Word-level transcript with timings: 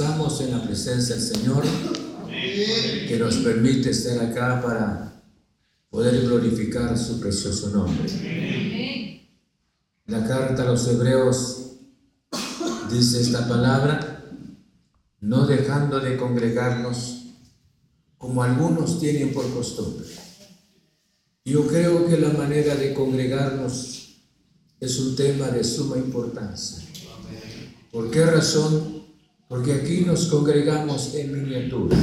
gozamos 0.00 0.40
en 0.40 0.52
la 0.52 0.62
presencia 0.62 1.14
del 1.14 1.24
Señor 1.24 1.62
que 3.06 3.18
nos 3.18 3.36
permite 3.36 3.90
estar 3.90 4.18
acá 4.18 4.62
para 4.62 5.22
poder 5.90 6.22
glorificar 6.22 6.96
su 6.96 7.20
precioso 7.20 7.68
nombre. 7.68 9.26
La 10.06 10.26
carta 10.26 10.62
a 10.62 10.64
los 10.64 10.88
hebreos 10.88 11.72
dice 12.90 13.20
esta 13.20 13.46
palabra, 13.46 14.24
no 15.20 15.46
dejando 15.46 16.00
de 16.00 16.16
congregarnos 16.16 17.26
como 18.16 18.42
algunos 18.42 19.00
tienen 19.00 19.34
por 19.34 19.52
costumbre. 19.52 20.08
Yo 21.44 21.66
creo 21.66 22.06
que 22.06 22.16
la 22.16 22.30
manera 22.30 22.74
de 22.74 22.94
congregarnos 22.94 24.16
es 24.80 24.98
un 24.98 25.14
tema 25.14 25.48
de 25.48 25.62
suma 25.62 25.98
importancia. 25.98 26.88
¿Por 27.92 28.10
qué 28.10 28.24
razón? 28.24 28.99
Porque 29.50 29.72
aquí 29.72 30.04
nos 30.06 30.26
congregamos 30.26 31.12
en 31.16 31.32
miniatura, 31.32 31.96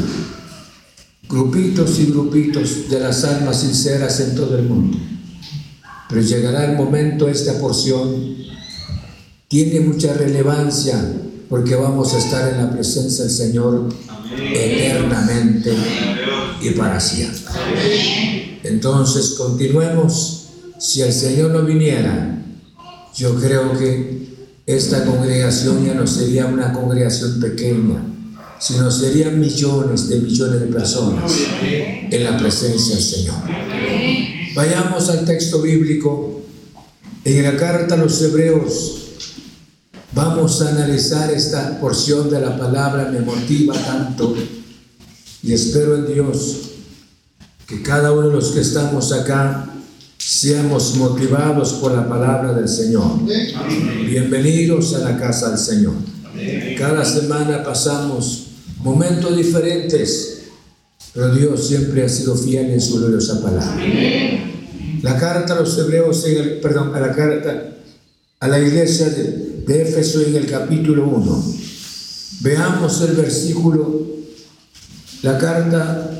grupitos 1.29 1.97
y 1.97 2.07
grupitos 2.07 2.89
de 2.89 2.99
las 2.99 3.23
almas 3.23 3.61
sinceras 3.61 4.19
en 4.19 4.35
todo 4.35 4.57
el 4.57 4.65
mundo. 4.65 4.97
Pero 6.09 6.21
llegará 6.21 6.69
el 6.69 6.75
momento, 6.75 7.29
esta 7.29 7.57
porción 7.57 8.35
tiene 9.47 9.79
mucha 9.79 10.13
relevancia 10.13 11.01
porque 11.47 11.75
vamos 11.75 12.13
a 12.15 12.17
estar 12.17 12.51
en 12.51 12.57
la 12.57 12.69
presencia 12.69 13.23
del 13.23 13.33
Señor 13.33 13.87
eternamente 14.53 15.73
y 16.61 16.71
para 16.71 16.99
siempre. 16.99 18.59
Entonces 18.63 19.35
continuemos. 19.37 20.33
Si 20.79 21.01
el 21.01 21.13
Señor 21.13 21.51
no 21.51 21.63
viniera, 21.63 22.43
yo 23.15 23.33
creo 23.35 23.75
que 23.79 24.36
esta 24.67 25.05
congregación 25.05 25.85
ya 25.85 25.93
no 25.93 26.05
sería 26.05 26.45
una 26.45 26.73
congregación 26.73 27.39
pequeña, 27.39 28.03
sino 28.59 28.91
serían 28.91 29.39
millones 29.39 30.09
de 30.09 30.19
millones 30.19 30.59
de 30.59 30.67
personas 30.67 31.31
en 31.61 32.23
la 32.23 32.37
presencia 32.37 32.95
del 32.95 33.03
Señor. 33.03 33.35
Vayamos 34.53 35.09
al 35.09 35.23
texto 35.23 35.61
bíblico. 35.61 36.41
En 37.23 37.43
la 37.43 37.55
carta 37.55 37.95
a 37.95 37.97
los 37.97 38.21
hebreos 38.21 39.03
vamos 40.13 40.61
a 40.61 40.69
analizar 40.69 41.31
esta 41.31 41.79
porción 41.79 42.29
de 42.29 42.41
la 42.41 42.57
palabra, 42.57 43.09
me 43.09 43.19
motiva 43.19 43.73
tanto 43.73 44.35
y 45.43 45.53
espero 45.53 45.95
en 45.95 46.13
Dios 46.13 46.57
que 47.67 47.81
cada 47.81 48.11
uno 48.11 48.29
de 48.29 48.33
los 48.33 48.47
que 48.49 48.61
estamos 48.61 49.11
acá 49.13 49.76
seamos 50.27 50.95
motivados 50.95 51.73
por 51.75 51.93
la 51.93 52.07
palabra 52.07 52.51
del 52.51 52.67
Señor. 52.67 53.21
Bienvenidos 54.05 54.93
a 54.95 54.99
la 54.99 55.17
casa 55.17 55.51
del 55.51 55.57
Señor. 55.57 55.93
Cada 56.77 57.05
semana 57.05 57.63
pasamos 57.63 58.47
momentos 58.79 59.37
diferentes, 59.37 60.39
pero 61.13 61.33
Dios 61.33 61.65
siempre 61.65 62.03
ha 62.03 62.09
sido 62.09 62.35
fiel 62.35 62.71
en 62.71 62.81
su 62.81 62.97
gloriosa 62.97 63.41
palabra. 63.41 63.81
La 65.01 65.17
carta 65.17 65.53
a 65.53 65.61
los 65.61 65.77
hebreos, 65.77 66.25
perdón, 66.61 66.93
a 66.93 66.99
la 66.99 67.15
carta 67.15 67.75
a 68.41 68.47
la 68.49 68.59
iglesia 68.59 69.09
de, 69.09 69.63
de 69.65 69.81
Éfeso 69.81 70.21
en 70.21 70.35
el 70.35 70.45
capítulo 70.45 71.07
1. 71.07 71.53
Veamos 72.41 73.01
el 73.01 73.15
versículo, 73.15 74.05
la 75.21 75.37
carta 75.37 76.11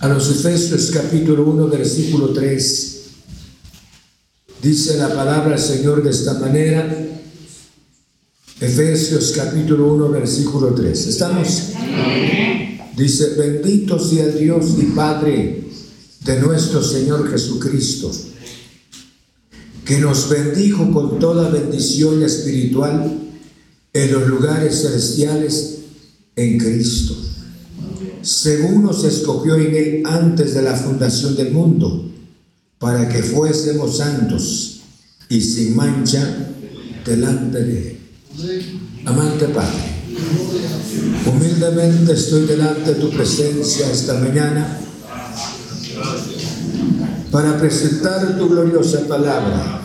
a 0.00 0.08
los 0.08 0.28
Efesios 0.32 0.90
capítulo 0.90 1.44
1, 1.44 1.68
versículo 1.68 2.30
3 2.30 3.01
Dice 4.62 4.96
la 4.96 5.12
palabra 5.12 5.56
del 5.56 5.58
Señor 5.58 6.04
de 6.04 6.10
esta 6.10 6.34
manera, 6.34 6.88
Efesios 8.60 9.32
capítulo 9.34 9.92
1, 9.92 10.10
versículo 10.10 10.72
3. 10.72 11.06
¿Estamos? 11.08 11.62
Dice, 12.96 13.34
bendito 13.36 13.98
sea 13.98 14.28
Dios 14.28 14.76
y 14.78 14.84
Padre 14.94 15.64
de 16.24 16.40
nuestro 16.40 16.80
Señor 16.80 17.28
Jesucristo, 17.28 18.12
que 19.84 19.98
nos 19.98 20.28
bendijo 20.28 20.92
con 20.92 21.18
toda 21.18 21.50
bendición 21.50 22.22
espiritual 22.22 23.18
en 23.92 24.12
los 24.12 24.28
lugares 24.28 24.82
celestiales 24.82 25.78
en 26.36 26.58
Cristo, 26.58 27.16
según 28.22 28.84
nos 28.84 29.02
escogió 29.02 29.56
en 29.56 29.74
Él 29.74 30.02
antes 30.06 30.54
de 30.54 30.62
la 30.62 30.76
fundación 30.76 31.34
del 31.34 31.50
mundo 31.50 32.12
para 32.82 33.08
que 33.08 33.22
fuésemos 33.22 33.98
santos 33.98 34.80
y 35.28 35.40
sin 35.40 35.76
mancha 35.76 36.48
delante 37.04 37.62
de 37.62 37.90
Él. 37.90 37.98
Amante 39.06 39.46
Padre, 39.46 40.02
humildemente 41.24 42.12
estoy 42.12 42.44
delante 42.46 42.94
de 42.94 43.00
tu 43.00 43.10
presencia 43.10 43.88
esta 43.88 44.14
mañana 44.14 44.80
para 47.30 47.56
presentar 47.56 48.36
tu 48.36 48.48
gloriosa 48.48 49.06
palabra. 49.06 49.80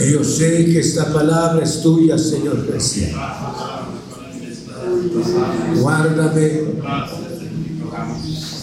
Y 0.00 0.12
yo 0.12 0.22
sé 0.22 0.66
que 0.66 0.80
esta 0.80 1.10
palabra 1.10 1.64
es 1.64 1.80
tuya, 1.80 2.18
Señor 2.18 2.70
Jesús. 2.70 3.08
Guárdame 5.80 6.62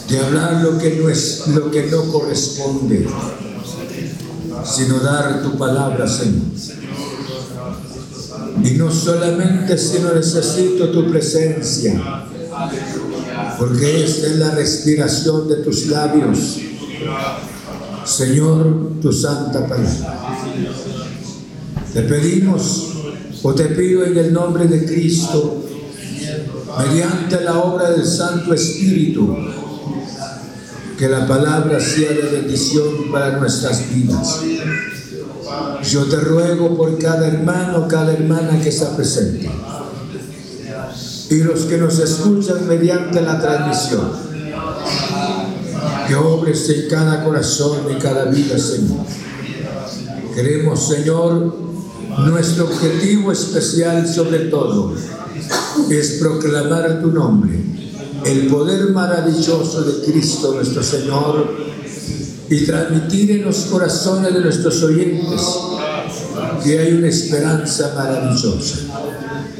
de 0.09 0.19
hablar 0.19 0.61
lo 0.61 0.77
que 0.77 0.95
no 0.95 1.09
es 1.09 1.47
lo 1.47 1.71
que 1.71 1.87
no 1.87 2.03
corresponde, 2.11 3.07
sino 4.63 4.99
dar 4.99 5.41
tu 5.41 5.57
palabra, 5.57 6.07
Señor. 6.07 6.43
Y 8.63 8.71
no 8.71 8.91
solamente 8.91 9.77
sino 9.77 10.13
necesito 10.13 10.89
tu 10.89 11.09
presencia, 11.09 12.25
porque 13.59 14.03
esta 14.03 14.27
es 14.27 14.35
la 14.37 14.51
respiración 14.51 15.47
de 15.47 15.55
tus 15.57 15.87
labios, 15.87 16.57
Señor, 18.05 18.93
tu 19.01 19.11
santa 19.11 19.67
palabra. 19.67 20.19
Te 21.93 22.01
pedimos 22.01 22.91
o 23.41 23.53
te 23.53 23.65
pido 23.65 24.03
en 24.05 24.17
el 24.17 24.33
nombre 24.33 24.67
de 24.67 24.85
Cristo, 24.85 25.63
mediante 26.77 27.41
la 27.41 27.59
obra 27.59 27.91
del 27.91 28.05
Santo 28.05 28.53
Espíritu, 28.53 29.35
que 30.97 31.09
la 31.09 31.27
palabra 31.27 31.79
sea 31.79 32.11
de 32.11 32.29
bendición 32.31 33.11
para 33.11 33.37
nuestras 33.37 33.89
vidas. 33.93 34.39
Yo 35.83 36.05
te 36.05 36.17
ruego 36.17 36.75
por 36.75 36.97
cada 36.97 37.27
hermano, 37.27 37.87
cada 37.87 38.13
hermana 38.13 38.59
que 38.61 38.69
está 38.69 38.95
presente 38.95 39.49
y 41.29 41.43
los 41.43 41.61
que 41.61 41.77
nos 41.77 41.99
escuchan 41.99 42.67
mediante 42.67 43.21
la 43.21 43.39
transmisión. 43.39 44.11
Que 46.07 46.15
obres 46.15 46.69
en 46.69 46.87
cada 46.89 47.23
corazón 47.23 47.79
y 47.91 47.99
cada 47.99 48.25
vida, 48.25 48.57
Señor. 48.57 49.05
Queremos, 50.33 50.87
Señor, 50.87 51.55
nuestro 52.25 52.65
objetivo 52.65 53.31
especial 53.31 54.07
sobre 54.07 54.39
todo 54.45 54.93
es 55.89 56.11
proclamar 56.19 57.01
tu 57.01 57.11
nombre 57.11 57.84
el 58.25 58.47
poder 58.47 58.89
maravilloso 58.89 59.83
de 59.83 60.11
Cristo 60.11 60.53
nuestro 60.55 60.81
Señor 60.83 61.55
y 62.49 62.65
transmitir 62.65 63.31
en 63.31 63.45
los 63.45 63.57
corazones 63.65 64.33
de 64.33 64.41
nuestros 64.41 64.81
oyentes 64.83 65.41
que 66.63 66.79
hay 66.79 66.93
una 66.93 67.07
esperanza 67.07 67.93
maravillosa 67.95 68.77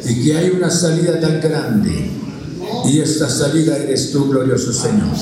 y 0.04 0.23
que 0.23 0.38
hay 0.38 0.49
una 0.49 0.69
salida 0.69 1.19
tan 1.19 1.39
grande 1.41 2.10
y 2.86 2.99
esta 2.99 3.30
salida 3.30 3.78
eres 3.78 4.12
tú, 4.12 4.30
glorioso 4.30 4.73
Señor. 4.73 5.15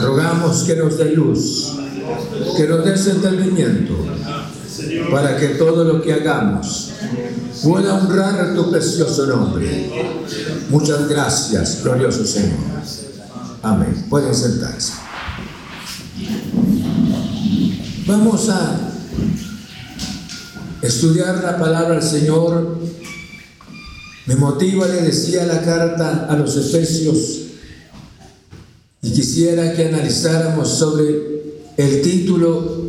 Rogamos 0.00 0.62
que 0.62 0.76
nos 0.76 0.96
dé 0.96 1.12
luz, 1.12 1.72
que 2.56 2.66
nos 2.68 2.84
des 2.84 3.06
entendimiento 3.08 3.94
para 5.10 5.36
que 5.36 5.48
todo 5.48 5.82
lo 5.84 6.00
que 6.00 6.12
hagamos 6.12 6.92
pueda 7.62 7.94
honrar 7.94 8.54
tu 8.54 8.70
precioso 8.70 9.26
nombre. 9.26 9.90
Muchas 10.70 11.08
gracias, 11.08 11.82
glorioso 11.82 12.24
Señor. 12.24 12.58
Amén. 13.62 14.06
Pueden 14.08 14.34
sentarse. 14.34 14.92
Vamos 18.06 18.48
a 18.48 18.78
estudiar 20.82 21.42
la 21.42 21.58
palabra 21.58 21.94
del 21.94 22.02
Señor. 22.02 22.78
Me 24.26 24.36
motiva, 24.36 24.86
le 24.86 25.02
decía 25.02 25.44
la 25.46 25.62
carta 25.62 26.26
a 26.28 26.36
los 26.36 26.56
Efesios, 26.56 27.38
y 29.00 29.12
quisiera 29.12 29.72
que 29.74 29.88
analizáramos 29.88 30.68
sobre 30.68 31.38
el 31.76 32.02
título, 32.02 32.87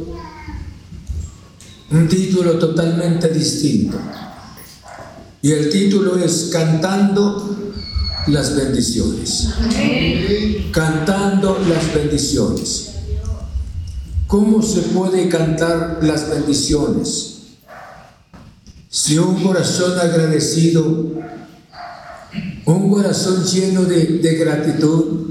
un 1.91 2.07
título 2.07 2.57
totalmente 2.57 3.29
distinto. 3.29 3.97
Y 5.41 5.51
el 5.51 5.69
título 5.69 6.17
es 6.17 6.49
Cantando 6.51 7.57
las 8.27 8.55
bendiciones. 8.55 9.49
Cantando 10.71 11.59
las 11.67 11.93
bendiciones. 11.93 12.89
¿Cómo 14.27 14.61
se 14.61 14.81
puede 14.81 15.27
cantar 15.29 15.99
las 16.03 16.29
bendiciones? 16.29 17.37
Si 18.89 19.17
un 19.17 19.41
corazón 19.41 19.97
agradecido, 19.99 20.83
un 22.65 22.89
corazón 22.91 23.43
lleno 23.43 23.85
de, 23.85 24.19
de 24.19 24.35
gratitud 24.35 25.29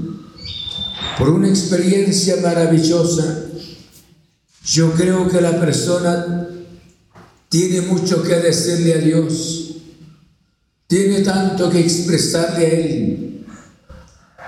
por 1.17 1.29
una 1.29 1.49
experiencia 1.49 2.37
maravillosa, 2.41 3.48
yo 4.65 4.93
creo 4.93 5.27
que 5.27 5.41
la 5.41 5.59
persona 5.59 6.47
tiene 7.49 7.81
mucho 7.81 8.21
que 8.21 8.35
decirle 8.35 8.93
a 8.93 8.97
Dios, 8.97 9.75
tiene 10.87 11.21
tanto 11.21 11.69
que 11.69 11.79
expresarle 11.79 12.65
a 12.65 12.69
Él. 12.69 13.45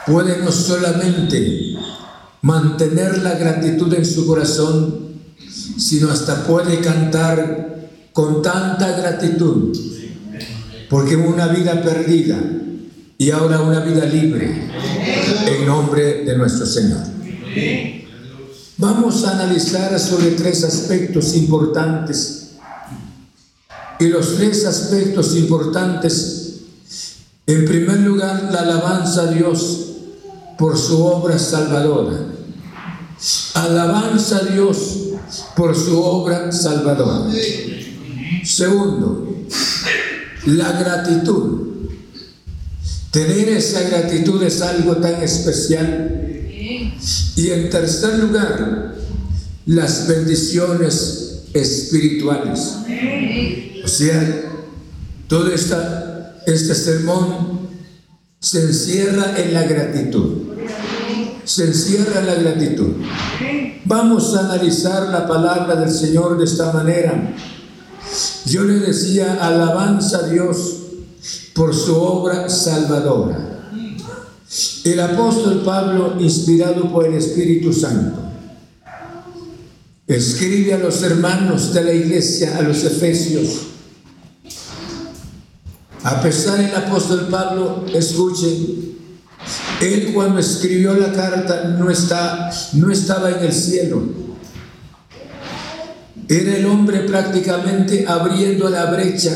Puede 0.05 0.37
no 0.37 0.51
solamente 0.51 1.75
mantener 2.41 3.19
la 3.19 3.35
gratitud 3.35 3.93
en 3.93 4.05
su 4.05 4.25
corazón, 4.25 5.11
sino 5.77 6.09
hasta 6.09 6.45
puede 6.45 6.79
cantar 6.79 7.89
con 8.13 8.41
tanta 8.41 8.97
gratitud, 8.97 9.77
porque 10.89 11.15
una 11.15 11.47
vida 11.47 11.81
perdida 11.81 12.39
y 13.17 13.31
ahora 13.31 13.61
una 13.61 13.79
vida 13.81 14.05
libre, 14.05 14.69
en 15.47 15.65
nombre 15.65 16.23
de 16.23 16.37
nuestro 16.37 16.65
Señor. 16.65 16.99
Vamos 18.81 19.23
a 19.25 19.33
analizar 19.33 19.99
sobre 19.99 20.31
tres 20.31 20.63
aspectos 20.63 21.35
importantes. 21.35 22.53
Y 23.99 24.07
los 24.07 24.37
tres 24.37 24.65
aspectos 24.65 25.35
importantes, 25.35 26.61
en 27.45 27.65
primer 27.65 27.99
lugar, 27.99 28.49
la 28.51 28.61
alabanza 28.61 29.21
a 29.21 29.27
Dios 29.27 29.81
por 30.57 30.75
su 30.79 31.05
obra 31.05 31.37
salvadora. 31.37 32.25
Alabanza 33.53 34.37
a 34.37 34.45
Dios 34.45 34.77
por 35.55 35.75
su 35.75 36.01
obra 36.01 36.51
salvadora. 36.51 37.31
Segundo, 38.43 39.45
la 40.47 40.71
gratitud. 40.71 41.67
Tener 43.11 43.49
esa 43.49 43.81
gratitud 43.81 44.41
es 44.41 44.59
algo 44.63 44.97
tan 44.97 45.21
especial. 45.21 46.30
Y 47.35 47.49
en 47.49 47.69
tercer 47.69 48.19
lugar, 48.19 48.95
las 49.65 50.07
bendiciones 50.07 51.43
espirituales. 51.53 52.77
O 53.83 53.87
sea, 53.87 54.51
todo 55.27 55.51
esta, 55.51 56.35
este 56.45 56.75
sermón 56.75 57.69
se 58.39 58.63
encierra 58.63 59.37
en 59.37 59.53
la 59.53 59.63
gratitud. 59.63 60.41
Se 61.43 61.65
encierra 61.65 62.19
en 62.19 62.27
la 62.27 62.35
gratitud. 62.35 62.93
Vamos 63.85 64.35
a 64.35 64.45
analizar 64.45 65.09
la 65.09 65.27
palabra 65.27 65.75
del 65.75 65.91
Señor 65.91 66.37
de 66.37 66.45
esta 66.45 66.71
manera. 66.71 67.33
Yo 68.45 68.63
le 68.63 68.79
decía 68.79 69.37
alabanza 69.41 70.19
a 70.19 70.27
Dios 70.29 70.77
por 71.53 71.75
su 71.75 71.95
obra 71.95 72.49
salvadora. 72.49 73.50
El 74.83 74.99
apóstol 74.99 75.61
Pablo, 75.63 76.15
inspirado 76.19 76.91
por 76.91 77.05
el 77.05 77.13
Espíritu 77.13 77.71
Santo, 77.71 78.19
escribe 80.07 80.73
a 80.73 80.79
los 80.79 81.01
hermanos 81.03 81.73
de 81.73 81.83
la 81.83 81.93
iglesia, 81.93 82.57
a 82.57 82.61
los 82.61 82.83
efesios, 82.83 83.67
a 86.03 86.21
pesar 86.21 86.57
del 86.57 86.75
apóstol 86.75 87.27
Pablo, 87.29 87.85
escuchen, 87.93 88.97
él 89.81 90.11
cuando 90.13 90.39
escribió 90.39 90.95
la 90.95 91.13
carta 91.13 91.75
no, 91.79 91.89
está, 91.89 92.51
no 92.73 92.91
estaba 92.91 93.31
en 93.31 93.45
el 93.45 93.53
cielo. 93.53 94.03
Era 96.27 96.57
el 96.57 96.65
hombre 96.65 97.01
prácticamente 97.01 98.05
abriendo 98.07 98.69
la 98.69 98.91
brecha 98.91 99.35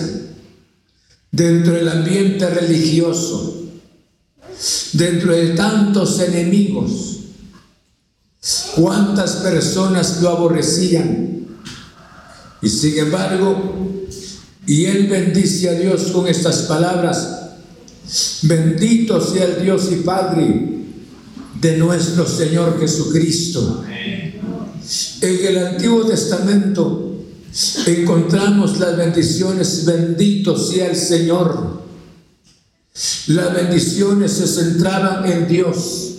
dentro 1.32 1.74
del 1.74 1.90
ambiente 1.90 2.50
religioso, 2.50 3.65
dentro 4.94 5.34
de 5.34 5.50
tantos 5.50 6.20
enemigos. 6.20 7.20
Cuántas 8.76 9.38
personas 9.38 10.22
lo 10.22 10.30
aborrecían. 10.30 11.48
Y 12.62 12.70
sin 12.70 12.98
embargo, 12.98 14.06
y 14.68 14.86
él 14.86 15.08
bendice 15.08 15.70
a 15.70 15.74
Dios 15.74 16.12
con 16.12 16.28
estas 16.28 16.64
palabras. 16.64 17.42
Bendito 18.44 19.20
sea 19.20 19.46
el 19.46 19.64
Dios 19.64 19.90
y 19.92 19.98
Padre 19.98 20.76
de 21.60 21.78
nuestro 21.78 22.28
Señor 22.28 22.80
Jesucristo. 22.80 23.84
En 25.22 25.46
el 25.46 25.66
Antiguo 25.66 26.06
Testamento 26.06 27.16
encontramos 27.88 28.80
las 28.80 28.98
bendiciones, 28.98 29.86
bendito 29.86 30.58
sea 30.58 30.90
el 30.90 30.96
Señor. 30.96 31.85
Las 33.28 33.54
bendiciones 33.54 34.32
se 34.32 34.48
centraban 34.48 35.30
en 35.30 35.48
Dios. 35.48 36.12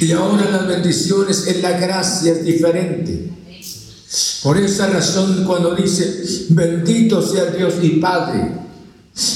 Y 0.00 0.12
ahora 0.12 0.50
las 0.50 0.66
bendiciones 0.66 1.46
en 1.48 1.62
la 1.62 1.72
gracia 1.72 2.32
es 2.32 2.44
diferente. 2.44 3.30
Por 4.42 4.56
esa 4.56 4.86
razón 4.86 5.44
cuando 5.44 5.74
dice, 5.74 6.46
bendito 6.50 7.20
sea 7.20 7.46
Dios 7.46 7.74
y 7.82 7.90
Padre 8.00 8.52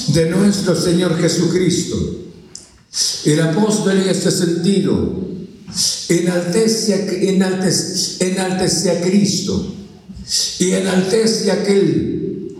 de 0.07 0.29
nuestro 0.29 0.75
Señor 0.75 1.19
Jesucristo, 1.19 1.95
el 3.25 3.41
apóstol 3.41 4.01
en 4.01 4.09
este 4.09 4.31
sentido 4.31 5.25
enaltece, 6.09 7.29
enaltece, 7.29 8.31
enaltece 8.31 8.91
a 8.91 9.01
Cristo 9.01 9.75
y 10.59 10.71
enaltece 10.71 11.51
a 11.51 11.55
aquel, 11.55 12.55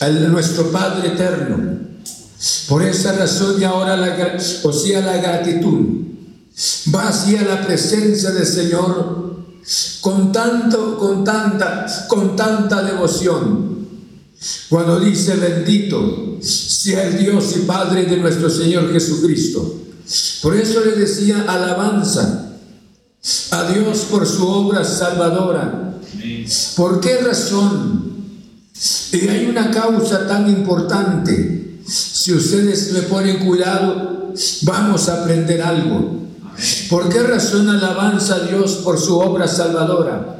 a 0.00 0.08
nuestro 0.08 0.72
Padre 0.72 1.08
eterno. 1.08 1.93
Por 2.68 2.82
esa 2.82 3.12
razón 3.12 3.60
y 3.60 3.64
ahora 3.64 3.96
la, 3.96 4.36
o 4.62 4.72
sea, 4.72 5.00
la 5.00 5.16
gratitud 5.16 6.04
va 6.94 7.08
hacia 7.08 7.42
la 7.42 7.66
presencia 7.66 8.30
del 8.30 8.46
Señor 8.46 9.44
con 10.00 10.30
tanto, 10.30 10.98
con 10.98 11.24
tanta, 11.24 11.86
con 12.08 12.36
tanta 12.36 12.82
devoción. 12.82 13.74
Cuando 14.68 15.00
dice 15.00 15.36
bendito 15.36 16.38
sea 16.42 17.04
el 17.04 17.18
Dios 17.18 17.56
y 17.56 17.60
Padre 17.60 18.04
de 18.04 18.18
nuestro 18.18 18.50
Señor 18.50 18.92
Jesucristo. 18.92 19.80
Por 20.42 20.54
eso 20.54 20.84
le 20.84 20.92
decía 20.92 21.46
alabanza 21.48 22.50
a 23.50 23.72
Dios 23.72 24.00
por 24.10 24.26
su 24.26 24.46
obra 24.46 24.84
salvadora. 24.84 25.98
¿Por 26.76 27.00
qué 27.00 27.18
razón? 27.18 28.12
Y 29.12 29.28
hay 29.28 29.46
una 29.46 29.70
causa 29.70 30.26
tan 30.26 30.48
importante. 30.50 31.63
Si 31.86 32.32
ustedes 32.32 32.92
me 32.92 33.02
ponen 33.02 33.44
cuidado, 33.44 34.32
vamos 34.62 35.08
a 35.08 35.22
aprender 35.22 35.60
algo. 35.62 36.24
¿Por 36.88 37.08
qué 37.08 37.22
razón 37.22 37.68
alabanza 37.68 38.36
a 38.36 38.40
Dios 38.40 38.80
por 38.84 38.98
su 38.98 39.18
obra 39.18 39.48
salvadora? 39.48 40.38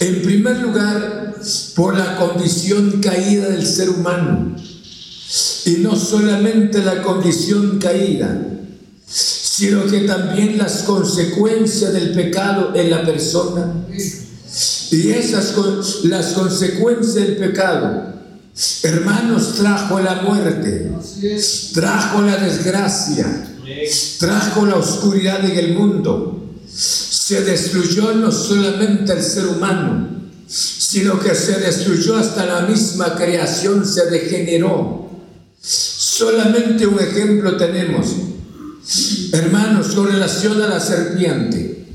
En 0.00 0.22
primer 0.22 0.58
lugar, 0.58 1.34
por 1.74 1.96
la 1.96 2.16
condición 2.16 3.00
caída 3.00 3.48
del 3.48 3.66
ser 3.66 3.90
humano. 3.90 4.56
Y 5.66 5.76
no 5.78 5.96
solamente 5.96 6.84
la 6.84 7.02
condición 7.02 7.78
caída, 7.78 8.38
sino 9.06 9.86
que 9.86 10.00
también 10.00 10.58
las 10.58 10.82
consecuencias 10.82 11.92
del 11.92 12.12
pecado 12.12 12.72
en 12.74 12.90
la 12.90 13.04
persona. 13.04 13.72
Y 14.90 15.10
esas 15.10 15.54
las 16.04 16.32
consecuencias 16.32 17.14
del 17.14 17.36
pecado, 17.36 18.13
hermanos, 18.82 19.56
trajo 19.56 20.00
la 20.00 20.22
muerte, 20.22 20.92
trajo 21.72 22.22
la 22.22 22.36
desgracia, 22.36 23.48
trajo 24.18 24.66
la 24.66 24.76
oscuridad 24.76 25.44
en 25.44 25.58
el 25.58 25.74
mundo. 25.74 26.54
Se 26.66 27.42
destruyó 27.42 28.14
no 28.14 28.30
solamente 28.30 29.12
el 29.12 29.22
ser 29.22 29.46
humano, 29.46 30.08
sino 30.46 31.18
que 31.18 31.34
se 31.34 31.58
destruyó 31.58 32.16
hasta 32.16 32.46
la 32.46 32.60
misma 32.62 33.14
creación, 33.16 33.84
se 33.86 34.06
degeneró. 34.10 35.10
Solamente 35.60 36.86
un 36.86 37.00
ejemplo 37.00 37.56
tenemos, 37.56 38.14
hermanos, 39.32 39.88
con 39.94 40.06
relación 40.06 40.62
a 40.62 40.68
la 40.68 40.80
serpiente. 40.80 41.86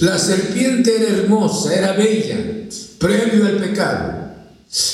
La 0.00 0.18
serpiente 0.18 0.96
era 0.96 1.18
hermosa, 1.18 1.74
era 1.74 1.92
bella, 1.92 2.36
previo 2.98 3.46
al 3.46 3.58
pecado, 3.58 4.23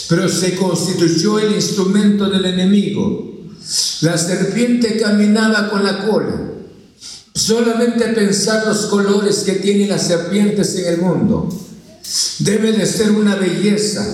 pero 0.09 0.29
se 0.29 0.57
constituyó 0.57 1.39
el 1.39 1.55
instrumento 1.55 2.29
del 2.29 2.45
enemigo 2.45 3.31
la 4.01 4.17
serpiente 4.17 4.97
caminaba 4.97 5.71
con 5.71 5.85
la 5.85 6.07
cola. 6.07 6.35
Solamente 7.35 8.05
pensar 8.09 8.67
los 8.67 8.87
colores 8.87 9.39
que 9.39 9.53
tienen 9.53 9.89
las 9.89 10.07
serpientes 10.07 10.75
en 10.77 10.87
el 10.87 11.01
mundo. 11.01 11.49
Debe 12.39 12.73
de 12.73 12.87
ser 12.87 13.13
una 13.13 13.37
belleza, 13.37 14.05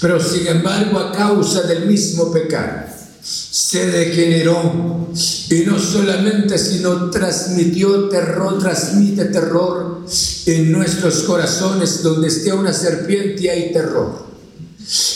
pero 0.00 0.20
sin 0.20 0.46
embargo 0.46 0.98
a 0.98 1.12
causa 1.12 1.62
del 1.62 1.86
mismo 1.86 2.32
pecado. 2.32 2.94
se 3.22 3.86
degeneró 3.86 5.08
y 5.50 5.64
no 5.66 5.78
solamente, 5.78 6.58
sino 6.58 7.10
transmitió 7.10 8.08
terror, 8.08 8.58
transmite 8.60 9.24
terror 9.24 10.04
en 10.46 10.70
nuestros 10.70 11.22
corazones, 11.22 12.02
donde 12.02 12.28
esté 12.28 12.52
una 12.52 12.72
serpiente 12.72 13.50
hay 13.50 13.72
terror. 13.72 14.25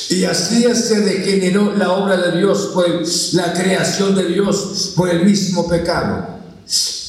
Y 0.08 0.24
así 0.24 0.64
se 0.74 1.00
degeneró 1.00 1.76
la 1.76 1.92
obra 1.92 2.16
de 2.16 2.38
Dios, 2.38 2.70
por 2.74 2.86
la 3.32 3.52
creación 3.52 4.16
de 4.16 4.26
Dios, 4.26 4.92
por 4.96 5.08
el 5.08 5.24
mismo 5.24 5.68
pecado. 5.68 6.40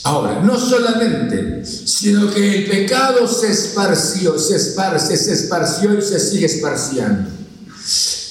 Ahora, 0.04 0.42
no 0.44 0.60
solamente, 0.60 1.64
sino 1.66 2.32
que 2.32 2.58
el 2.58 2.66
pecado 2.66 3.28
se 3.28 3.52
esparció, 3.52 4.38
se 4.38 4.56
esparce, 4.56 5.18
se 5.18 5.34
esparció 5.34 5.98
y 5.98 6.02
se 6.02 6.20
sigue 6.20 6.46
esparciendo. 6.46 7.30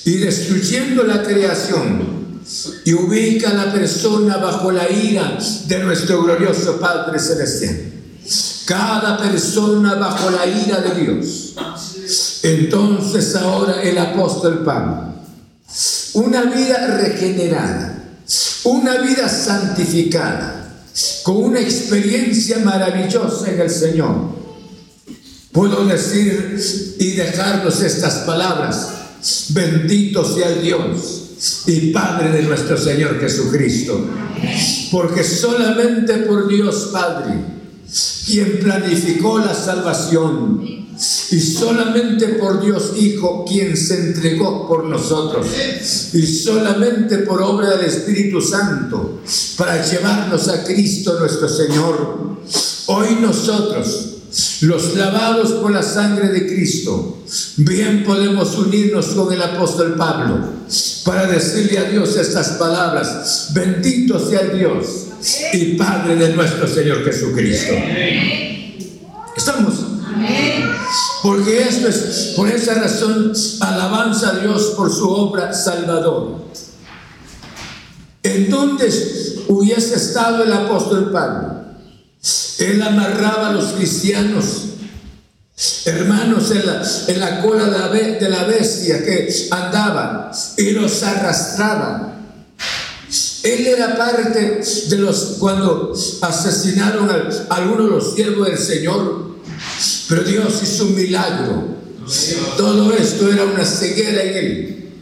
Y 0.04 0.18
destruyendo 0.18 1.04
la 1.04 1.22
creación, 1.22 2.20
y 2.84 2.92
ubica 2.94 3.50
a 3.50 3.54
la 3.54 3.72
persona 3.72 4.36
bajo 4.38 4.72
la 4.72 4.90
ira 4.90 5.38
de 5.66 5.78
nuestro 5.80 6.22
glorioso 6.22 6.80
Padre 6.80 7.18
Celestial. 7.18 7.92
Cada 8.64 9.18
persona 9.18 9.94
bajo 9.94 10.30
la 10.30 10.46
ira 10.46 10.80
de 10.80 11.00
Dios. 11.00 11.54
Entonces 12.42 13.34
ahora 13.36 13.82
el 13.82 13.98
apóstol 13.98 14.64
Pablo, 14.64 15.14
una 16.14 16.44
vida 16.44 16.98
regenerada, 16.98 18.02
una 18.64 18.98
vida 18.98 19.28
santificada, 19.28 20.56
con 21.22 21.36
una 21.36 21.60
experiencia 21.60 22.58
maravillosa 22.58 23.50
en 23.50 23.60
el 23.60 23.70
Señor. 23.70 24.40
Puedo 25.52 25.84
decir 25.84 26.58
y 26.98 27.10
dejarnos 27.12 27.82
estas 27.82 28.14
palabras, 28.26 28.88
bendito 29.50 30.24
sea 30.24 30.50
Dios 30.52 31.20
y 31.66 31.90
Padre 31.92 32.30
de 32.30 32.42
nuestro 32.42 32.76
Señor 32.78 33.20
Jesucristo. 33.20 34.00
Porque 34.90 35.24
solamente 35.24 36.18
por 36.18 36.48
Dios 36.48 36.90
Padre, 36.92 37.34
quien 38.26 38.60
planificó 38.60 39.38
la 39.38 39.54
salvación, 39.54 40.79
y 41.30 41.40
solamente 41.40 42.28
por 42.28 42.62
Dios 42.62 42.92
Hijo, 42.96 43.44
quien 43.48 43.76
se 43.76 44.08
entregó 44.08 44.68
por 44.68 44.84
nosotros, 44.84 45.46
y 46.12 46.26
solamente 46.26 47.18
por 47.18 47.40
obra 47.40 47.76
del 47.76 47.86
Espíritu 47.86 48.40
Santo, 48.40 49.20
para 49.56 49.82
llevarnos 49.84 50.48
a 50.48 50.62
Cristo 50.64 51.18
nuestro 51.18 51.48
Señor, 51.48 52.36
hoy 52.86 53.16
nosotros, 53.20 54.08
los 54.60 54.94
lavados 54.94 55.52
por 55.52 55.72
la 55.72 55.82
sangre 55.82 56.28
de 56.28 56.46
Cristo, 56.46 57.22
bien 57.56 58.04
podemos 58.04 58.56
unirnos 58.58 59.06
con 59.06 59.32
el 59.32 59.40
apóstol 59.40 59.94
Pablo 59.96 60.38
para 61.04 61.26
decirle 61.26 61.78
a 61.78 61.84
Dios 61.84 62.16
estas 62.16 62.50
palabras. 62.50 63.50
Bendito 63.54 64.18
sea 64.18 64.42
Dios 64.42 65.06
y 65.54 65.76
Padre 65.76 66.16
de 66.16 66.34
nuestro 66.34 66.68
Señor 66.68 67.04
Jesucristo. 67.04 67.72
¿Estamos? 69.36 69.74
Porque 71.22 71.62
esto 71.62 71.88
es, 71.88 72.32
por 72.36 72.48
esa 72.48 72.74
razón, 72.74 73.32
alabanza 73.60 74.30
a 74.30 74.38
Dios 74.38 74.72
por 74.76 74.90
su 74.90 75.08
obra 75.08 75.52
salvadora. 75.52 76.36
¿En 78.22 78.50
dónde 78.50 78.86
hubiese 79.48 79.96
estado 79.96 80.44
el 80.44 80.52
apóstol 80.52 81.10
Pablo? 81.10 81.60
Él 82.58 82.82
amarraba 82.82 83.48
a 83.48 83.52
los 83.52 83.72
cristianos, 83.72 84.44
hermanos, 85.86 86.50
en 86.50 87.20
la, 87.20 87.40
cola 87.40 87.88
de 87.88 88.28
la, 88.28 88.44
bestia 88.44 89.02
que 89.02 89.32
andaban 89.50 90.30
y 90.58 90.70
los 90.72 91.02
arrastraban. 91.02 92.10
Él 93.42 93.66
era 93.66 93.96
parte 93.96 94.62
de 94.88 94.96
los 94.98 95.36
cuando 95.38 95.94
asesinaron 96.20 97.08
a, 97.08 97.54
algunos 97.54 97.86
de 97.86 97.90
los 97.90 98.14
siervos 98.14 98.48
del 98.48 98.58
Señor. 98.58 99.29
Pero 100.08 100.22
Dios 100.22 100.60
hizo 100.62 100.86
un 100.86 100.94
milagro. 100.94 101.76
Todo 102.56 102.92
esto 102.92 103.32
era 103.32 103.44
una 103.44 103.64
ceguera 103.64 104.22
en 104.22 104.36
él. 104.36 104.92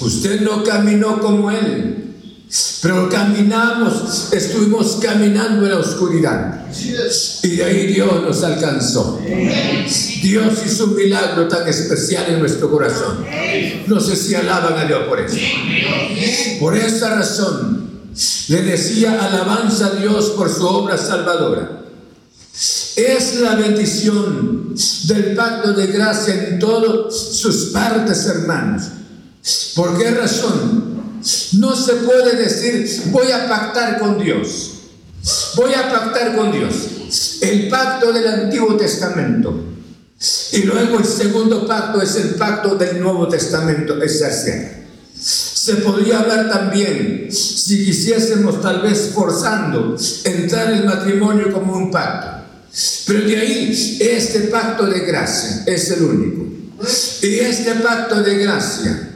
Usted 0.00 0.40
no 0.42 0.62
caminó 0.62 1.20
como 1.20 1.50
él. 1.50 2.02
Pero 2.82 3.08
caminamos, 3.08 4.32
estuvimos 4.32 4.98
caminando 5.00 5.64
en 5.64 5.70
la 5.70 5.78
oscuridad. 5.78 6.66
Y 7.42 7.56
de 7.56 7.64
ahí 7.64 7.86
Dios 7.86 8.22
nos 8.22 8.42
alcanzó. 8.42 9.20
Dios 10.22 10.54
hizo 10.66 10.84
un 10.84 10.96
milagro 10.96 11.48
tan 11.48 11.66
especial 11.66 12.26
en 12.28 12.40
nuestro 12.40 12.70
corazón. 12.70 13.24
No 13.86 14.00
sé 14.00 14.16
si 14.16 14.34
alaban 14.34 14.78
a 14.78 14.84
Dios 14.84 15.00
por 15.08 15.20
eso. 15.20 15.36
Por 16.60 16.76
esa 16.76 17.14
razón 17.14 17.90
le 18.48 18.62
decía 18.62 19.18
alabanza 19.22 19.86
a 19.86 19.90
Dios 19.94 20.30
por 20.36 20.52
su 20.52 20.66
obra 20.66 20.98
salvadora. 20.98 21.81
Es 22.96 23.36
la 23.36 23.54
bendición 23.54 24.74
del 25.04 25.34
pacto 25.34 25.72
de 25.72 25.86
gracia 25.86 26.48
en 26.48 26.58
todas 26.58 27.14
sus 27.16 27.66
partes, 27.66 28.26
hermanos. 28.26 28.82
¿Por 29.74 29.98
qué 29.98 30.10
razón? 30.10 30.92
No 31.54 31.74
se 31.74 31.94
puede 31.94 32.36
decir, 32.36 33.10
voy 33.10 33.30
a 33.30 33.48
pactar 33.48 33.98
con 33.98 34.18
Dios. 34.18 34.72
Voy 35.56 35.72
a 35.72 35.90
pactar 35.90 36.36
con 36.36 36.52
Dios. 36.52 37.38
El 37.40 37.68
pacto 37.68 38.12
del 38.12 38.26
Antiguo 38.26 38.76
Testamento. 38.76 39.54
Y 40.52 40.62
luego 40.62 40.98
el 40.98 41.04
segundo 41.04 41.66
pacto 41.66 42.02
es 42.02 42.16
el 42.16 42.34
pacto 42.34 42.74
del 42.74 43.00
Nuevo 43.00 43.26
Testamento. 43.28 44.02
Es 44.02 44.22
así. 44.22 44.50
Se 45.14 45.76
podría 45.76 46.20
hablar 46.20 46.50
también, 46.50 47.28
si 47.30 47.84
quisiésemos 47.84 48.60
tal 48.60 48.82
vez 48.82 49.12
forzando, 49.14 49.96
entrar 50.24 50.72
el 50.72 50.84
matrimonio 50.84 51.52
como 51.52 51.76
un 51.76 51.90
pacto. 51.90 52.31
Pero 53.06 53.26
de 53.26 53.36
ahí, 53.36 53.98
este 54.00 54.40
pacto 54.40 54.86
de 54.86 55.00
gracia 55.00 55.64
es 55.66 55.90
el 55.90 56.02
único. 56.02 56.46
Y 57.22 57.38
este 57.38 57.74
pacto 57.76 58.22
de 58.22 58.38
gracia 58.38 59.08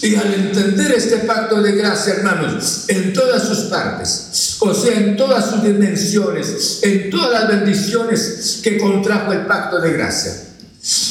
y 0.00 0.14
al 0.14 0.32
entender 0.32 0.92
este 0.92 1.18
pacto 1.18 1.60
de 1.60 1.72
gracia, 1.72 2.14
hermanos, 2.14 2.84
en 2.88 3.12
todas 3.12 3.46
sus 3.46 3.58
partes, 3.64 4.56
o 4.60 4.72
sea, 4.72 4.96
en 4.96 5.16
todas 5.16 5.50
sus 5.50 5.62
dimensiones, 5.62 6.78
en 6.82 7.10
todas 7.10 7.32
las 7.32 7.48
bendiciones 7.48 8.60
que 8.62 8.78
contrajo 8.78 9.32
el 9.32 9.44
pacto 9.46 9.80
de 9.80 9.92
gracia. 9.92 10.32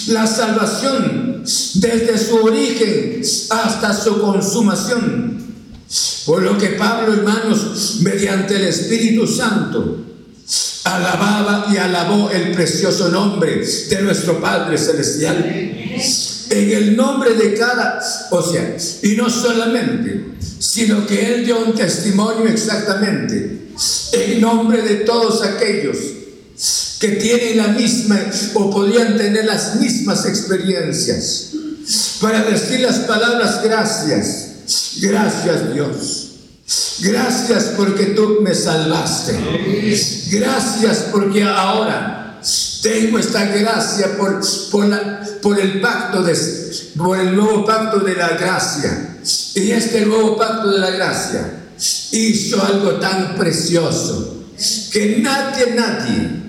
La 0.08 0.26
salvación 0.26 1.44
desde 1.76 2.18
su 2.18 2.38
origen 2.38 3.22
hasta 3.50 3.94
su 3.94 4.20
consumación. 4.20 5.46
Por 6.26 6.42
lo 6.42 6.58
que 6.58 6.70
Pablo, 6.70 7.14
hermanos, 7.14 7.98
mediante 8.02 8.56
el 8.56 8.64
Espíritu 8.64 9.28
Santo, 9.28 10.04
alababa 10.96 11.68
y 11.72 11.78
alabó 11.78 12.30
el 12.30 12.52
precioso 12.52 13.10
nombre 13.10 13.66
de 13.66 14.02
nuestro 14.02 14.40
Padre 14.40 14.78
Celestial. 14.78 15.38
En 16.50 16.72
el 16.72 16.96
nombre 16.96 17.34
de 17.34 17.54
cada, 17.56 18.00
o 18.32 18.42
sea, 18.42 18.78
y 19.04 19.16
no 19.16 19.30
solamente, 19.30 20.38
sino 20.60 21.06
que 21.06 21.34
Él 21.34 21.46
dio 21.46 21.60
un 21.60 21.76
testimonio 21.76 22.48
exactamente. 22.48 23.68
En 24.14 24.42
nombre 24.42 24.82
de 24.82 24.96
todos 24.98 25.44
aquellos 25.44 25.98
que 27.00 27.10
tienen 27.10 27.58
la 27.58 27.68
misma 27.68 28.20
o 28.56 28.72
podían 28.72 29.18
tener 29.18 29.46
las 29.46 29.76
mismas 29.76 30.26
experiencias. 30.26 31.52
Para 32.22 32.44
decir 32.44 32.80
las 32.80 33.00
palabras 33.00 33.62
gracias, 33.64 34.48
gracias 35.00 35.74
Dios. 35.74 36.27
Gracias 37.00 37.74
porque 37.78 38.08
tú 38.08 38.40
me 38.42 38.54
salvaste. 38.54 39.38
Gracias 40.32 41.06
porque 41.12 41.44
ahora 41.44 42.40
tengo 42.82 43.20
esta 43.20 43.46
gracia 43.46 44.18
por, 44.18 45.60
el 45.60 45.82
pacto 45.82 46.24
de, 46.24 46.38
por 46.98 47.20
el 47.20 47.36
nuevo 47.36 47.66
pacto 47.66 48.00
de 48.00 48.16
la 48.16 48.30
gracia. 48.30 49.18
Y 49.56 49.72
este 49.72 50.06
nuevo 50.06 50.38
pacto 50.38 50.72
de 50.72 50.80
la 50.80 50.92
gracia 50.92 51.54
hizo 52.12 52.64
algo 52.64 52.94
tan 52.94 53.36
precioso 53.36 54.46
que 54.92 55.20
nadie, 55.22 55.76
nadie 55.76 56.48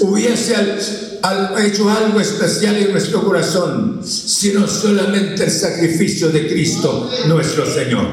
hubiese 0.00 0.54
hecho 1.64 1.90
algo 1.90 2.20
especial 2.20 2.76
en 2.76 2.92
nuestro 2.92 3.24
corazón, 3.24 4.00
sino 4.04 4.66
solamente 4.66 5.44
el 5.44 5.50
sacrificio 5.50 6.28
de 6.28 6.48
Cristo 6.48 7.10
nuestro 7.26 7.66
Señor. 7.72 8.08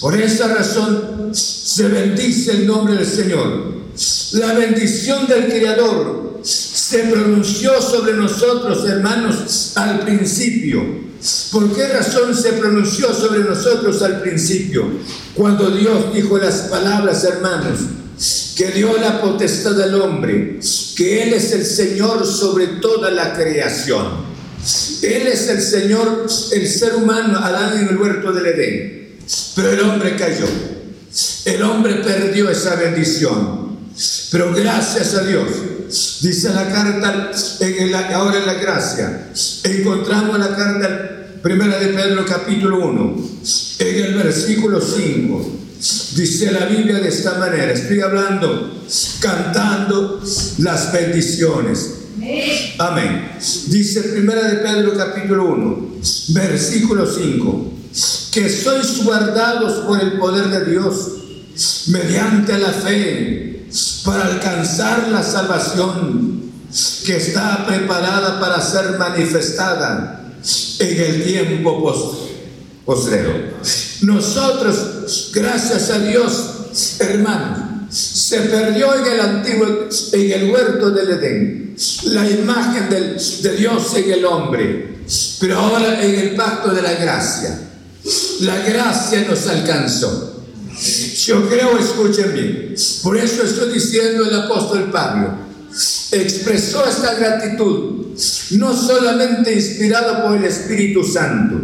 Por 0.00 0.20
esa 0.20 0.48
razón 0.48 1.30
se 1.32 1.88
bendice 1.88 2.52
el 2.52 2.66
nombre 2.66 2.94
del 2.94 3.06
Señor. 3.06 3.78
La 4.32 4.52
bendición 4.54 5.26
del 5.26 5.46
Creador 5.46 6.40
se 6.42 7.00
pronunció 7.00 7.82
sobre 7.82 8.14
nosotros, 8.14 8.88
hermanos, 8.88 9.72
al 9.76 10.00
principio. 10.00 11.08
¿Por 11.50 11.74
qué 11.74 11.88
razón 11.88 12.34
se 12.34 12.52
pronunció 12.52 13.12
sobre 13.12 13.40
nosotros 13.40 14.02
al 14.02 14.20
principio? 14.20 14.84
Cuando 15.34 15.70
Dios 15.70 16.14
dijo 16.14 16.38
las 16.38 16.62
palabras, 16.62 17.24
hermanos, 17.24 17.80
que 18.56 18.70
dio 18.70 18.96
la 18.98 19.20
potestad 19.20 19.80
al 19.80 20.00
hombre, 20.00 20.60
que 20.96 21.22
Él 21.24 21.34
es 21.34 21.52
el 21.52 21.64
Señor 21.64 22.24
sobre 22.26 22.66
toda 22.80 23.10
la 23.10 23.34
creación. 23.34 24.28
Él 25.02 25.26
es 25.26 25.48
el 25.48 25.60
Señor, 25.60 26.26
el 26.52 26.68
ser 26.68 26.94
humano, 26.96 27.38
Adán 27.38 27.78
en 27.78 27.88
el 27.88 27.96
huerto 27.96 28.32
del 28.32 28.46
Edén. 28.46 28.97
Pero 29.54 29.72
el 29.72 29.80
hombre 29.80 30.16
cayó. 30.16 30.46
El 31.44 31.62
hombre 31.62 31.94
perdió 31.96 32.50
esa 32.50 32.76
bendición. 32.76 33.68
Pero 34.30 34.54
gracias 34.54 35.14
a 35.14 35.24
Dios, 35.24 35.48
dice 36.20 36.50
la 36.50 36.68
carta, 36.68 37.32
en 37.60 37.94
ahora 37.94 38.38
en 38.38 38.46
la 38.46 38.54
gracia, 38.54 39.30
encontramos 39.64 40.38
la 40.38 40.54
carta 40.54 41.18
primera 41.42 41.78
de 41.78 41.88
Pedro 41.88 42.24
capítulo 42.26 42.86
1, 42.88 43.16
en 43.78 44.04
el 44.04 44.14
versículo 44.14 44.80
5. 44.80 45.58
Dice 46.14 46.50
la 46.52 46.66
Biblia 46.66 46.98
de 46.98 47.08
esta 47.08 47.38
manera, 47.38 47.72
estoy 47.72 48.00
hablando, 48.00 48.84
cantando 49.20 50.22
las 50.58 50.92
bendiciones. 50.92 51.94
Amén. 52.78 53.30
Dice 53.68 54.02
primera 54.02 54.48
de 54.48 54.56
Pedro 54.56 54.96
capítulo 54.96 55.46
1, 55.46 55.88
versículo 56.28 57.06
5, 57.06 57.77
que 58.32 58.48
sois 58.48 59.04
guardados 59.04 59.84
por 59.86 60.00
el 60.00 60.18
poder 60.18 60.48
de 60.48 60.70
Dios 60.70 60.96
mediante 61.88 62.58
la 62.58 62.72
fe 62.72 63.66
para 64.04 64.26
alcanzar 64.26 65.08
la 65.08 65.22
salvación 65.22 66.42
que 67.04 67.16
está 67.16 67.66
preparada 67.66 68.38
para 68.38 68.60
ser 68.60 68.98
manifestada 68.98 70.32
en 70.78 71.00
el 71.00 71.24
tiempo 71.24 71.82
postrero. 72.84 73.32
Nosotros, 74.02 75.30
gracias 75.34 75.90
a 75.90 75.98
Dios, 75.98 77.00
hermanos, 77.00 77.58
se 77.90 78.40
perdió 78.42 78.94
en 78.94 79.12
el 79.12 79.20
antiguo, 79.20 79.66
en 80.12 80.32
el 80.32 80.50
huerto 80.50 80.90
del 80.90 81.10
Edén, 81.10 81.76
la 82.04 82.28
imagen 82.28 82.88
de 82.90 83.56
Dios 83.56 83.94
en 83.96 84.12
el 84.12 84.24
hombre, 84.24 84.98
pero 85.40 85.58
ahora 85.58 86.02
en 86.04 86.14
el 86.14 86.34
pacto 86.36 86.70
de 86.70 86.82
la 86.82 86.92
gracia, 86.94 87.67
la 88.40 88.58
gracia 88.60 89.26
nos 89.28 89.46
alcanzó. 89.46 90.44
Yo 91.26 91.48
creo, 91.48 91.76
escuchen 91.78 92.32
bien, 92.32 92.74
por 93.02 93.16
eso 93.16 93.42
estoy 93.42 93.74
diciendo 93.74 94.24
el 94.24 94.34
apóstol 94.34 94.90
Pablo, 94.92 95.34
expresó 96.12 96.86
esta 96.86 97.14
gratitud, 97.14 98.06
no 98.52 98.76
solamente 98.76 99.52
inspirado 99.52 100.24
por 100.24 100.36
el 100.36 100.44
Espíritu 100.44 101.02
Santo, 101.02 101.56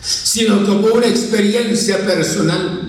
sino 0.00 0.66
como 0.66 0.88
una 0.88 1.06
experiencia 1.06 2.04
personal. 2.04 2.88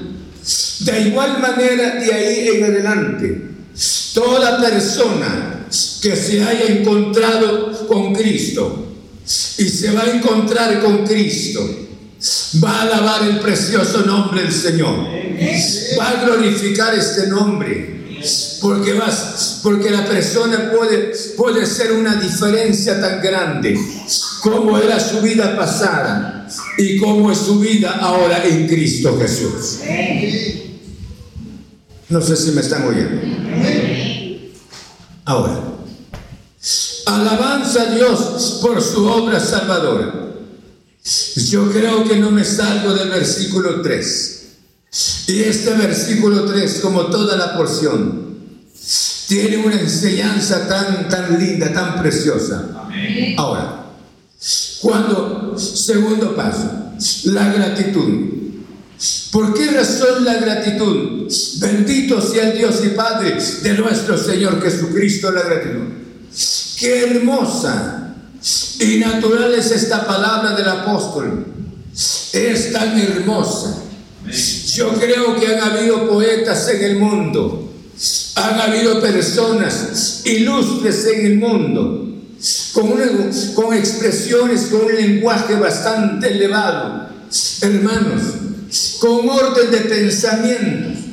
De 0.80 1.02
igual 1.02 1.40
manera, 1.40 1.96
de 1.96 2.14
ahí 2.14 2.48
en 2.50 2.64
adelante, 2.64 3.50
toda 4.14 4.60
persona 4.60 5.68
que 6.02 6.16
se 6.16 6.44
haya 6.44 6.66
encontrado 6.68 7.88
con 7.88 8.14
Cristo 8.14 8.94
y 9.58 9.64
se 9.70 9.92
va 9.92 10.04
a 10.04 10.12
encontrar 10.12 10.82
con 10.82 11.06
Cristo, 11.06 11.62
va 12.64 12.80
a 12.80 12.82
alabar 12.84 13.24
el 13.24 13.40
precioso 13.40 14.02
nombre 14.06 14.44
del 14.44 14.52
Señor, 14.54 15.08
va 16.00 16.10
a 16.10 16.24
glorificar 16.26 16.94
este 16.94 17.28
nombre. 17.28 17.94
Porque, 18.62 18.98
porque 19.62 19.90
la 19.90 20.06
persona 20.06 20.72
puede, 20.72 21.12
puede 21.36 21.66
ser 21.66 21.92
una 21.92 22.16
diferencia 22.16 23.02
tan 23.02 23.22
grande 23.22 23.78
como 24.42 24.78
era 24.78 24.98
su 24.98 25.20
vida 25.20 25.58
pasada 25.58 26.48
y 26.78 26.98
como 27.00 27.32
es 27.32 27.40
su 27.40 27.60
vida 27.60 27.98
ahora 28.00 28.42
en 28.46 28.66
Cristo 28.68 29.18
Jesús. 29.20 29.80
No 32.08 32.22
sé 32.22 32.38
si 32.38 32.52
me 32.52 32.62
están 32.62 32.88
oyendo. 32.88 33.22
Ahora, 35.26 35.62
alabanza 37.06 37.82
a 37.82 37.86
Dios 37.94 38.60
por 38.62 38.82
su 38.82 39.06
obra 39.06 39.40
salvadora. 39.42 40.23
Yo 41.36 41.70
creo 41.70 42.04
que 42.06 42.16
no 42.16 42.32
me 42.32 42.46
salgo 42.46 42.94
del 42.94 43.10
versículo 43.10 43.82
3. 43.82 44.44
Y 45.28 45.40
este 45.42 45.74
versículo 45.74 46.46
3, 46.46 46.80
como 46.82 47.08
toda 47.08 47.36
la 47.36 47.58
porción, 47.58 48.38
tiene 49.28 49.58
una 49.58 49.80
enseñanza 49.80 50.68
tan, 50.68 51.10
tan 51.10 51.40
linda, 51.40 51.74
tan 51.74 52.02
preciosa. 52.02 52.70
Ahora, 53.38 53.86
cuando, 54.82 55.58
segundo 55.58 56.36
paso, 56.36 56.94
la 57.26 57.52
gratitud. 57.52 58.32
¿Por 59.32 59.54
qué 59.54 59.72
razón 59.72 60.24
la 60.24 60.36
gratitud? 60.36 61.28
Bendito 61.58 62.22
sea 62.22 62.52
el 62.52 62.58
Dios 62.58 62.82
y 62.86 62.90
Padre 62.90 63.38
de 63.62 63.74
nuestro 63.74 64.18
Señor 64.18 64.62
Jesucristo, 64.62 65.32
la 65.32 65.42
gratitud. 65.42 65.88
Qué 66.80 67.04
hermosa 67.04 68.03
y 68.80 68.98
natural 68.98 69.54
es 69.54 69.72
esta 69.72 70.06
palabra 70.06 70.56
del 70.56 70.68
apóstol. 70.68 71.46
Es 72.34 72.74
tan 72.74 73.00
hermosa. 73.00 73.84
Yo 74.74 74.94
creo 74.94 75.40
que 75.40 75.48
han 75.48 75.62
habido 75.62 76.10
poetas 76.10 76.68
en 76.70 76.84
el 76.84 76.96
mundo, 76.98 77.72
han 78.36 78.60
habido 78.60 79.00
personas 79.00 80.22
ilustres 80.26 81.06
en 81.06 81.26
el 81.26 81.38
mundo, 81.38 82.16
con, 82.74 83.74
expresiones, 83.74 84.68
con 84.72 84.86
un 84.86 84.96
lenguaje 84.96 85.56
bastante 85.56 86.32
elevado, 86.32 87.10
hermanos, 87.62 88.22
con 89.00 89.30
orden 89.30 89.72
de 89.72 89.78
pensamientos 89.78 91.04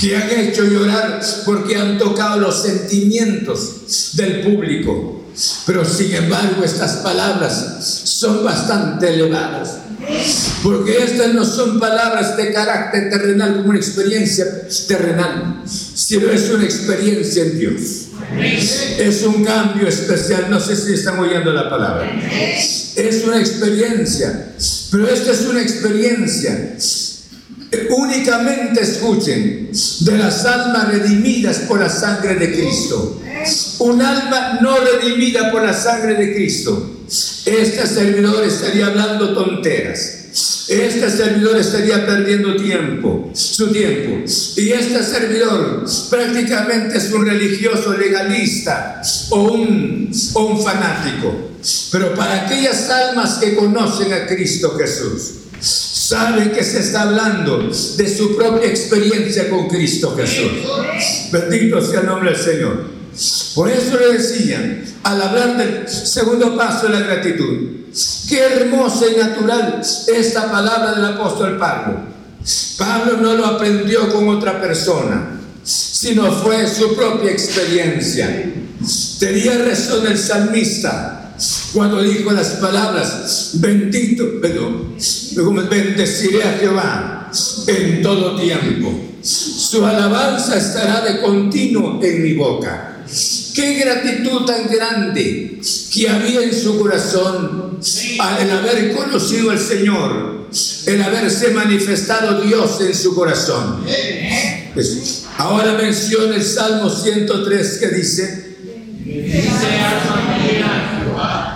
que 0.00 0.16
han 0.16 0.30
hecho 0.30 0.64
llorar 0.64 1.20
porque 1.44 1.76
han 1.76 1.98
tocado 1.98 2.40
los 2.40 2.62
sentimientos 2.62 4.12
del 4.14 4.42
público. 4.42 5.17
Pero 5.66 5.84
sin 5.84 6.14
embargo 6.14 6.64
estas 6.64 6.96
palabras 6.96 7.78
son 8.04 8.44
bastante 8.44 9.14
elevadas. 9.14 9.76
Porque 10.62 11.04
estas 11.04 11.34
no 11.34 11.44
son 11.44 11.78
palabras 11.78 12.36
de 12.36 12.52
carácter 12.52 13.10
terrenal 13.10 13.56
como 13.56 13.70
una 13.70 13.78
experiencia 13.78 14.44
terrenal, 14.86 15.62
sino 15.66 16.30
es 16.30 16.50
una 16.50 16.64
experiencia 16.64 17.44
en 17.44 17.58
Dios. 17.58 17.82
Es 18.98 19.22
un 19.22 19.44
cambio 19.44 19.88
especial, 19.88 20.46
no 20.50 20.60
sé 20.60 20.76
si 20.76 20.94
están 20.94 21.18
oyendo 21.18 21.52
la 21.52 21.70
palabra. 21.70 22.10
Es 22.96 23.24
una 23.24 23.38
experiencia, 23.38 24.52
pero 24.90 25.08
esta 25.08 25.32
es 25.32 25.42
una 25.42 25.62
experiencia 25.62 26.74
únicamente 27.90 28.80
escuchen 28.82 29.70
de 30.00 30.18
las 30.18 30.44
almas 30.46 30.88
redimidas 30.88 31.58
por 31.60 31.80
la 31.80 31.88
sangre 31.88 32.34
de 32.36 32.52
Cristo. 32.52 33.20
Un 33.80 34.02
alma 34.02 34.58
no 34.60 34.76
redimida 34.78 35.50
por 35.50 35.64
la 35.64 35.72
sangre 35.72 36.14
de 36.14 36.34
Cristo. 36.34 36.98
Este 37.46 37.86
servidor 37.86 38.44
estaría 38.44 38.86
hablando 38.86 39.32
tonteras. 39.32 40.18
Este 40.68 41.10
servidor 41.10 41.56
estaría 41.56 42.06
perdiendo 42.06 42.54
tiempo, 42.56 43.30
su 43.32 43.72
tiempo. 43.72 44.24
Y 44.56 44.70
este 44.70 45.02
servidor 45.02 45.84
prácticamente 46.10 46.98
es 46.98 47.10
un 47.10 47.24
religioso 47.24 47.96
legalista 47.96 49.00
o 49.30 49.52
un, 49.52 50.10
o 50.34 50.46
un 50.46 50.62
fanático. 50.62 51.34
Pero 51.90 52.14
para 52.14 52.44
aquellas 52.44 52.90
almas 52.90 53.38
que 53.38 53.56
conocen 53.56 54.12
a 54.12 54.26
Cristo 54.26 54.76
Jesús, 54.76 55.32
saben 55.60 56.52
que 56.52 56.62
se 56.62 56.80
está 56.80 57.02
hablando 57.02 57.70
de 57.96 58.16
su 58.16 58.36
propia 58.36 58.68
experiencia 58.68 59.48
con 59.48 59.68
Cristo 59.68 60.14
Jesús. 60.16 61.30
Bendito 61.32 61.80
sea 61.80 62.00
el 62.00 62.06
nombre 62.06 62.32
del 62.32 62.40
Señor. 62.40 62.97
Por 63.54 63.70
eso 63.70 63.98
le 63.98 64.18
decían, 64.18 64.84
al 65.02 65.20
hablar 65.20 65.56
del 65.56 65.88
segundo 65.88 66.56
paso 66.56 66.86
de 66.86 66.92
la 66.92 67.00
gratitud, 67.00 67.68
qué 68.28 68.40
hermosa 68.40 69.06
y 69.06 69.16
natural 69.16 69.80
esta 70.06 70.50
palabra 70.50 70.92
del 70.92 71.04
apóstol 71.04 71.58
Pablo. 71.58 72.00
Pablo 72.76 73.16
no 73.20 73.34
lo 73.34 73.46
aprendió 73.46 74.12
con 74.12 74.28
otra 74.28 74.60
persona, 74.60 75.40
sino 75.64 76.30
fue 76.30 76.68
su 76.68 76.94
propia 76.94 77.30
experiencia. 77.32 78.52
Tenía 79.18 79.58
razón 79.58 80.06
el 80.06 80.16
salmista 80.16 81.32
cuando 81.72 82.02
dijo 82.02 82.30
las 82.32 82.50
palabras, 82.54 83.50
bendito, 83.54 84.40
perdón, 84.40 84.94
bendeciré 85.68 86.42
a 86.44 86.52
Jehová 86.58 87.30
en 87.66 88.02
todo 88.02 88.40
tiempo. 88.40 88.92
Su 89.22 89.84
alabanza 89.84 90.56
estará 90.56 91.00
de 91.00 91.20
continuo 91.20 92.00
en 92.02 92.22
mi 92.22 92.34
boca. 92.34 92.97
Qué 93.54 93.74
gratitud 93.74 94.44
tan 94.44 94.68
grande 94.68 95.60
que 95.92 96.08
había 96.08 96.42
en 96.42 96.54
su 96.54 96.78
corazón 96.78 97.78
al 98.18 98.50
haber 98.50 98.92
conocido 98.92 99.50
al 99.50 99.58
Señor, 99.58 100.48
el 100.86 101.02
haberse 101.02 101.50
manifestado 101.50 102.42
Dios 102.42 102.80
en 102.80 102.94
su 102.94 103.14
corazón. 103.14 103.84
Ahora 105.38 105.72
menciona 105.74 106.36
el 106.36 106.44
Salmo 106.44 106.90
103 106.90 107.78
que 107.78 107.88
dice, 107.88 108.56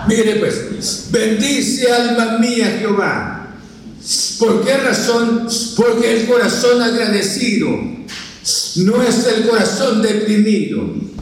Mire 0.07 0.35
pues, 0.35 1.05
bendice 1.11 1.91
alma 1.91 2.37
mía 2.39 2.77
Jehová. 2.79 3.55
¿Por 4.39 4.65
qué 4.65 4.77
razón? 4.77 5.47
Porque 5.77 6.13
el 6.13 6.25
corazón 6.25 6.81
agradecido 6.81 7.69
no 8.75 9.03
es 9.03 9.27
el 9.27 9.47
corazón 9.47 10.01
deprimido 10.01 11.12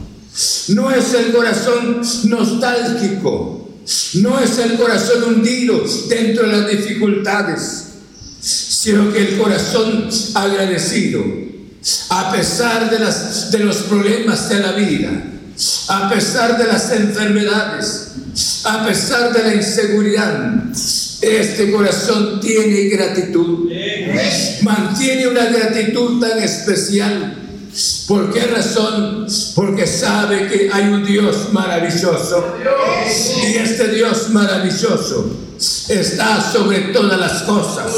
no 0.74 0.90
es 0.90 1.14
el 1.14 1.32
corazón 1.32 2.02
nostálgico, 2.24 3.68
no 4.14 4.40
es 4.40 4.58
el 4.58 4.74
corazón 4.74 5.24
hundido 5.24 5.82
dentro 6.08 6.46
de 6.46 6.52
las 6.52 6.70
dificultades, 6.70 7.84
sino 8.40 9.12
que 9.12 9.20
el 9.20 9.38
corazón 9.38 10.08
agradecido, 10.34 11.22
a 12.10 12.32
pesar 12.32 12.90
de, 12.90 12.98
las, 12.98 13.50
de 13.50 13.58
los 13.60 13.76
problemas 13.78 14.48
de 14.48 14.60
la 14.60 14.72
vida, 14.72 15.10
a 15.88 16.10
pesar 16.10 16.58
de 16.58 16.66
las 16.66 16.90
enfermedades, 16.92 18.08
a 18.64 18.86
pesar 18.86 19.32
de 19.32 19.42
la 19.42 19.54
inseguridad, 19.54 20.54
este 21.20 21.70
corazón 21.70 22.40
tiene 22.40 22.88
gratitud, 22.88 23.70
mantiene 24.62 25.28
una 25.28 25.46
gratitud 25.46 26.20
tan 26.20 26.38
especial. 26.42 27.41
¿Por 28.08 28.32
qué 28.32 28.46
razón? 28.46 29.26
Porque 29.54 29.86
sabe 29.86 30.48
que 30.48 30.70
hay 30.72 30.84
un 30.84 31.04
Dios 31.04 31.52
maravilloso. 31.52 32.56
Y 33.42 33.56
este 33.56 33.88
Dios 33.88 34.30
maravilloso 34.30 35.36
está 35.88 36.40
sobre 36.52 36.92
todas 36.92 37.18
las 37.18 37.42
cosas 37.42 37.92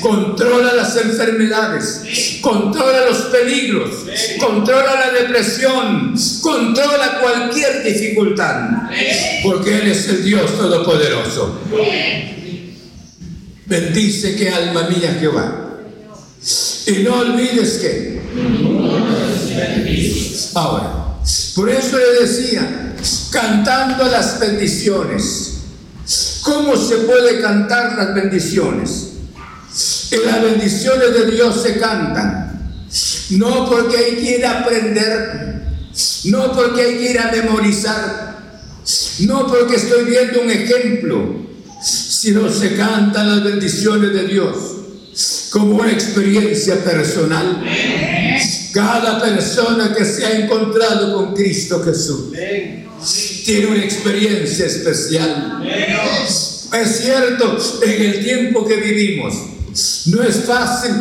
controla 0.00 0.74
las 0.74 0.96
enfermedades, 0.96 2.38
controla 2.40 3.06
los 3.06 3.18
peligros, 3.26 3.90
controla 4.38 4.94
la 4.94 5.10
depresión, 5.12 6.14
controla 6.40 7.20
cualquier 7.20 7.82
dificultad, 7.84 8.70
porque 9.42 9.78
Él 9.78 9.88
es 9.88 10.08
el 10.08 10.24
Dios 10.24 10.56
Todopoderoso. 10.56 11.60
Bendice 13.66 14.36
que 14.36 14.50
alma 14.50 14.88
mía 14.88 15.16
Jehová. 15.18 15.58
Y 16.86 17.04
no 17.04 17.20
olvides 17.20 17.78
que. 17.78 18.71
Ahora, 20.54 21.16
por 21.54 21.70
eso 21.70 21.98
le 21.98 22.26
decía, 22.26 22.94
cantando 23.30 24.04
las 24.04 24.38
bendiciones. 24.38 25.48
¿Cómo 26.42 26.76
se 26.76 26.96
puede 26.96 27.40
cantar 27.40 27.96
las 27.96 28.14
bendiciones? 28.14 29.12
que 30.12 30.18
las 30.18 30.42
bendiciones 30.42 31.14
de 31.14 31.30
Dios 31.30 31.62
se 31.62 31.78
cantan. 31.78 32.76
No 33.30 33.68
porque 33.70 33.96
hay 33.96 34.16
que 34.16 34.38
ir 34.38 34.44
a 34.44 34.60
aprender, 34.60 35.62
no 36.24 36.52
porque 36.52 36.82
hay 36.82 36.98
que 36.98 37.10
ir 37.12 37.18
a 37.18 37.32
memorizar, 37.32 38.36
no 39.20 39.46
porque 39.46 39.76
estoy 39.76 40.04
viendo 40.04 40.42
un 40.42 40.50
ejemplo, 40.50 41.34
sino 41.82 42.50
se 42.50 42.76
cantan 42.76 43.30
las 43.30 43.42
bendiciones 43.42 44.12
de 44.12 44.26
Dios 44.26 44.56
como 45.50 45.76
una 45.76 45.90
experiencia 45.90 46.76
personal. 46.84 47.64
Cada 48.72 49.20
persona 49.20 49.94
que 49.94 50.04
se 50.04 50.24
ha 50.24 50.32
encontrado 50.32 51.14
con 51.14 51.34
Cristo 51.34 51.82
Jesús 51.84 52.32
tiene 53.44 53.66
una 53.66 53.84
experiencia 53.84 54.66
especial. 54.66 55.62
Es 56.72 56.96
cierto, 57.02 57.58
en 57.82 58.02
el 58.02 58.24
tiempo 58.24 58.66
que 58.66 58.76
vivimos, 58.76 59.34
no 60.06 60.22
es 60.22 60.36
fácil 60.44 60.92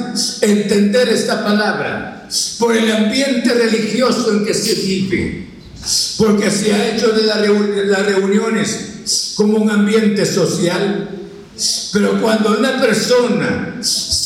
entender 0.42 1.10
esta 1.10 1.44
palabra 1.44 2.28
por 2.60 2.76
el 2.76 2.92
ambiente 2.92 3.54
religioso 3.54 4.32
en 4.32 4.46
que 4.46 4.54
se 4.54 4.76
vive, 4.76 5.48
porque 6.18 6.52
se 6.52 6.74
ha 6.74 6.94
hecho 6.94 7.12
de 7.12 7.24
las 7.24 8.06
reuniones 8.06 9.34
como 9.36 9.58
un 9.58 9.70
ambiente 9.70 10.26
social. 10.26 11.10
Pero 11.94 12.22
cuando 12.22 12.58
una 12.58 12.82
persona 12.82 13.80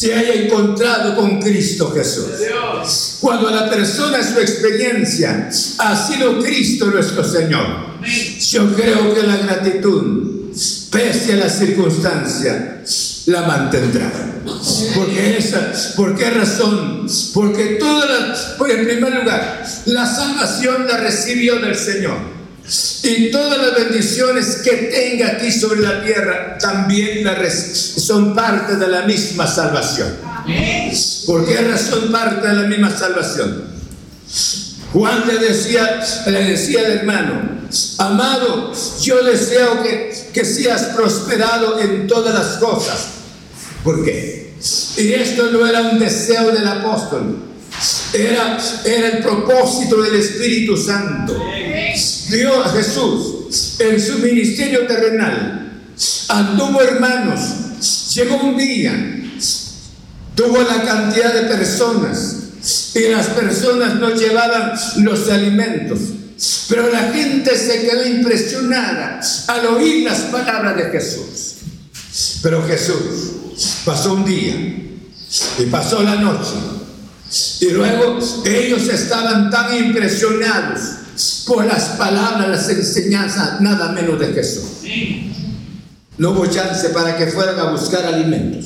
se 0.06 0.14
haya 0.14 0.34
encontrado 0.36 1.16
con 1.16 1.42
Cristo 1.42 1.92
Jesús, 1.92 2.26
cuando 3.22 3.50
la 3.50 3.68
persona, 3.68 4.22
su 4.22 4.40
experiencia 4.40 5.50
ha 5.80 6.08
sido 6.08 6.40
Cristo 6.40 6.86
nuestro 6.86 7.24
Señor, 7.24 7.66
yo 8.40 8.76
creo 8.76 9.16
que 9.16 9.24
la 9.24 9.38
gratitud, 9.38 10.52
pese 10.92 11.34
a 11.34 11.38
las 11.38 11.58
circunstancias, 11.58 13.24
la 13.26 13.42
mantendrá. 13.48 14.12
Porque 14.94 15.38
esa, 15.40 15.72
¿Por 15.96 16.16
qué 16.16 16.30
razón? 16.30 17.08
Porque 17.34 17.78
toda 17.80 18.06
la, 18.06 18.58
por 18.60 18.70
en 18.70 18.86
primer 18.86 19.12
lugar, 19.16 19.66
la 19.86 20.06
salvación 20.06 20.86
la 20.88 20.98
recibió 20.98 21.56
del 21.56 21.76
Señor. 21.76 22.45
Y 23.04 23.32
todas 23.32 23.58
las 23.60 23.76
bendiciones 23.76 24.58
que 24.64 24.72
tenga 24.72 25.34
aquí 25.34 25.52
sobre 25.52 25.82
la 25.82 26.04
tierra 26.04 26.58
también 26.58 27.24
la 27.24 27.38
son 27.50 28.34
parte 28.34 28.76
de 28.76 28.88
la 28.88 29.04
misma 29.04 29.46
salvación. 29.48 30.16
¿Por 31.28 31.46
qué 31.46 31.58
razón 31.58 32.12
parte 32.12 32.48
de 32.48 32.54
la 32.54 32.64
misma 32.64 32.96
salvación? 32.96 33.66
Juan 34.94 35.28
le 35.28 35.38
decía, 35.38 36.02
le 36.28 36.44
decía 36.46 36.80
al 36.80 36.92
hermano, 36.92 37.60
amado, 37.98 38.74
yo 39.02 39.24
deseo 39.24 39.84
que, 39.84 40.30
que 40.34 40.46
seas 40.46 40.84
prosperado 40.96 41.80
en 41.80 42.08
todas 42.08 42.34
las 42.34 42.58
cosas 42.58 43.16
¿Por 43.86 44.04
qué? 44.04 44.52
Y 44.98 45.14
esto 45.14 45.52
no 45.52 45.66
era 45.66 45.84
un 45.84 46.00
deseo 46.00 46.50
del 46.50 46.68
apóstol, 46.68 47.38
era, 48.12 48.58
era 48.84 49.08
el 49.10 49.20
propósito 49.20 50.02
del 50.02 50.16
Espíritu 50.16 50.76
Santo. 50.76 51.40
Dios 52.30 52.72
Jesús 52.74 53.80
en 53.80 54.02
su 54.02 54.20
ministerio 54.20 54.88
terrenal 54.88 55.82
anduvo 56.30 56.82
hermanos, 56.82 57.40
llegó 58.14 58.38
un 58.38 58.58
día, 58.58 58.94
tuvo 60.36 60.62
la 60.62 60.84
cantidad 60.84 61.34
de 61.34 61.42
personas 61.44 62.36
y 62.94 63.08
las 63.10 63.28
personas 63.28 63.96
no 63.96 64.10
llevaban 64.10 64.74
los 64.98 65.30
alimentos. 65.30 66.00
Pero 66.68 66.92
la 66.92 67.14
gente 67.14 67.58
se 67.58 67.88
quedó 67.88 68.06
impresionada 68.06 69.22
al 69.48 69.66
oír 69.68 70.04
las 70.04 70.20
palabras 70.22 70.76
de 70.76 70.90
Jesús. 70.90 71.56
Pero 72.42 72.66
Jesús 72.68 73.36
Pasó 73.86 74.14
un 74.14 74.26
día 74.26 74.56
y 75.60 75.66
pasó 75.72 76.04
la 76.04 76.16
noche. 76.16 76.54
Y 77.62 77.70
luego 77.70 78.20
ellos 78.46 78.88
estaban 78.90 79.50
tan 79.50 79.76
impresionados 79.78 80.82
por 81.48 81.66
las 81.66 81.84
palabras, 81.98 82.50
las 82.50 82.70
enseñanzas, 82.70 83.62
nada 83.62 83.92
menos 83.92 84.20
de 84.20 84.28
Jesús. 84.34 84.64
No 86.18 86.32
hubo 86.32 86.46
chance 86.48 86.90
para 86.90 87.18
que 87.18 87.28
fueran 87.28 87.60
a 87.60 87.72
buscar 87.72 88.06
alimentos. 88.06 88.66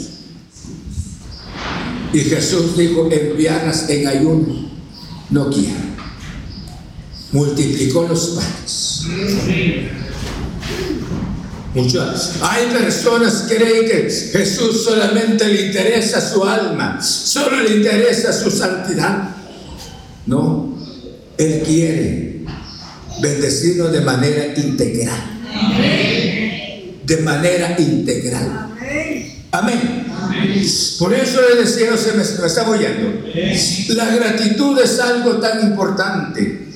Y 2.14 2.20
Jesús 2.22 2.78
dijo, 2.78 3.10
enviarlas 3.12 3.90
en 3.90 4.08
ayuno, 4.08 4.70
no 5.30 5.50
quiero. 5.50 5.90
Multiplicó 7.32 8.08
los 8.08 8.30
panes 8.30 9.06
Muchas. 11.76 12.34
Hay 12.42 12.66
personas 12.68 13.44
que 13.44 13.58
creen 13.58 13.86
que 13.86 14.10
Jesús 14.10 14.84
solamente 14.84 15.48
le 15.48 15.68
interesa 15.68 16.20
su 16.20 16.44
alma, 16.44 17.00
solo 17.02 17.62
le 17.62 17.78
interesa 17.78 18.34
su 18.34 18.50
santidad. 18.50 19.36
No, 20.26 20.76
Él 21.38 21.62
quiere 21.64 22.29
bendecirnos 23.22 23.92
de 23.92 24.02
manera 24.02 24.54
integral. 24.58 25.40
De 27.04 27.18
manera 27.18 27.76
integral. 27.80 28.70
Amén. 29.52 30.06
Por 31.00 31.14
eso 31.14 31.42
le 31.42 31.64
decía, 31.64 31.98
se 31.98 32.14
me, 32.14 32.24
está 32.24 32.70
oyendo. 32.70 33.24
La 33.90 34.16
gratitud 34.16 34.80
es 34.80 35.00
algo 35.00 35.38
tan 35.38 35.62
importante. 35.62 36.68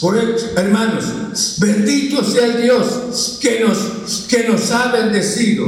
Por 0.00 0.16
hermanos, 0.56 1.56
bendito 1.58 2.22
sea 2.24 2.48
Dios 2.48 3.38
que 3.40 3.60
nos, 3.60 4.26
que 4.28 4.44
nos 4.44 4.70
ha 4.70 4.92
bendecido. 4.92 5.66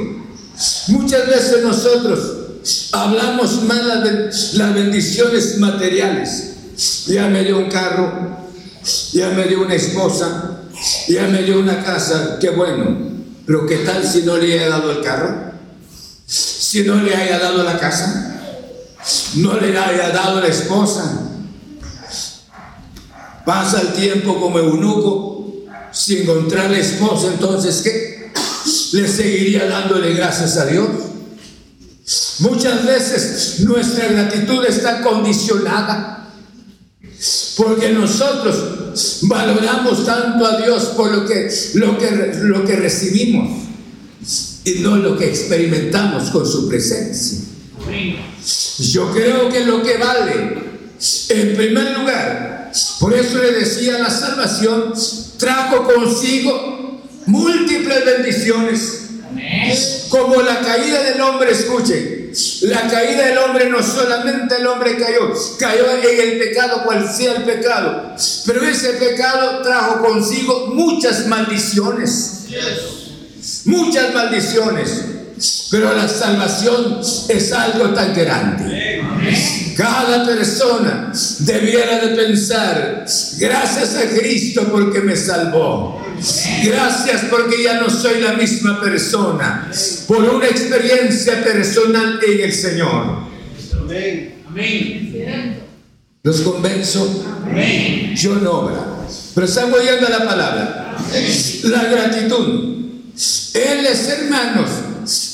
Muchas 0.88 1.26
veces 1.26 1.62
nosotros 1.62 2.20
hablamos 2.92 3.62
mal 3.64 4.04
de 4.04 4.30
las 4.58 4.74
bendiciones 4.74 5.58
materiales. 5.58 6.52
Ya 7.06 7.28
me 7.28 7.44
dio 7.44 7.58
un 7.58 7.68
carro, 7.68 8.47
ya 9.12 9.30
me 9.30 9.44
dio 9.44 9.62
una 9.62 9.74
esposa, 9.74 10.62
ya 11.08 11.26
me 11.28 11.42
dio 11.42 11.58
una 11.58 11.82
casa, 11.82 12.38
qué 12.40 12.50
bueno. 12.50 13.08
Pero 13.46 13.66
¿qué 13.66 13.78
tal 13.78 14.06
si 14.06 14.22
no 14.22 14.36
le 14.36 14.54
haya 14.54 14.68
dado 14.68 14.90
el 14.90 15.02
carro? 15.02 15.52
Si 16.26 16.82
no 16.82 16.96
le 16.96 17.14
haya 17.14 17.38
dado 17.38 17.64
la 17.64 17.78
casa, 17.78 18.40
no 19.36 19.58
le 19.58 19.76
haya 19.76 20.10
dado 20.10 20.40
la 20.40 20.48
esposa, 20.48 21.28
Pasa 23.48 23.80
el 23.80 23.94
tiempo 23.94 24.38
como 24.38 24.58
eunuco 24.58 25.54
sin 25.90 26.18
encontrar 26.18 26.70
la 26.70 26.80
esposa, 26.80 27.28
entonces 27.28 27.80
¿qué? 27.80 28.30
¿Le 28.92 29.08
seguiría 29.08 29.66
dándole 29.66 30.12
gracias 30.12 30.58
a 30.58 30.66
Dios? 30.66 30.86
Muchas 32.40 32.84
veces 32.84 33.60
nuestra 33.60 34.08
gratitud 34.08 34.66
está 34.66 35.00
condicionada 35.00 36.17
porque 37.58 37.88
nosotros 37.90 39.18
valoramos 39.22 40.06
tanto 40.06 40.46
a 40.46 40.58
Dios 40.58 40.84
por 40.96 41.10
lo 41.10 41.26
que, 41.26 41.50
lo 41.74 41.98
que, 41.98 42.10
lo 42.40 42.64
que 42.64 42.76
recibimos 42.76 43.50
y 44.64 44.74
no 44.78 44.96
lo 44.96 45.18
que 45.18 45.28
experimentamos 45.28 46.30
con 46.30 46.46
su 46.46 46.68
presencia. 46.68 47.40
Yo 48.78 49.10
creo 49.10 49.48
que 49.48 49.64
lo 49.64 49.82
que 49.82 49.96
vale, 49.96 50.58
en 51.30 51.56
primer 51.56 51.98
lugar, 51.98 52.70
por 53.00 53.12
eso 53.12 53.38
le 53.38 53.50
decía, 53.50 53.98
la 53.98 54.10
salvación 54.10 54.92
trajo 55.36 55.82
consigo 55.82 57.02
múltiples 57.26 58.04
bendiciones. 58.04 59.04
Como 60.10 60.40
la 60.42 60.60
caída 60.60 61.02
del 61.02 61.20
hombre, 61.20 61.50
escuche, 61.50 62.17
la 62.62 62.88
caída 62.88 63.26
del 63.26 63.38
hombre 63.38 63.68
no 63.68 63.82
solamente 63.82 64.56
el 64.56 64.66
hombre 64.66 64.96
cayó, 64.96 65.32
cayó 65.58 65.90
en 65.90 66.20
el 66.20 66.38
pecado 66.38 66.84
cual 66.84 67.08
sea 67.08 67.36
el 67.36 67.44
pecado, 67.44 68.14
pero 68.46 68.62
ese 68.62 68.94
pecado 68.94 69.62
trajo 69.62 70.02
consigo 70.02 70.68
muchas 70.68 71.26
maldiciones. 71.26 72.46
Muchas 73.64 74.14
maldiciones. 74.14 75.04
Pero 75.70 75.94
la 75.94 76.08
salvación 76.08 77.00
es 77.28 77.52
algo 77.52 77.90
tan 77.90 78.14
grande. 78.14 79.02
Cada 79.78 80.26
persona 80.26 81.12
debiera 81.38 82.00
de 82.00 82.16
pensar, 82.16 83.06
gracias 83.38 83.94
a 83.94 84.08
Cristo 84.08 84.66
porque 84.72 85.00
me 85.00 85.14
salvó. 85.14 86.04
Gracias 86.64 87.26
porque 87.30 87.62
ya 87.62 87.80
no 87.80 87.88
soy 87.88 88.20
la 88.20 88.32
misma 88.32 88.80
persona. 88.80 89.70
Por 90.08 90.24
una 90.24 90.48
experiencia 90.48 91.44
personal 91.44 92.18
en 92.26 92.40
el 92.40 92.52
Señor. 92.52 93.18
Amén. 94.48 95.62
¿Los 96.24 96.40
convenzo? 96.40 97.24
Amén. 97.44 98.16
Yo 98.16 98.34
no 98.34 98.50
obra. 98.50 98.84
Pero 99.32 99.46
están 99.46 99.72
oyendo 99.72 100.08
la 100.08 100.26
palabra. 100.26 100.96
La 101.62 101.84
gratitud. 101.84 102.78
Él 103.54 103.86
es 103.86 104.08
hermanos 104.08 104.70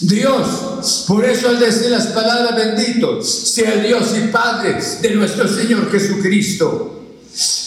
Dios. 0.00 1.04
Por 1.06 1.24
eso 1.24 1.48
al 1.48 1.60
decir 1.60 1.90
las 1.90 2.08
palabras 2.08 2.56
benditos 2.56 3.28
sea 3.28 3.76
Dios 3.76 4.14
y 4.16 4.28
Padre 4.28 4.78
de 5.00 5.10
nuestro 5.14 5.48
Señor 5.48 5.90
Jesucristo. 5.90 7.02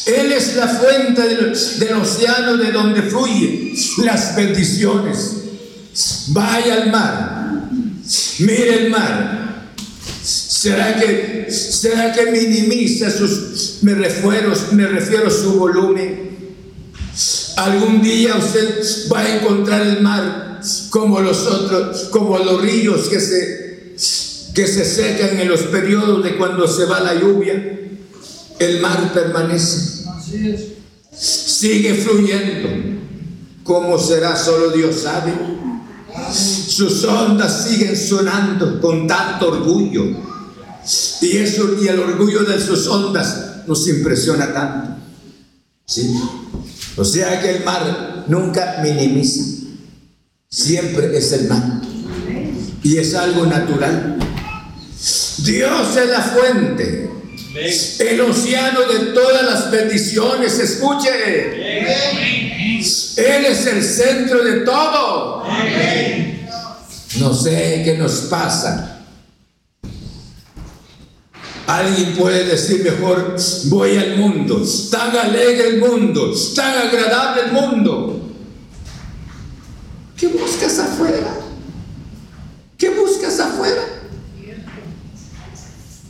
Él 0.06 0.32
es 0.32 0.56
la 0.56 0.68
fuente 0.68 1.22
del, 1.22 1.94
océano 1.94 2.56
de 2.56 2.72
donde 2.72 3.02
fluyen 3.02 3.74
las 4.04 4.36
bendiciones. 4.36 5.34
Vaya 6.28 6.76
al 6.76 6.92
mar, 6.92 7.70
mire 8.40 8.86
el 8.86 8.90
mar. 8.90 9.68
¿Será 10.24 11.00
que, 11.00 11.48
será 11.52 12.14
que 12.14 12.32
minimiza 12.32 13.12
sus, 13.12 13.80
me 13.82 13.94
refiero, 13.94 14.54
me 14.72 14.88
refiero 14.88 15.30
su 15.30 15.54
volumen? 15.54 16.27
Algún 17.58 18.04
día 18.04 18.36
usted 18.36 18.84
va 19.12 19.22
a 19.22 19.36
encontrar 19.36 19.82
el 19.82 20.02
mar 20.02 20.62
como 20.92 21.20
los 21.22 21.46
otros, 21.48 22.04
como 22.12 22.38
los 22.38 22.62
ríos 22.62 23.10
que 23.10 23.20
se, 23.20 23.96
que 24.54 24.68
se 24.68 24.86
secan 24.86 25.40
en 25.40 25.48
los 25.50 25.62
periodos 25.64 26.24
de 26.24 26.38
cuando 26.38 26.68
se 26.68 26.86
va 26.86 27.00
la 27.00 27.16
lluvia, 27.16 27.80
el 28.60 28.80
mar 28.80 29.12
permanece. 29.12 30.06
Sigue 31.12 31.96
fluyendo. 31.96 33.00
¿Cómo 33.64 33.98
será? 33.98 34.36
Solo 34.36 34.70
Dios 34.70 35.02
sabe. 35.02 35.34
Sus 36.32 37.04
ondas 37.06 37.66
siguen 37.68 37.98
sonando 37.98 38.80
con 38.80 39.08
tanto 39.08 39.50
orgullo. 39.50 40.06
Y 41.22 41.38
eso 41.38 41.76
y 41.82 41.88
el 41.88 42.00
orgullo 42.00 42.44
de 42.44 42.62
sus 42.62 42.86
ondas 42.88 43.64
nos 43.66 43.88
impresiona 43.88 44.54
tanto. 44.54 45.02
¿Sí? 45.86 46.14
O 46.98 47.06
sea 47.06 47.40
que 47.40 47.58
el 47.58 47.64
mar 47.64 48.26
nunca 48.28 48.80
minimiza 48.82 49.58
siempre 50.50 51.16
es 51.18 51.32
el 51.32 51.48
mal. 51.48 51.82
Y 52.84 52.98
es 52.98 53.14
algo 53.14 53.46
natural. 53.46 54.18
Dios 55.40 55.98
es 55.98 56.10
la 56.10 56.22
fuente, 56.22 57.10
el 58.00 58.22
océano 58.22 58.82
de 58.82 59.14
todas 59.14 59.44
las 59.44 59.72
bendiciones. 59.72 60.58
Escuche. 60.58 61.10
Él 62.80 63.46
es 63.46 63.66
el 63.68 63.84
centro 63.84 64.44
de 64.44 64.62
todo. 64.62 65.44
No 67.20 67.34
sé 67.34 67.82
qué 67.86 67.96
nos 67.98 68.14
pasa. 68.22 68.97
Alguien 71.68 72.16
puede 72.16 72.46
decir 72.46 72.82
mejor, 72.82 73.36
voy 73.66 73.98
al 73.98 74.16
mundo, 74.16 74.64
tan 74.90 75.14
alegre 75.18 75.68
el 75.68 75.80
mundo, 75.80 76.34
tan 76.56 76.88
agradable 76.88 77.42
el 77.44 77.52
mundo. 77.52 78.22
¿Qué 80.16 80.28
buscas 80.28 80.80
afuera? 80.80 81.36
¿Qué 82.78 82.90
buscas 82.92 83.42
afuera? 83.42 83.84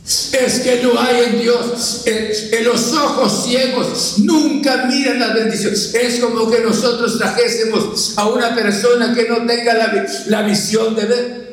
Es 0.06 0.60
que 0.60 0.80
no 0.80 0.98
hay 0.98 1.24
en 1.24 1.40
Dios, 1.40 2.02
en, 2.06 2.64
los 2.64 2.92
ojos 2.92 3.44
ciegos, 3.44 4.14
nunca 4.18 4.84
miran 4.86 5.18
las 5.18 5.34
bendiciones. 5.34 5.92
Es 5.92 6.20
como 6.20 6.48
que 6.48 6.60
nosotros 6.60 7.18
trajésemos 7.18 8.16
a 8.16 8.28
una 8.28 8.54
persona 8.54 9.12
que 9.12 9.28
no 9.28 9.44
tenga 9.44 9.74
la, 9.74 10.06
la 10.28 10.42
visión 10.42 10.94
de 10.94 11.04
ver. 11.04 11.47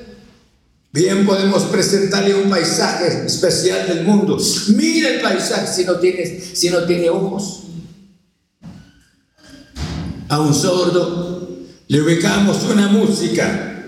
Bien 0.96 1.26
podemos 1.26 1.64
presentarle 1.64 2.34
un 2.36 2.50
paisaje 2.50 3.26
especial 3.26 3.86
del 3.86 4.06
mundo. 4.06 4.38
Mira 4.78 5.10
el 5.10 5.20
paisaje 5.20 5.68
si 5.68 5.84
no 5.84 6.00
tiene, 6.00 6.42
si 6.54 6.70
no 6.70 6.86
tiene 6.86 7.10
ojos. 7.10 7.64
A 10.30 10.40
un 10.40 10.56
sordo 10.56 11.50
le 11.90 12.02
ubicamos 12.02 12.64
una 12.64 12.88
música. 12.88 13.86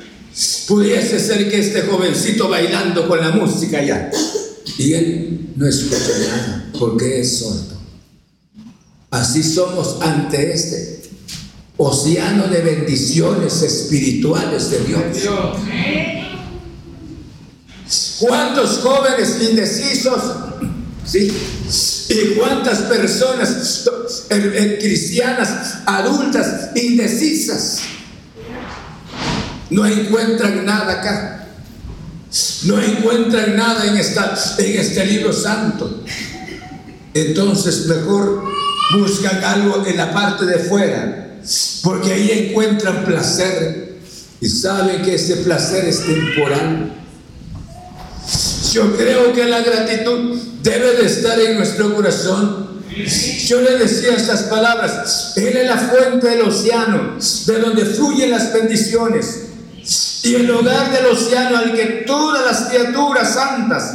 Pudiese 0.68 1.18
ser 1.22 1.50
que 1.50 1.60
este 1.60 1.84
jovencito 1.84 2.50
bailando 2.50 3.08
con 3.08 3.22
la 3.22 3.32
música 3.32 3.82
ya. 3.82 4.12
Y 4.78 4.92
él 4.92 5.52
no 5.56 5.66
escucha 5.66 6.12
nada 6.28 6.72
porque 6.78 7.22
es 7.22 7.40
sordo. 7.40 7.78
Así 9.12 9.44
somos 9.44 10.02
ante 10.02 10.52
este 10.52 11.04
océano 11.78 12.50
de 12.50 12.60
bendiciones 12.60 13.62
espirituales 13.62 14.72
de 14.72 14.80
Dios. 14.80 15.02
¿Cuántos 18.20 18.80
jóvenes 18.80 19.38
indecisos? 19.42 20.22
¿Sí? 21.06 21.32
¿Y 22.10 22.36
cuántas 22.36 22.80
personas 22.80 23.86
eh, 24.30 24.52
eh, 24.56 24.78
cristianas, 24.82 25.80
adultas, 25.86 26.72
indecisas, 26.76 27.80
no 29.70 29.86
encuentran 29.86 30.66
nada 30.66 30.94
acá? 30.94 31.48
No 32.64 32.82
encuentran 32.82 33.56
nada 33.56 33.86
en, 33.86 33.98
esta, 33.98 34.34
en 34.58 34.80
este 34.80 35.06
libro 35.06 35.32
santo. 35.32 36.04
Entonces 37.14 37.86
mejor 37.88 38.44
buscan 38.94 39.44
algo 39.44 39.86
en 39.86 39.98
la 39.98 40.14
parte 40.14 40.46
de 40.46 40.60
fuera, 40.60 41.40
porque 41.84 42.14
ahí 42.14 42.50
encuentran 42.50 43.06
placer 43.06 43.98
y 44.40 44.50
saben 44.50 45.02
que 45.02 45.16
ese 45.16 45.38
placer 45.38 45.86
es 45.86 46.06
temporal. 46.06 46.94
Yo 48.74 48.96
creo 48.96 49.34
que 49.34 49.46
la 49.46 49.62
gratitud 49.62 50.38
debe 50.62 50.94
de 50.96 51.06
estar 51.06 51.40
en 51.40 51.58
nuestro 51.58 51.94
corazón. 51.96 52.68
Yo 53.46 53.62
le 53.62 53.78
decía 53.78 54.16
estas 54.16 54.44
palabras, 54.44 55.34
Él 55.36 55.56
es 55.56 55.68
la 55.68 55.78
fuente 55.78 56.30
del 56.30 56.42
océano, 56.42 57.18
de 57.46 57.60
donde 57.60 57.86
fluyen 57.86 58.32
las 58.32 58.52
bendiciones, 58.52 59.44
y 60.24 60.36
el 60.36 60.50
hogar 60.50 60.92
del 60.92 61.06
océano 61.06 61.58
al 61.58 61.74
que 61.74 62.04
todas 62.06 62.46
las 62.46 62.70
criaturas 62.70 63.34
santas 63.34 63.94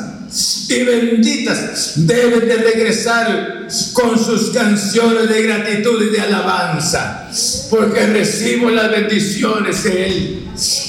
y 0.69 0.85
benditas 0.85 1.93
deben 1.97 2.49
de 2.49 2.57
regresar 2.57 3.67
con 3.93 4.19
sus 4.19 4.51
canciones 4.51 5.29
de 5.29 5.43
gratitud 5.43 6.03
y 6.03 6.11
de 6.11 6.21
alabanza, 6.21 7.29
porque 7.69 8.07
recibo 8.07 8.71
las 8.71 8.91
bendiciones 8.91 9.85
de 9.85 10.07
Él. 10.07 10.49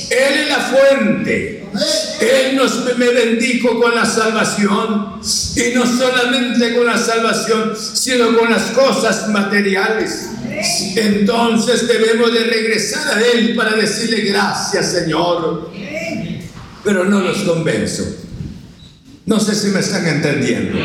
Él 0.10 0.40
es 0.40 0.50
la 0.50 0.60
fuente. 0.60 1.63
Él 2.20 2.56
nos 2.56 2.84
me 2.98 3.10
bendijo 3.10 3.80
con 3.80 3.96
la 3.96 4.06
salvación 4.06 5.20
y 5.56 5.76
no 5.76 5.86
solamente 5.86 6.76
con 6.76 6.86
la 6.86 6.98
salvación, 6.98 7.74
sino 7.76 8.38
con 8.38 8.52
las 8.52 8.64
cosas 8.72 9.30
materiales. 9.30 10.30
Entonces 10.96 11.88
debemos 11.88 12.32
de 12.34 12.44
regresar 12.44 13.18
a 13.18 13.22
Él 13.22 13.56
para 13.56 13.76
decirle 13.76 14.22
gracias 14.22 14.92
Señor. 14.92 15.72
Pero 16.84 17.06
no 17.06 17.22
los 17.22 17.40
convenzo. 17.40 18.04
No 19.26 19.40
sé 19.40 19.56
si 19.56 19.68
me 19.68 19.80
están 19.80 20.06
entendiendo. 20.08 20.78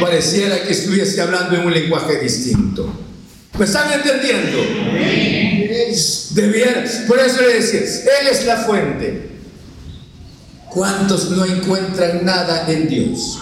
Pareciera 0.00 0.62
que 0.62 0.72
estuviese 0.72 1.20
hablando 1.20 1.56
en 1.56 1.64
un 1.64 1.72
lenguaje 1.72 2.18
distinto. 2.18 2.92
¿Me 3.58 3.64
están 3.64 3.92
entendiendo? 3.92 4.58
Debiera, 6.30 6.84
por 7.06 7.18
eso 7.20 7.40
le 7.42 7.54
decía, 7.54 7.80
Él 7.80 8.28
es 8.30 8.46
la 8.46 8.56
fuente. 8.56 9.31
¿Cuántos 10.72 11.30
no 11.30 11.44
encuentran 11.44 12.24
nada 12.24 12.64
en 12.66 12.88
Dios? 12.88 13.38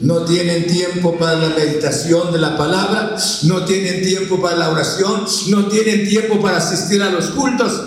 No 0.00 0.24
tienen 0.24 0.66
tiempo 0.68 1.16
para 1.16 1.34
la 1.38 1.48
meditación 1.50 2.32
de 2.32 2.38
la 2.38 2.56
palabra, 2.56 3.16
no 3.42 3.64
tienen 3.64 4.02
tiempo 4.02 4.40
para 4.40 4.56
la 4.56 4.70
oración, 4.70 5.24
no 5.48 5.66
tienen 5.66 6.08
tiempo 6.08 6.40
para 6.40 6.58
asistir 6.58 7.02
a 7.02 7.10
los 7.10 7.30
cultos, 7.30 7.82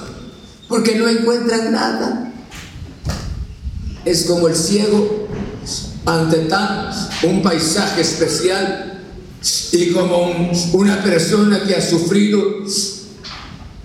porque 0.68 0.96
no 0.96 1.08
encuentran 1.08 1.72
nada. 1.72 2.34
Es 4.04 4.26
como 4.26 4.50
el 4.50 4.56
ciego 4.56 5.28
ante 6.06 6.38
tan 6.40 6.90
un 7.24 7.42
paisaje 7.42 8.02
especial 8.02 9.02
y 9.72 9.92
como 9.92 10.52
una 10.74 11.02
persona 11.02 11.64
que 11.64 11.76
ha 11.76 11.82
sufrido 11.82 12.42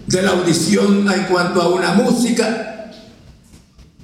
de 0.07 0.23
la 0.23 0.31
audición 0.31 1.11
en 1.11 1.25
cuanto 1.25 1.63
a 1.63 1.69
una 1.69 1.93
música 1.95 2.70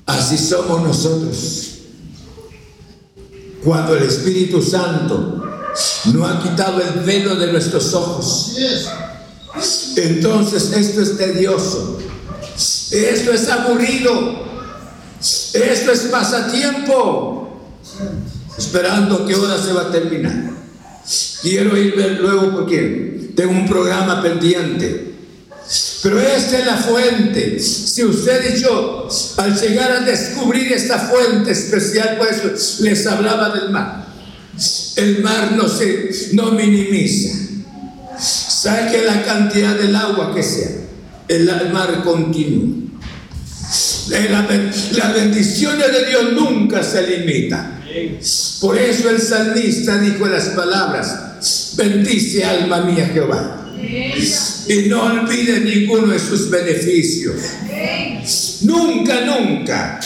Así 0.06 0.38
somos 0.38 0.82
nosotros. 0.82 1.72
Cuando 3.64 3.96
el 3.96 4.04
Espíritu 4.04 4.62
Santo 4.62 5.42
no 6.12 6.26
ha 6.26 6.40
quitado 6.40 6.80
el 6.80 7.00
velo 7.00 7.34
de 7.34 7.50
nuestros 7.50 7.92
ojos, 7.94 8.54
entonces 9.96 10.72
esto 10.72 11.02
es 11.02 11.16
tedioso, 11.16 11.98
esto 12.92 13.32
es 13.32 13.48
aburrido, 13.48 14.46
esto 15.20 15.92
es 15.92 16.00
pasatiempo, 16.02 17.58
esperando 18.56 19.26
que 19.26 19.34
hora 19.34 19.60
se 19.60 19.72
va 19.72 19.82
a 19.82 19.90
terminar. 19.90 20.50
Quiero 21.42 21.76
ir 21.76 21.96
ver 21.96 22.20
luego 22.20 22.52
porque 22.52 23.32
tengo 23.34 23.52
un 23.52 23.66
programa 23.66 24.22
pendiente. 24.22 25.15
Pero 26.02 26.20
esta 26.20 26.58
es 26.58 26.66
la 26.66 26.76
fuente. 26.76 27.58
Si 27.58 28.04
usted 28.04 28.56
y 28.56 28.60
yo, 28.60 29.08
al 29.38 29.60
llegar 29.60 29.90
a 29.92 30.00
descubrir 30.00 30.72
esta 30.72 30.98
fuente 30.98 31.52
especial, 31.52 32.16
pues 32.18 32.80
les 32.80 33.06
hablaba 33.06 33.50
del 33.50 33.70
mar. 33.70 34.06
El 34.96 35.22
mar 35.22 35.52
no 35.52 35.68
se 35.68 36.10
no 36.32 36.52
minimiza. 36.52 37.36
Saque 38.18 39.04
la 39.04 39.24
cantidad 39.24 39.74
del 39.74 39.94
agua 39.94 40.34
que 40.34 40.42
sea. 40.42 40.70
El 41.28 41.46
mar 41.72 42.02
continúa. 42.04 42.86
Las 44.08 45.14
bendiciones 45.14 45.92
de 45.92 46.06
Dios 46.06 46.32
nunca 46.32 46.82
se 46.82 47.06
limitan. 47.06 47.82
Por 48.60 48.78
eso 48.78 49.10
el 49.10 49.20
salmista 49.20 49.98
dijo 49.98 50.26
las 50.26 50.46
palabras, 50.50 51.74
bendice 51.76 52.44
alma 52.44 52.82
mía 52.82 53.10
Jehová. 53.12 53.65
Y 54.68 54.88
no 54.88 55.02
olvide 55.04 55.60
ninguno 55.60 56.08
de 56.08 56.18
sus 56.18 56.50
beneficios. 56.50 57.36
Nunca, 58.62 59.20
nunca. 59.22 60.00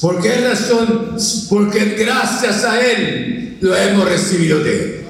¿Por 0.00 0.22
qué 0.22 0.36
razón? 0.36 1.16
Porque 1.50 1.96
gracias 1.98 2.64
a 2.64 2.80
Él 2.80 3.58
lo 3.60 3.76
hemos 3.76 4.08
recibido 4.08 4.60
de 4.60 4.72
Él. 4.72 5.04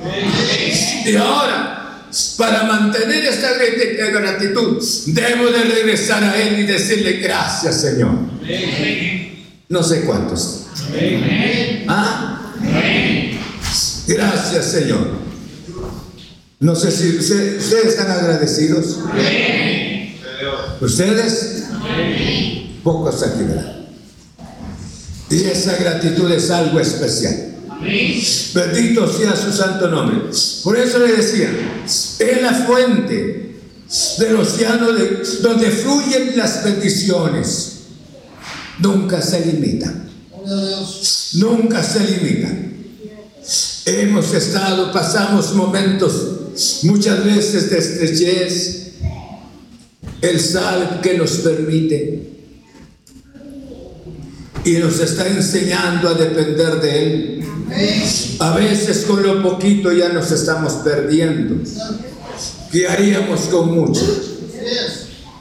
Y 1.06 1.16
ahora, 1.16 2.06
para 2.36 2.64
mantener 2.64 3.24
esta 3.26 3.50
gratitud, 4.10 4.82
debo 5.06 5.50
de 5.50 5.64
regresar 5.64 6.24
a 6.24 6.40
Él 6.40 6.60
y 6.60 6.62
decirle 6.64 7.18
gracias, 7.18 7.80
Señor. 7.82 8.12
No 9.68 9.82
sé 9.82 10.02
cuántos. 10.02 10.66
¿Ah? 11.86 12.54
Gracias, 14.06 14.64
Señor. 14.72 15.27
No 16.60 16.74
sé 16.74 16.90
si 16.90 17.18
ustedes, 17.18 17.72
están 17.72 18.10
agradecidos. 18.10 18.98
¿Ustedes? 20.80 21.64
Pocos 22.82 23.22
aquí. 23.22 23.44
Y 25.30 25.44
esa 25.44 25.76
gratitud 25.76 26.30
es 26.32 26.50
algo 26.50 26.80
especial. 26.80 27.54
Bendito 28.54 29.12
sea 29.12 29.36
su 29.36 29.52
santo 29.52 29.88
nombre. 29.88 30.18
Por 30.64 30.76
eso 30.76 30.98
le 30.98 31.12
decía, 31.12 31.48
es 31.84 32.42
la 32.42 32.52
fuente 32.52 33.60
del 34.18 34.36
océano 34.36 34.92
de, 34.92 35.22
donde 35.40 35.70
fluyen 35.70 36.36
las 36.36 36.64
bendiciones. 36.64 37.74
Nunca 38.80 39.22
se 39.22 39.46
limitan. 39.46 40.10
Nunca 41.34 41.84
se 41.84 42.00
limitan. 42.00 42.74
Hemos 43.86 44.34
estado, 44.34 44.92
pasamos 44.92 45.54
momentos 45.54 46.37
muchas 46.82 47.24
veces 47.24 47.70
de 47.70 47.78
estrechez. 47.78 48.92
Él 50.20 50.40
sabe 50.40 51.00
que 51.02 51.16
nos 51.16 51.30
permite 51.38 52.28
y 54.64 54.72
nos 54.72 54.98
está 55.00 55.26
enseñando 55.28 56.08
a 56.08 56.14
depender 56.14 56.80
de 56.80 57.02
Él. 57.02 57.44
A 58.40 58.56
veces 58.56 59.04
con 59.06 59.22
lo 59.22 59.42
poquito 59.42 59.92
ya 59.92 60.08
nos 60.10 60.30
estamos 60.32 60.72
perdiendo. 60.84 61.56
¿Qué 62.72 62.88
haríamos 62.88 63.40
con 63.42 63.74
mucho? 63.74 64.04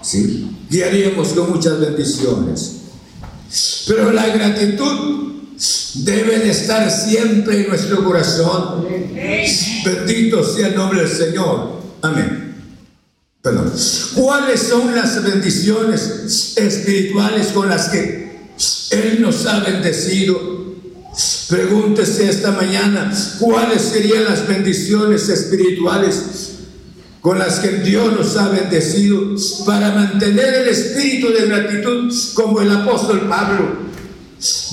¿Sí? 0.01 0.51
¿Qué 0.69 0.85
haríamos 0.85 1.29
con 1.29 1.51
muchas 1.51 1.79
bendiciones? 1.79 2.73
Pero 3.87 4.11
la 4.11 4.27
gratitud 4.27 5.36
debe 5.97 6.39
de 6.39 6.51
estar 6.51 6.89
siempre 6.89 7.61
en 7.61 7.69
nuestro 7.69 8.03
corazón. 8.03 8.87
Bendito 9.85 10.43
sea 10.43 10.67
el 10.67 10.75
nombre 10.75 11.01
del 11.01 11.09
Señor. 11.09 11.81
Amén. 12.01 12.55
Perdón. 13.41 13.71
¿Cuáles 14.15 14.61
son 14.61 14.93
las 14.95 15.23
bendiciones 15.23 16.53
espirituales 16.57 17.47
con 17.47 17.69
las 17.69 17.89
que 17.89 18.49
Él 18.91 19.21
nos 19.21 19.45
ha 19.45 19.59
bendecido? 19.61 20.57
Pregúntese 21.49 22.29
esta 22.29 22.51
mañana 22.51 23.11
cuáles 23.39 23.81
serían 23.81 24.25
las 24.25 24.47
bendiciones 24.47 25.29
espirituales 25.29 26.57
con 27.21 27.39
las 27.39 27.59
que 27.59 27.79
Dios 27.79 28.13
nos 28.13 28.37
ha 28.37 28.49
bendecido 28.49 29.35
para 29.65 29.91
mantener 29.91 30.53
el 30.53 30.67
espíritu 30.69 31.29
de 31.29 31.47
gratitud 31.47 32.13
como 32.33 32.61
el 32.61 32.71
apóstol 32.71 33.27
Pablo. 33.27 33.86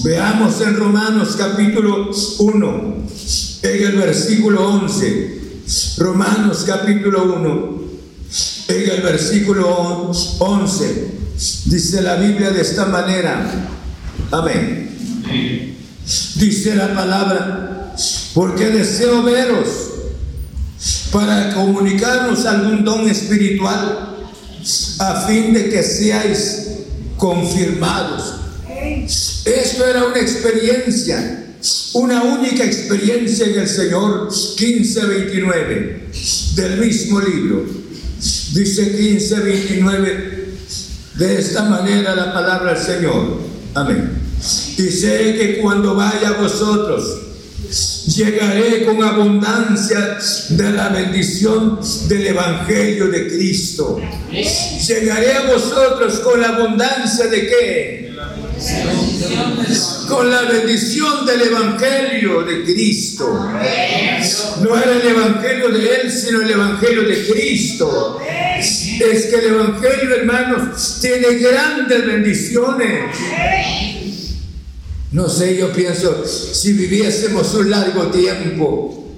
Veamos 0.03 0.61
en 0.61 0.77
Romanos 0.77 1.37
capítulo 1.39 2.11
1, 2.39 2.95
en 3.63 3.83
el 3.83 3.93
versículo 3.97 4.69
11. 4.69 5.41
Romanos 5.97 6.65
capítulo 6.67 7.35
1, 7.37 7.83
en 8.69 8.91
el 8.91 9.01
versículo 9.01 10.13
11. 10.39 11.09
Dice 11.65 12.03
la 12.03 12.17
Biblia 12.17 12.51
de 12.51 12.61
esta 12.61 12.85
manera. 12.87 13.71
Amén. 14.33 14.99
Dice 16.35 16.75
la 16.75 16.93
palabra, 16.93 17.95
porque 18.35 18.67
deseo 18.67 19.23
veros 19.23 19.69
para 21.11 21.55
comunicarnos 21.55 22.45
algún 22.45 22.85
don 22.85 23.09
espiritual 23.09 24.15
a 24.99 25.27
fin 25.27 25.55
de 25.55 25.71
que 25.71 25.83
seáis 25.83 26.69
confirmados. 27.17 28.35
Esto 29.45 29.87
era 29.87 30.07
una 30.07 30.21
experiencia, 30.21 31.45
una 31.93 32.23
única 32.23 32.65
experiencia 32.65 33.47
en 33.47 33.61
el 33.61 33.69
Señor 33.69 34.31
1529 34.31 36.01
del 36.55 36.79
mismo 36.79 37.21
libro. 37.21 37.67
Dice 38.55 38.83
1529 38.85 40.45
de 41.17 41.39
esta 41.39 41.65
manera 41.65 42.15
la 42.15 42.33
palabra 42.33 42.73
del 42.73 42.83
Señor. 42.83 43.39
Amén. 43.75 44.13
Y 44.79 44.89
sé 44.91 45.37
que 45.39 45.59
cuando 45.61 45.95
vaya 45.95 46.31
a 46.31 46.41
vosotros, 46.41 47.05
llegaré 48.17 48.85
con 48.87 49.03
abundancia 49.03 50.19
de 50.51 50.71
la 50.71 50.89
bendición 50.89 51.81
del 52.09 52.29
Evangelio 52.29 53.09
de 53.09 53.29
Cristo. 53.29 54.01
Llegaré 54.31 55.33
a 55.35 55.53
vosotros 55.53 56.21
con 56.21 56.41
la 56.41 56.49
abundancia 56.49 57.27
de 57.27 57.47
qué? 57.47 58.04
Con 60.09 60.31
la 60.31 60.43
bendición 60.43 61.27
del 61.27 61.43
Evangelio 61.43 62.43
de 62.43 62.65
Cristo. 62.65 63.51
No 64.63 64.77
era 64.77 64.93
el 64.93 65.09
Evangelio 65.09 65.69
de 65.71 65.95
Él, 65.97 66.13
sino 66.13 66.43
el 66.43 66.51
Evangelio 66.51 67.03
de 67.03 67.27
Cristo. 67.27 68.21
Es 68.59 69.27
que 69.27 69.37
el 69.37 69.47
Evangelio, 69.47 70.15
hermanos, 70.15 70.99
tiene 71.01 71.35
grandes 71.39 72.07
bendiciones. 72.07 73.17
No 75.13 75.29
sé, 75.29 75.57
yo 75.57 75.73
pienso, 75.73 76.25
si 76.27 76.73
viviésemos 76.73 77.55
un 77.55 77.71
largo 77.71 78.09
tiempo, 78.09 79.15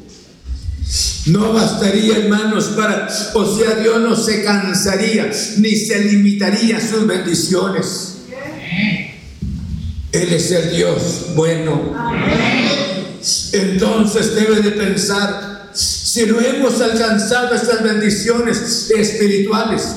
no 1.26 1.52
bastaría, 1.52 2.18
hermanos, 2.18 2.66
para, 2.76 3.08
o 3.34 3.56
sea, 3.56 3.76
Dios 3.76 4.00
no 4.00 4.14
se 4.14 4.44
cansaría, 4.44 5.30
ni 5.56 5.74
se 5.74 6.04
limitaría 6.04 6.80
sus 6.80 7.06
bendiciones. 7.06 8.15
Él 10.22 10.32
es 10.32 10.50
el 10.50 10.70
Dios 10.70 11.26
bueno. 11.34 11.94
Entonces 13.52 14.34
debe 14.34 14.60
de 14.60 14.70
pensar, 14.72 15.70
si 15.72 16.26
no 16.26 16.40
hemos 16.40 16.80
alcanzado 16.80 17.54
estas 17.54 17.82
bendiciones 17.82 18.90
espirituales, 18.90 19.96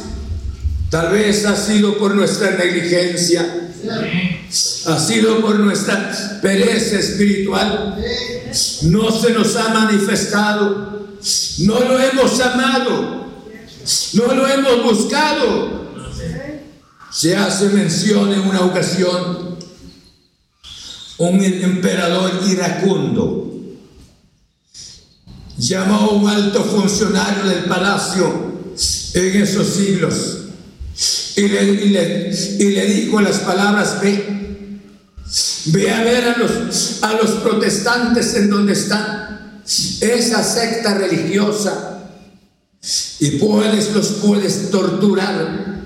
tal 0.89 1.11
vez 1.11 1.45
ha 1.45 1.55
sido 1.55 1.97
por 1.97 2.15
nuestra 2.15 2.51
negligencia 2.51 3.69
ha 4.87 4.99
sido 4.99 5.41
por 5.41 5.59
nuestra 5.59 6.39
pereza 6.41 6.97
espiritual. 6.97 7.95
No 8.83 9.11
se 9.11 9.31
nos 9.31 9.55
ha 9.55 9.69
manifestado. 9.69 11.07
No 11.59 11.79
lo 11.79 11.99
hemos 11.99 12.39
amado. 12.41 13.29
No 14.13 14.33
lo 14.33 14.47
hemos 14.47 14.83
buscado. 14.83 15.79
Se 17.11 17.35
hace 17.35 17.69
mención 17.69 18.33
en 18.33 18.41
una 18.41 18.61
ocasión 18.61 19.48
un 21.19 21.43
emperador 21.43 22.31
iracundo 22.49 23.45
llamó 25.57 25.95
a 25.95 26.09
un 26.09 26.29
alto 26.29 26.63
funcionario 26.63 27.43
del 27.43 27.65
palacio 27.65 28.53
en 29.13 29.41
esos 29.41 29.67
siglos 29.67 30.37
y 31.35 31.47
le, 31.47 31.63
y 32.59 32.71
le, 32.71 32.85
dijo 32.85 33.21
las 33.21 33.39
palabras, 33.39 33.99
ve, 34.01 34.39
Ve 35.65 35.91
a 35.91 36.03
ver 36.03 36.23
a 36.23 36.37
los, 36.37 37.03
a 37.03 37.13
los 37.13 37.31
protestantes 37.41 38.33
en 38.33 38.49
donde 38.49 38.73
están. 38.73 39.61
Esa 40.01 40.43
secta 40.43 40.95
religiosa. 40.95 42.09
Y 43.19 43.31
puedes, 43.31 43.93
los 43.93 44.07
puedes 44.23 44.71
torturar 44.71 45.83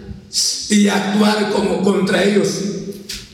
y 0.70 0.88
actuar 0.88 1.52
como 1.52 1.82
contra 1.82 2.24
ellos 2.24 2.48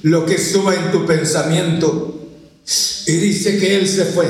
lo 0.03 0.25
que 0.25 0.37
suba 0.37 0.75
en 0.75 0.91
tu 0.91 1.05
pensamiento. 1.05 2.15
Y 3.07 3.13
dice 3.13 3.57
que 3.57 3.77
él 3.77 3.87
se 3.87 4.05
fue 4.05 4.27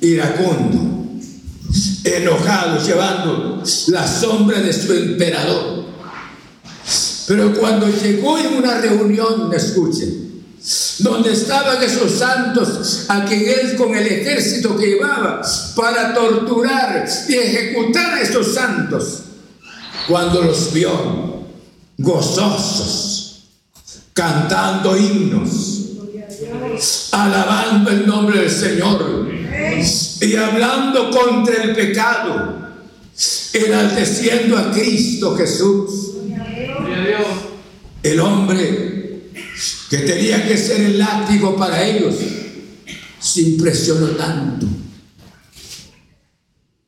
iracundo, 0.00 1.20
enojado, 2.04 2.84
llevando 2.84 3.62
la 3.88 4.06
sombra 4.06 4.60
de 4.60 4.72
su 4.72 4.92
emperador. 4.92 5.84
Pero 7.26 7.54
cuando 7.54 7.88
llegó 7.88 8.38
en 8.38 8.54
una 8.54 8.80
reunión, 8.80 9.52
escuchen, 9.52 10.24
donde 10.98 11.32
estaban 11.32 11.82
esos 11.82 12.12
santos 12.12 13.04
a 13.08 13.24
quien 13.24 13.46
él 13.46 13.76
con 13.76 13.94
el 13.94 14.06
ejército 14.06 14.76
que 14.76 14.86
llevaba 14.86 15.42
para 15.74 16.14
torturar 16.14 17.06
y 17.28 17.34
ejecutar 17.34 18.14
a 18.14 18.22
esos 18.22 18.54
santos, 18.54 19.20
cuando 20.06 20.42
los 20.42 20.72
vio 20.72 21.44
gozosos, 21.98 23.13
cantando 24.14 24.96
himnos, 24.96 25.90
alabando 27.10 27.90
el 27.90 28.06
nombre 28.06 28.40
del 28.40 28.50
Señor 28.50 29.28
y 30.20 30.36
hablando 30.36 31.10
contra 31.10 31.64
el 31.64 31.74
pecado, 31.74 32.70
enalteciendo 33.52 34.56
a 34.56 34.70
Cristo 34.70 35.36
Jesús. 35.36 36.12
El 38.02 38.20
hombre 38.20 39.30
que 39.90 39.98
tenía 39.98 40.46
que 40.46 40.56
ser 40.56 40.80
el 40.80 40.98
látigo 40.98 41.56
para 41.56 41.84
ellos 41.84 42.14
se 43.18 43.40
impresionó 43.42 44.08
tanto 44.08 44.66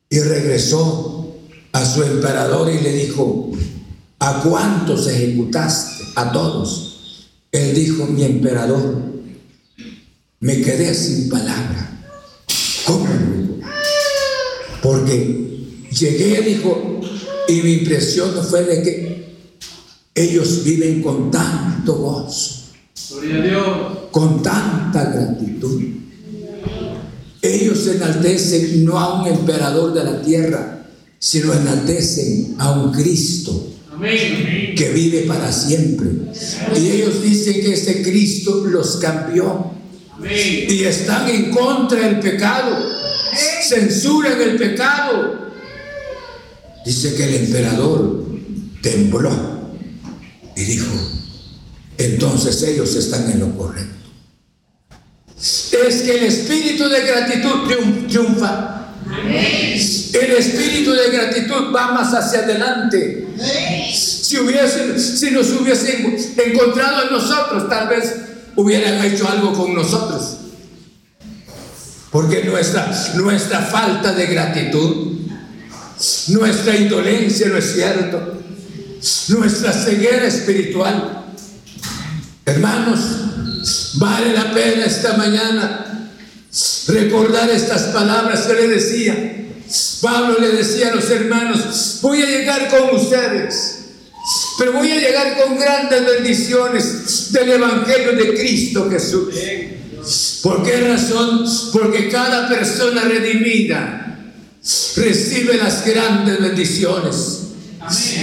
y 0.09 0.21
regresó 0.21 1.35
a 1.73 1.85
su 1.85 2.03
emperador 2.03 2.73
y 2.73 2.81
le 2.81 2.93
dijo, 2.93 3.51
¿a 4.19 4.43
cuántos 4.43 5.09
ejecutaste? 5.09 6.05
A 6.15 6.33
todos. 6.33 6.96
Él 7.53 7.75
dijo, 7.75 8.07
mi 8.07 8.25
emperador, 8.25 9.03
me 10.41 10.61
quedé 10.61 10.95
sin 10.95 11.29
palabra. 11.29 12.05
¿Cómo? 12.85 13.07
Porque 14.83 15.67
llegué, 15.91 16.43
dijo, 16.43 17.01
y 17.49 17.63
mi 17.63 17.73
impresión 17.75 18.33
fue 18.49 18.65
de 18.65 18.83
que 18.83 19.37
ellos 20.15 20.65
viven 20.65 21.03
con 21.03 21.31
tanto 21.31 21.95
gozo, 21.95 22.73
con 24.11 24.43
tanta 24.43 25.11
gratitud. 25.11 25.83
Ellos 27.43 27.87
enaltecen 27.87 28.85
no 28.85 28.99
a 28.99 29.23
un 29.23 29.29
emperador 29.29 29.95
de 29.95 30.05
la 30.05 30.21
tierra, 30.21 30.89
sino 31.19 31.53
enaltecen 31.53 32.57
a 32.59 32.73
un 32.73 32.93
Cristo 32.93 33.76
que 34.01 34.91
vive 34.95 35.23
para 35.23 35.51
siempre. 35.53 36.09
Y 36.77 36.91
ellos 36.91 37.23
dicen 37.23 37.55
que 37.55 37.73
ese 37.73 38.03
Cristo 38.03 38.65
los 38.67 38.97
cambió 38.97 39.73
y 40.23 40.85
están 40.85 41.29
en 41.29 41.51
contra 41.51 42.01
del 42.01 42.21
pecado, 42.21 42.77
censuran 43.69 44.41
el 44.41 44.57
pecado. 44.57 45.47
Dice 46.85 47.15
que 47.15 47.25
el 47.25 47.35
emperador 47.47 48.25
tembló 48.81 49.67
y 50.55 50.63
dijo, 50.63 50.95
entonces 51.99 52.63
ellos 52.63 52.95
están 52.95 53.31
en 53.31 53.41
lo 53.41 53.57
correcto. 53.57 53.95
Es 55.39 56.03
que 56.03 56.19
el 56.19 56.25
espíritu 56.25 56.89
de 56.89 57.01
gratitud 57.01 57.69
triunfa. 58.09 58.73
El 60.13 60.31
espíritu 60.33 60.93
de 60.93 61.11
gratitud 61.11 61.75
va 61.75 61.93
más 61.93 62.15
hacia 62.15 62.41
adelante. 62.41 63.26
Si, 63.95 64.39
hubiese, 64.39 64.99
si 64.99 65.31
nos 65.31 65.51
hubiesen 65.51 66.17
encontrado 66.37 67.05
en 67.05 67.13
nosotros, 67.13 67.69
tal 67.69 67.89
vez 67.89 68.15
hubieran 68.57 69.05
hecho 69.05 69.29
algo 69.29 69.53
con 69.53 69.75
nosotros. 69.75 70.39
Porque 72.11 72.45
nuestra, 72.45 72.91
nuestra 73.15 73.61
falta 73.61 74.13
de 74.13 74.27
gratitud, 74.27 75.19
nuestra 76.29 76.77
indolencia, 76.77 77.49
¿no 77.49 77.59
es 77.59 77.75
cierto? 77.75 78.41
Nuestra 79.29 79.73
ceguera 79.73 80.27
espiritual. 80.27 81.27
Hermanos, 82.45 83.01
vale 83.95 84.33
la 84.33 84.53
pena 84.53 84.85
esta 84.85 85.17
mañana 85.17 86.11
recordar 86.89 87.51
estas 87.51 87.83
palabras 87.85 88.43
que 88.43 88.55
le 88.55 88.69
decía. 88.69 89.46
Pablo 90.01 90.39
le 90.41 90.49
decía 90.49 90.89
a 90.89 90.95
los 90.95 91.11
hermanos, 91.11 91.99
voy 92.03 92.23
a 92.23 92.27
llegar 92.27 92.69
con 92.69 92.97
ustedes 92.97 93.77
pero 94.59 94.73
voy 94.73 94.91
a 94.91 94.97
llegar 94.97 95.37
con 95.37 95.59
grandes 95.59 96.05
bendiciones 96.05 97.33
del 97.33 97.51
Evangelio 97.51 98.13
de 98.13 98.35
Cristo 98.35 98.89
Jesús. 98.91 99.35
¿Por 100.43 100.63
qué 100.63 100.81
razón? 100.81 101.45
Porque 101.73 102.09
cada 102.09 102.49
persona 102.49 103.03
redimida 103.03 104.19
recibe 104.97 105.57
las 105.59 105.85
grandes 105.87 106.41
bendiciones. 106.41 107.43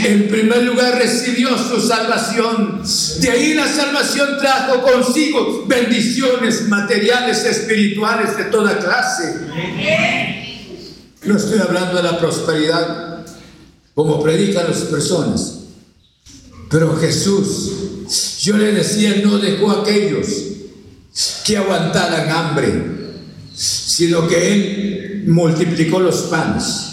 En 0.04 0.28
primer 0.28 0.64
lugar 0.64 0.98
recibió 0.98 1.58
su 1.58 1.80
salvación. 1.80 2.82
De 3.20 3.30
ahí 3.30 3.54
la 3.54 3.68
salvación 3.68 4.38
trajo 4.40 4.82
consigo 4.82 5.66
bendiciones 5.68 6.68
materiales, 6.68 7.46
espirituales 7.46 8.36
de 8.36 8.44
toda 8.46 8.78
clase. 8.78 10.43
No 11.26 11.38
estoy 11.38 11.60
hablando 11.60 11.96
de 11.96 12.04
la 12.04 12.20
prosperidad 12.20 13.26
como 13.96 14.22
predican 14.22 14.70
las 14.70 14.80
personas. 14.80 15.60
Pero 16.70 16.98
Jesús, 16.98 17.72
yo 18.42 18.58
le 18.58 18.74
decía, 18.74 19.22
no 19.24 19.38
dejó 19.38 19.72
a 19.72 19.82
aquellos 19.82 20.28
que 21.46 21.58
aguantaran 21.58 22.30
hambre, 22.30 22.74
sino 23.54 24.28
que 24.28 24.54
Él 24.54 25.24
multiplicó 25.28 26.00
los 26.00 26.24
panes. 26.24 26.90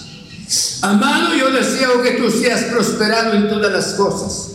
Amado, 0.83 1.35
yo 1.35 1.51
deseo 1.51 2.03
que 2.03 2.13
tú 2.13 2.31
seas 2.31 2.65
prosperado 2.65 3.35
en 3.35 3.49
todas 3.49 3.73
las 3.73 3.95
cosas, 3.95 4.53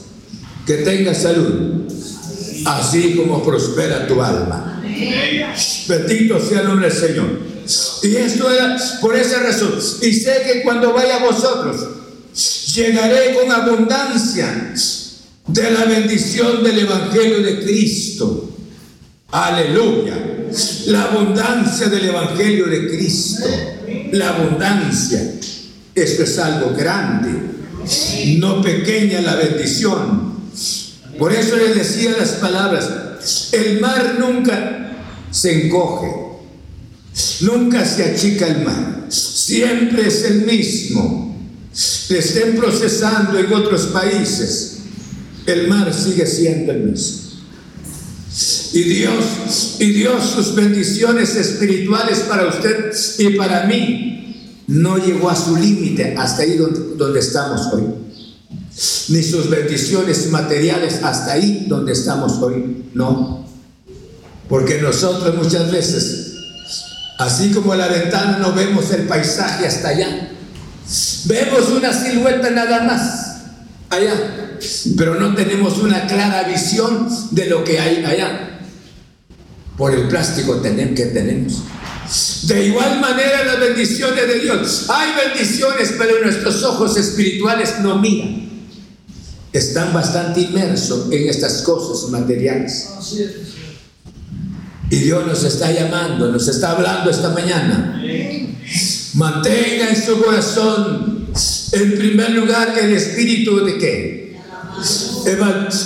que 0.66 0.76
tengas 0.78 1.22
salud, 1.22 1.84
así 2.66 3.16
como 3.16 3.44
prospera 3.44 4.08
tu 4.08 4.22
alma. 4.22 4.82
Bendito 5.88 6.40
sea 6.40 6.62
el 6.62 6.68
nombre 6.68 6.90
del 6.90 6.98
Señor. 6.98 7.55
Y 8.04 8.16
esto 8.16 8.52
era 8.52 8.78
por 9.02 9.16
esa 9.16 9.40
razón. 9.40 9.80
Y 10.02 10.14
sé 10.14 10.42
que 10.46 10.64
cuando 10.64 10.94
vaya 10.94 11.18
a 11.18 11.26
vosotros, 11.26 11.88
llegaré 12.76 13.36
con 13.36 13.52
abundancia 13.52 14.74
de 15.48 15.72
la 15.72 15.86
bendición 15.86 16.64
del 16.64 16.80
Evangelio 16.80 17.42
de 17.42 17.64
Cristo. 17.64 18.52
Aleluya. 19.32 20.16
La 20.88 21.04
abundancia 21.04 21.88
del 21.88 22.06
Evangelio 22.06 22.68
de 22.68 22.88
Cristo. 22.88 23.46
La 24.12 24.30
abundancia. 24.30 25.34
Esto 25.94 26.24
es 26.24 26.40
algo 26.40 26.74
grande. 26.76 27.32
No 28.38 28.62
pequeña 28.62 29.22
la 29.22 29.36
bendición. 29.36 30.36
Por 31.18 31.32
eso 31.32 31.56
les 31.56 31.76
decía 31.76 32.16
las 32.18 32.32
palabras. 32.32 33.50
El 33.52 33.80
mar 33.80 34.18
nunca 34.20 34.92
se 35.32 35.66
encoge. 35.66 36.25
Nunca 37.42 37.86
se 37.86 38.04
achica 38.04 38.48
el 38.48 38.64
mar. 38.64 39.06
Siempre 39.10 40.08
es 40.08 40.24
el 40.24 40.46
mismo. 40.46 41.36
Le 42.10 42.20
estén 42.20 42.56
procesando 42.56 43.38
en 43.38 43.54
otros 43.54 43.88
países 43.88 44.76
el 45.46 45.68
mar 45.68 45.94
sigue 45.94 46.26
siendo 46.26 46.72
el 46.72 46.84
mismo. 46.84 47.22
Y 48.74 48.84
Dios, 48.84 49.78
y 49.80 49.92
Dios 49.92 50.24
sus 50.36 50.56
bendiciones 50.56 51.36
espirituales 51.36 52.20
para 52.22 52.48
usted 52.48 52.94
y 53.20 53.38
para 53.38 53.66
mí 53.66 54.64
no 54.68 54.98
llegó 54.98 55.30
a 55.30 55.36
su 55.36 55.56
límite 55.56 56.16
hasta 56.18 56.44
ahí 56.44 56.58
donde, 56.58 56.96
donde 56.98 57.20
estamos 57.20 57.62
hoy. 57.74 57.84
Ni 59.10 59.24
sus 59.24 59.50
bendiciones 59.50 60.30
materiales 60.32 61.00
hasta 61.04 61.34
ahí 61.34 61.66
donde 61.70 61.94
estamos 61.94 62.34
hoy. 62.42 62.84
No. 62.94 63.48
Porque 64.50 64.82
nosotros 64.82 65.36
muchas 65.36 65.72
veces, 65.72 66.25
así 67.18 67.52
como 67.52 67.76
la 67.76 67.88
ventana 67.88 68.38
no 68.40 68.54
vemos 68.54 68.92
el 68.92 69.04
paisaje 69.04 69.68
hasta 69.68 69.90
allá, 69.90 70.30
vemos 71.26 71.70
una 71.70 71.94
silueta 71.94 72.50
nada 72.50 72.84
más 72.84 73.36
allá 73.90 74.46
pero 74.98 75.16
no 75.16 75.36
tenemos 75.36 75.78
una 75.80 76.08
clara 76.08 76.44
visión 76.44 77.08
de 77.32 77.48
lo 77.48 77.64
que 77.64 77.80
hay 77.80 78.04
allá. 78.04 78.60
Por 79.78 79.94
el 79.94 80.08
plástico 80.08 80.62
que 80.62 80.70
tenemos. 80.70 81.64
De 82.44 82.68
igual 82.68 83.02
manera 83.02 83.44
las 83.44 83.60
bendiciones 83.60 84.28
de 84.28 84.40
Dios. 84.40 84.86
Hay 84.90 85.10
bendiciones, 85.28 85.96
pero 85.98 86.24
nuestros 86.24 86.64
ojos 86.64 86.96
espirituales 86.98 87.80
no 87.82 87.98
miran. 87.98 88.46
Están 89.52 89.94
bastante 89.94 90.42
inmersos 90.42 91.12
en 91.12 91.28
estas 91.30 91.62
cosas 91.64 92.10
materiales. 92.10 92.88
Y 94.96 95.00
Dios 95.00 95.28
nos 95.28 95.44
está 95.44 95.74
llamando, 95.74 96.32
nos 96.32 96.48
está 96.48 96.72
hablando 96.72 97.12
esta 97.12 97.28
mañana. 97.32 98.02
Mantenga 99.16 99.90
en 99.90 100.02
su 100.02 100.24
corazón, 100.24 101.28
en 101.74 101.98
primer 101.98 102.32
lugar, 102.32 102.74
el 102.80 102.94
espíritu 102.94 103.66
de 103.66 103.78
qué? 103.78 104.40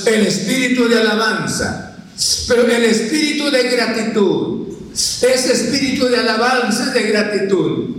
El 0.05 0.27
espíritu 0.27 0.87
de 0.87 0.99
alabanza, 0.99 1.95
pero 2.47 2.67
el 2.67 2.83
espíritu 2.83 3.49
de 3.49 3.63
gratitud. 3.63 4.67
Ese 4.93 5.53
espíritu 5.53 6.05
de 6.05 6.17
alabanza, 6.17 6.91
de 6.91 7.01
gratitud. 7.01 7.95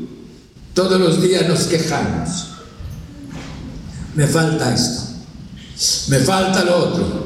Todos 0.74 1.00
los 1.00 1.20
días 1.20 1.48
nos 1.48 1.64
quejamos. 1.64 2.50
Me 4.14 4.28
falta 4.28 4.72
esto. 4.72 5.02
Me 6.06 6.20
falta 6.20 6.62
lo 6.62 6.76
otro. 6.76 7.24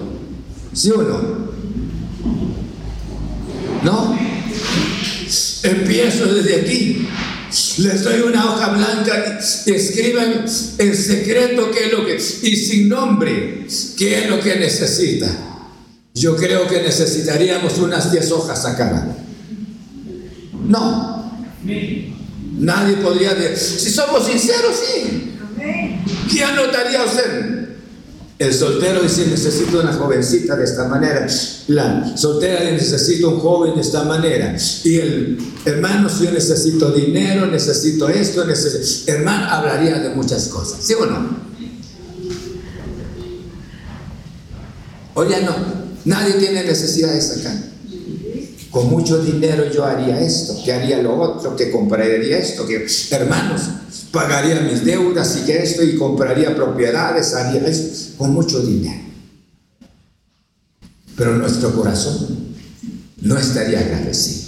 ¿Sí 0.73 0.91
o 0.91 1.03
no? 1.03 1.54
¿No? 3.85 4.19
Empiezo 5.63 6.27
desde 6.35 6.61
aquí. 6.61 7.09
Les 7.79 8.03
doy 8.03 8.21
una 8.21 8.53
hoja 8.53 8.69
blanca 8.71 9.39
y 9.67 9.73
escriban 9.73 10.45
en 10.79 10.97
secreto 10.97 11.71
qué 11.71 11.85
es 11.87 11.93
lo 11.93 12.05
que, 12.05 12.17
y 12.17 12.57
sin 12.57 12.89
nombre, 12.89 13.67
qué 13.97 14.19
es 14.19 14.31
lo 14.31 14.41
que 14.41 14.57
necesita. 14.57 15.29
Yo 16.15 16.35
creo 16.37 16.67
que 16.67 16.83
necesitaríamos 16.83 17.79
unas 17.79 18.11
10 18.11 18.33
hojas 18.33 18.65
acá. 18.65 19.17
No. 20.67 21.33
Nadie 22.59 22.97
podría 22.97 23.35
decir. 23.35 23.81
Si 23.81 23.91
somos 23.91 24.27
sinceros, 24.27 24.77
sí. 24.77 25.33
¿Qué 26.33 26.45
anotaría 26.45 27.05
usted? 27.05 27.64
El 28.37 28.53
soltero 28.53 29.01
dice, 29.01 29.27
necesito 29.29 29.81
una 29.81 29.93
jovencita 29.93 30.57
de 30.57 30.65
esta 30.65 30.89
manera. 30.89 31.27
La 31.69 32.17
soltera 32.17 32.65
necesito 32.65 33.31
un 33.31 33.39
joven 33.39 33.77
de 33.77 33.81
esta 33.81 34.03
manera. 34.03 34.57
Y 34.83 34.97
el 34.97 35.39
hermano, 35.65 36.09
yo 36.21 36.33
necesito 36.33 36.91
dinero, 36.91 37.47
necesito 37.47 38.09
esto, 38.09 38.45
necesito... 38.45 39.13
Hermano, 39.13 39.47
hablaría 39.47 40.01
de 40.01 40.11
muchas 40.11 40.49
cosas. 40.49 40.81
¿Sí 40.83 40.95
o 40.95 41.07
no? 41.07 41.45
O 45.15 45.25
ya 45.25 45.41
no. 45.43 45.55
Nadie 46.05 46.35
tiene 46.35 46.65
necesidades 46.65 47.39
acá. 47.39 47.55
Con 48.75 48.91
mucho 48.91 49.23
dinero 49.23 49.71
yo 49.73 49.85
haría 49.85 50.21
esto, 50.21 50.61
que 50.65 50.73
haría 50.73 51.01
lo 51.01 51.17
otro, 51.17 51.55
que 51.55 51.71
compraría 51.71 52.37
esto, 52.37 52.67
que 52.67 52.85
hermanos, 53.13 53.63
pagaría 54.11 54.63
mis 54.63 54.85
deudas 54.85 55.39
y 55.41 55.47
que 55.47 55.63
esto 55.63 55.85
y 55.85 55.95
compraría 55.95 56.57
propiedades, 56.57 57.35
haría 57.35 57.65
eso, 57.69 58.15
con 58.19 58.35
mucho 58.35 58.59
dinero. 58.59 59.01
Pero 61.17 61.37
nuestro 61.37 61.73
corazón 61.73 62.57
no 63.21 63.39
estaría 63.39 63.79
agradecido. 63.79 64.43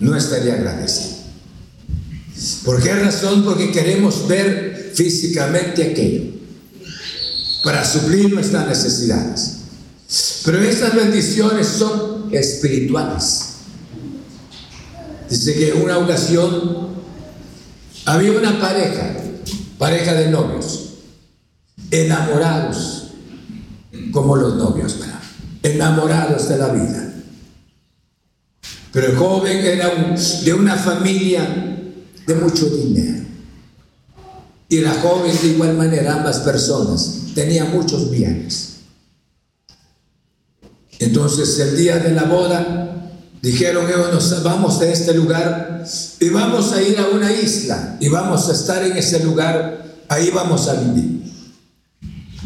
No 0.00 0.16
estaría 0.16 0.54
agradecido. 0.54 1.16
¿Por 2.64 2.82
qué 2.82 2.94
razón? 2.94 3.44
Porque 3.44 3.72
queremos 3.72 4.26
ver 4.26 4.92
físicamente 4.94 5.90
aquello 5.90 6.32
para 7.62 7.84
suplir 7.84 8.32
nuestras 8.32 8.66
necesidades. 8.66 9.56
Pero 10.46 10.62
estas 10.62 10.94
bendiciones 10.94 11.66
son 11.66 12.15
espirituales. 12.32 13.54
Dice 15.28 15.54
que 15.54 15.70
en 15.70 15.82
una 15.82 15.98
ocasión 15.98 16.88
había 18.04 18.32
una 18.32 18.60
pareja, 18.60 19.16
pareja 19.78 20.14
de 20.14 20.30
novios, 20.30 20.90
enamorados, 21.90 23.08
como 24.12 24.36
los 24.36 24.56
novios, 24.56 24.96
enamorados 25.62 26.48
de 26.48 26.58
la 26.58 26.68
vida. 26.68 27.12
Pero 28.92 29.08
el 29.08 29.16
joven 29.16 29.58
era 29.58 29.90
de 30.44 30.54
una 30.54 30.76
familia 30.76 31.82
de 32.26 32.34
mucho 32.34 32.66
dinero. 32.66 33.24
Y 34.68 34.80
la 34.80 34.94
joven 34.94 35.36
de 35.40 35.48
igual 35.48 35.76
manera, 35.76 36.16
ambas 36.16 36.40
personas, 36.40 37.20
tenían 37.34 37.72
muchos 37.72 38.10
bienes. 38.10 38.75
Entonces 40.98 41.58
el 41.58 41.76
día 41.76 41.98
de 41.98 42.12
la 42.12 42.24
boda 42.24 42.86
Dijeron 43.46 43.86
ellos, 43.88 44.12
nos 44.12 44.42
vamos 44.42 44.80
de 44.80 44.92
este 44.92 45.14
lugar 45.14 45.84
y 46.18 46.30
vamos 46.30 46.72
a 46.72 46.82
ir 46.82 46.98
a 46.98 47.06
una 47.10 47.32
isla 47.32 47.96
y 48.00 48.08
vamos 48.08 48.48
a 48.48 48.52
estar 48.52 48.82
en 48.82 48.96
ese 48.96 49.22
lugar, 49.22 49.86
ahí 50.08 50.30
vamos 50.30 50.66
a 50.66 50.74
vivir. 50.74 51.32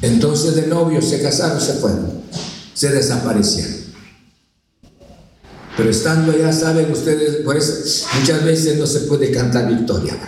Entonces 0.03 0.57
de 0.57 0.67
novios 0.67 1.09
se 1.09 1.23
casaron, 1.23 1.59
se 1.59 1.73
fueron, 1.73 2.21
se 2.75 2.91
desaparecieron. 2.91 3.77
Pero 5.75 5.89
estando 5.89 6.33
allá, 6.33 6.53
saben 6.53 6.93
ustedes, 6.93 7.45
pues 7.47 8.05
muchas 8.19 8.45
veces 8.45 8.77
no 8.77 8.87
se 8.87 9.01
puede 9.01 9.31
cantar 9.31 9.69
victoria. 9.69 10.19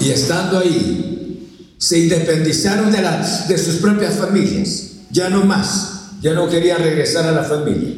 Y 0.00 0.08
estando 0.08 0.60
ahí, 0.60 1.76
se 1.76 1.98
independizaron 1.98 2.90
de, 2.90 3.02
de 3.48 3.58
sus 3.58 3.74
propias 3.76 4.14
familias, 4.14 4.84
ya 5.10 5.28
no 5.28 5.44
más, 5.44 5.93
ya 6.24 6.32
no 6.32 6.48
querían 6.48 6.82
regresar 6.82 7.26
a 7.26 7.32
la 7.32 7.44
familia. 7.44 7.96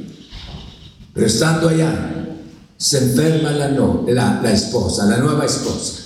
Pero 1.14 1.26
estando 1.28 1.68
allá, 1.68 2.26
se 2.76 2.98
enferma 2.98 3.52
la, 3.52 3.68
no, 3.68 4.04
la 4.08 4.52
esposa, 4.52 5.06
la 5.06 5.18
nueva 5.18 5.46
esposa. 5.46 6.02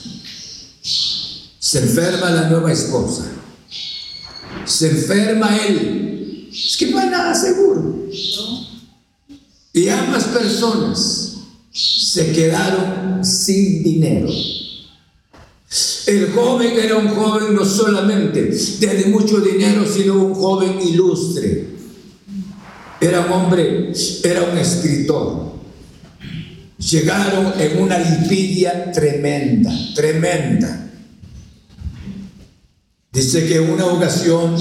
Se 0.82 1.78
enferma 1.78 2.28
la 2.28 2.50
nueva 2.50 2.70
esposa. 2.72 3.24
Se 4.66 4.90
enferma 4.90 5.56
él. 5.66 6.50
Es 6.52 6.76
que 6.76 6.90
no 6.90 6.98
hay 6.98 7.08
nada 7.08 7.34
seguro. 7.34 8.06
Y 9.72 9.88
ambas 9.88 10.24
personas 10.24 11.36
se 11.72 12.32
quedaron 12.32 13.24
sin 13.24 13.82
dinero. 13.82 14.28
El 16.06 16.32
joven 16.32 16.78
era 16.78 16.96
un 16.96 17.08
joven 17.08 17.54
no 17.54 17.64
solamente 17.64 18.42
de 18.42 19.04
mucho 19.06 19.40
dinero, 19.40 19.86
sino 19.90 20.22
un 20.22 20.34
joven 20.34 20.78
ilustre 20.82 21.79
era 23.00 23.20
un 23.20 23.32
hombre, 23.32 23.92
era 24.22 24.42
un 24.42 24.58
escritor. 24.58 25.50
Llegaron 26.78 27.52
en 27.60 27.82
una 27.82 27.98
lipidia 27.98 28.92
tremenda, 28.92 29.72
tremenda. 29.94 30.90
Dice 33.12 33.46
que 33.46 33.56
en 33.56 33.70
una 33.70 33.86
ocasión 33.86 34.56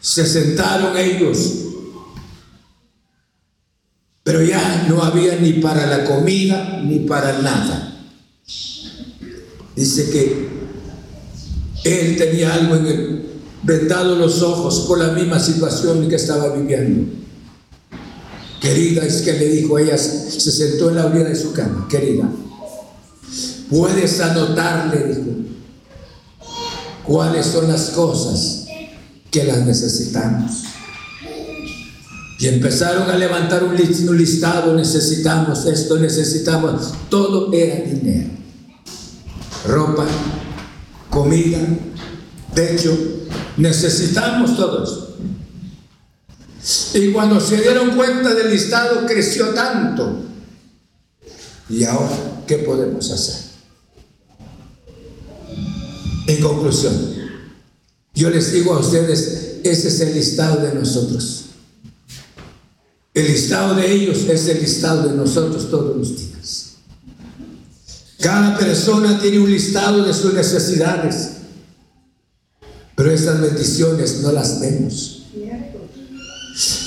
se 0.00 0.26
sentaron 0.26 0.96
ellos, 0.96 1.52
pero 4.22 4.42
ya 4.42 4.86
no 4.88 5.02
había 5.02 5.36
ni 5.36 5.54
para 5.54 5.86
la 5.86 6.04
comida 6.04 6.80
ni 6.82 7.00
para 7.00 7.40
nada. 7.40 7.98
Dice 9.76 10.10
que 10.10 10.48
él 11.84 12.16
tenía 12.16 12.54
algo 12.54 12.76
en 12.76 12.86
el, 12.86 13.33
vendado 13.64 14.16
los 14.16 14.42
ojos 14.42 14.84
por 14.86 14.98
la 14.98 15.12
misma 15.12 15.40
situación 15.40 16.08
que 16.08 16.16
estaba 16.16 16.54
viviendo. 16.54 17.12
Querida, 18.60 19.04
es 19.04 19.22
que 19.22 19.32
le 19.32 19.48
dijo, 19.48 19.78
ella 19.78 19.98
se 19.98 20.52
sentó 20.52 20.90
en 20.90 20.96
la 20.96 21.06
orilla 21.06 21.24
de 21.24 21.36
su 21.36 21.52
cama, 21.52 21.86
querida, 21.88 22.30
puedes 23.68 24.20
anotarle, 24.20 25.06
dijo, 25.08 25.30
cuáles 27.04 27.46
son 27.46 27.68
las 27.68 27.90
cosas 27.90 28.66
que 29.30 29.44
las 29.44 29.66
necesitamos. 29.66 30.62
Y 32.38 32.48
empezaron 32.48 33.10
a 33.10 33.16
levantar 33.16 33.64
un 33.64 33.76
listado, 33.76 34.74
necesitamos 34.74 35.66
esto, 35.66 35.98
necesitamos, 35.98 36.92
todo 37.08 37.52
era 37.52 37.84
dinero. 37.84 38.30
Ropa, 39.66 40.06
comida, 41.10 41.58
techo, 42.54 43.23
Necesitamos 43.56 44.56
todos. 44.56 45.10
Y 46.94 47.12
cuando 47.12 47.40
se 47.40 47.58
dieron 47.58 47.94
cuenta 47.94 48.34
del 48.34 48.50
listado 48.50 49.04
creció 49.06 49.48
tanto. 49.50 50.22
¿Y 51.68 51.84
ahora 51.84 52.42
qué 52.46 52.58
podemos 52.58 53.10
hacer? 53.10 53.52
En 56.26 56.40
conclusión, 56.40 57.14
yo 58.14 58.30
les 58.30 58.52
digo 58.52 58.74
a 58.74 58.80
ustedes, 58.80 59.60
ese 59.62 59.88
es 59.88 60.00
el 60.00 60.14
listado 60.14 60.62
de 60.62 60.74
nosotros. 60.74 61.44
El 63.12 63.26
listado 63.28 63.74
de 63.74 63.92
ellos 63.92 64.18
es 64.28 64.48
el 64.48 64.60
listado 64.60 65.08
de 65.08 65.14
nosotros 65.14 65.70
todos 65.70 65.96
los 65.96 66.16
días. 66.16 66.74
Cada 68.20 68.58
persona 68.58 69.20
tiene 69.20 69.38
un 69.38 69.50
listado 69.50 70.04
de 70.04 70.14
sus 70.14 70.32
necesidades. 70.32 71.30
Pero 72.94 73.10
estas 73.10 73.40
bendiciones 73.40 74.20
no 74.22 74.32
las 74.32 74.60
vemos. 74.60 75.26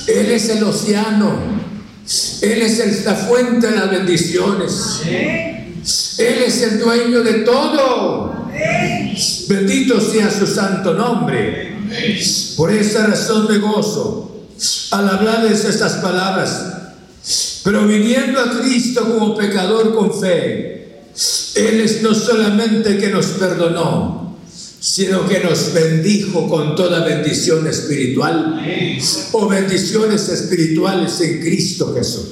Él 0.08 0.32
es 0.32 0.49
el 0.49 0.64
océano. 0.64 1.38
Él 2.41 2.62
es 2.62 3.05
la 3.05 3.16
fuente 3.16 3.68
de 3.68 3.76
las 3.76 3.91
bendiciones. 3.91 5.01
Él 6.18 6.43
es 6.45 6.62
el 6.62 6.80
dueño 6.80 7.22
de 7.22 7.34
todo. 7.39 8.47
Bendito 9.49 9.99
sea 9.99 10.32
su 10.32 10.47
santo 10.47 10.93
nombre. 10.93 11.76
Por 12.55 12.72
esa 12.72 13.08
razón 13.08 13.47
me 13.49 13.58
gozo 13.58 14.47
al 14.91 15.10
hablarles 15.10 15.66
estas 15.66 15.93
palabras. 15.93 16.64
Pero 17.64 17.86
viniendo 17.86 18.39
a 18.39 18.60
Cristo 18.60 19.03
como 19.03 19.36
pecador 19.36 19.93
con 19.93 20.18
fe, 20.18 21.01
Él 21.55 21.82
es 21.82 22.01
no 22.01 22.14
solamente 22.14 22.97
que 22.97 23.10
nos 23.10 23.26
perdonó, 23.28 24.26
sino 24.89 25.27
que 25.27 25.41
nos 25.41 25.73
bendijo 25.73 26.47
con 26.47 26.73
toda 26.73 27.03
bendición 27.03 27.67
espiritual 27.67 28.57
o 29.33 29.47
bendiciones 29.49 30.29
espirituales 30.29 31.19
en 31.19 31.41
Cristo 31.41 31.93
Jesús. 31.93 32.27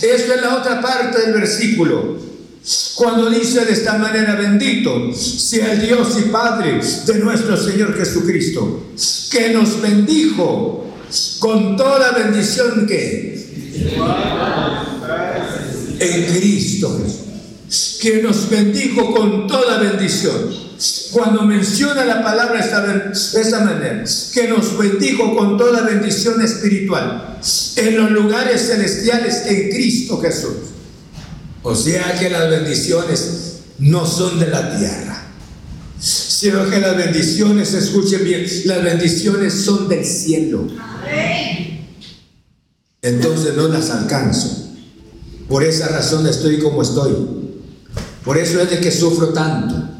Esta 0.00 0.34
es 0.34 0.40
la 0.40 0.56
otra 0.56 0.80
parte 0.80 1.20
del 1.20 1.32
versículo. 1.32 2.16
Cuando 2.94 3.28
dice 3.28 3.64
de 3.64 3.72
esta 3.72 3.98
manera, 3.98 4.36
bendito 4.36 5.12
sea 5.12 5.72
el 5.72 5.82
Dios 5.82 6.16
y 6.24 6.28
Padre 6.28 6.80
de 7.06 7.14
nuestro 7.18 7.56
Señor 7.56 7.96
Jesucristo, 7.98 8.84
que 9.28 9.50
nos 9.50 9.82
bendijo 9.82 10.86
con 11.40 11.76
toda 11.76 12.12
bendición 12.12 12.86
que 12.86 13.36
en 15.98 16.24
Cristo 16.36 17.00
Jesús, 17.02 17.98
que 18.00 18.22
nos 18.22 18.48
bendijo 18.48 19.12
con 19.12 19.48
toda 19.48 19.78
bendición. 19.78 20.67
Cuando 21.12 21.42
menciona 21.42 22.04
la 22.04 22.22
palabra 22.22 22.60
de 22.64 23.40
esta 23.40 23.64
manera, 23.64 24.04
que 24.32 24.48
nos 24.48 24.76
bendijo 24.76 25.36
con 25.36 25.56
toda 25.56 25.82
bendición 25.82 26.40
espiritual 26.42 27.38
en 27.76 27.96
los 27.96 28.10
lugares 28.10 28.66
celestiales 28.66 29.46
en 29.46 29.70
Cristo 29.70 30.20
Jesús. 30.20 30.56
O 31.62 31.74
sea 31.74 32.18
que 32.18 32.30
las 32.30 32.50
bendiciones 32.50 33.60
no 33.78 34.06
son 34.06 34.38
de 34.38 34.48
la 34.48 34.76
tierra, 34.76 35.22
sino 35.98 36.68
que 36.68 36.80
las 36.80 36.96
bendiciones, 36.96 37.72
escuchen 37.74 38.24
bien, 38.24 38.46
las 38.64 38.82
bendiciones 38.82 39.54
son 39.54 39.88
del 39.88 40.04
cielo. 40.04 40.66
Entonces 43.00 43.54
no 43.54 43.68
las 43.68 43.90
alcanzo. 43.90 44.68
Por 45.48 45.64
esa 45.64 45.88
razón 45.88 46.26
estoy 46.26 46.58
como 46.58 46.82
estoy. 46.82 47.14
Por 48.24 48.36
eso 48.36 48.60
es 48.60 48.70
de 48.70 48.80
que 48.80 48.90
sufro 48.90 49.28
tanto. 49.28 49.97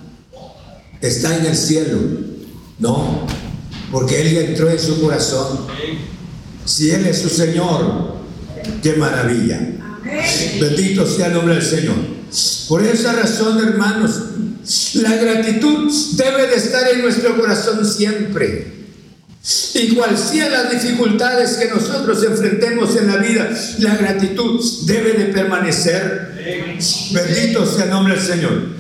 Está 1.01 1.37
en 1.37 1.47
el 1.47 1.57
cielo. 1.57 1.99
No, 2.79 3.27
porque 3.91 4.21
Él 4.21 4.37
entró 4.37 4.71
en 4.71 4.79
su 4.79 5.01
corazón. 5.01 5.67
Si 6.65 6.91
Él 6.91 7.07
es 7.07 7.19
su 7.19 7.29
Señor, 7.29 8.17
qué 8.83 8.95
maravilla. 8.95 9.61
Bendito 10.61 11.07
sea 11.07 11.27
el 11.27 11.35
nombre 11.35 11.55
del 11.55 11.65
Señor. 11.65 11.97
Por 12.69 12.85
esa 12.85 13.13
razón, 13.13 13.59
hermanos, 13.67 14.21
la 14.95 15.17
gratitud 15.17 15.91
debe 16.15 16.47
de 16.49 16.57
estar 16.57 16.89
en 16.93 17.03
nuestro 17.03 17.37
corazón 17.37 17.87
siempre. 17.87 18.79
Y 19.75 19.95
cual 19.95 20.19
sean 20.19 20.53
las 20.53 20.71
dificultades 20.71 21.57
que 21.57 21.71
nosotros 21.71 22.23
enfrentemos 22.23 22.97
en 22.97 23.07
la 23.07 23.17
vida, 23.17 23.49
la 23.79 23.97
gratitud 23.97 24.63
debe 24.85 25.13
de 25.15 25.25
permanecer. 25.27 26.77
Bendito 27.13 27.65
sea 27.65 27.85
el 27.85 27.91
nombre 27.91 28.15
del 28.15 28.23
Señor. 28.23 28.78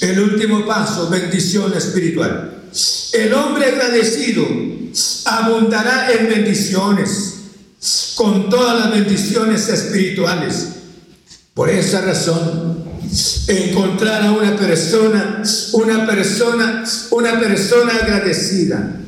El 0.00 0.20
último 0.20 0.64
paso, 0.64 1.08
bendición 1.08 1.72
espiritual. 1.76 2.62
El 3.12 3.32
hombre 3.32 3.66
agradecido 3.66 4.46
abundará 5.24 6.12
en 6.12 6.28
bendiciones 6.28 7.34
con 8.14 8.48
todas 8.48 8.78
las 8.78 8.90
bendiciones 8.92 9.68
espirituales. 9.68 10.68
Por 11.54 11.70
esa 11.70 12.02
razón, 12.02 12.84
encontrar 13.48 14.22
a 14.22 14.32
una 14.32 14.56
persona, 14.56 15.42
una 15.72 16.06
persona, 16.06 16.84
una 17.10 17.40
persona 17.40 17.94
agradecida, 17.94 19.00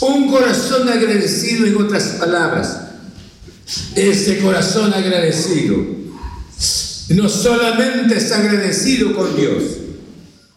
un 0.00 0.30
corazón 0.30 0.88
agradecido 0.88 1.66
en 1.66 1.76
otras 1.76 2.04
palabras, 2.18 2.80
ese 3.94 4.38
corazón 4.40 4.92
agradecido 4.92 5.99
no 7.10 7.28
solamente 7.28 8.16
es 8.16 8.30
agradecido 8.30 9.14
con 9.14 9.36
Dios, 9.36 9.62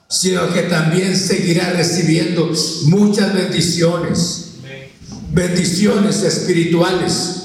sino 0.08 0.54
que 0.54 0.64
también 0.64 1.18
seguirá 1.18 1.72
recibiendo 1.72 2.51
muchas 2.84 3.34
bendiciones, 3.34 4.51
bendiciones 5.32 6.22
espirituales 6.22 7.43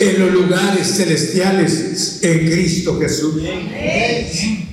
en 0.00 0.18
los 0.18 0.32
lugares 0.32 0.88
celestiales 0.96 2.18
en 2.22 2.50
Cristo 2.50 2.98
Jesús. 3.00 3.34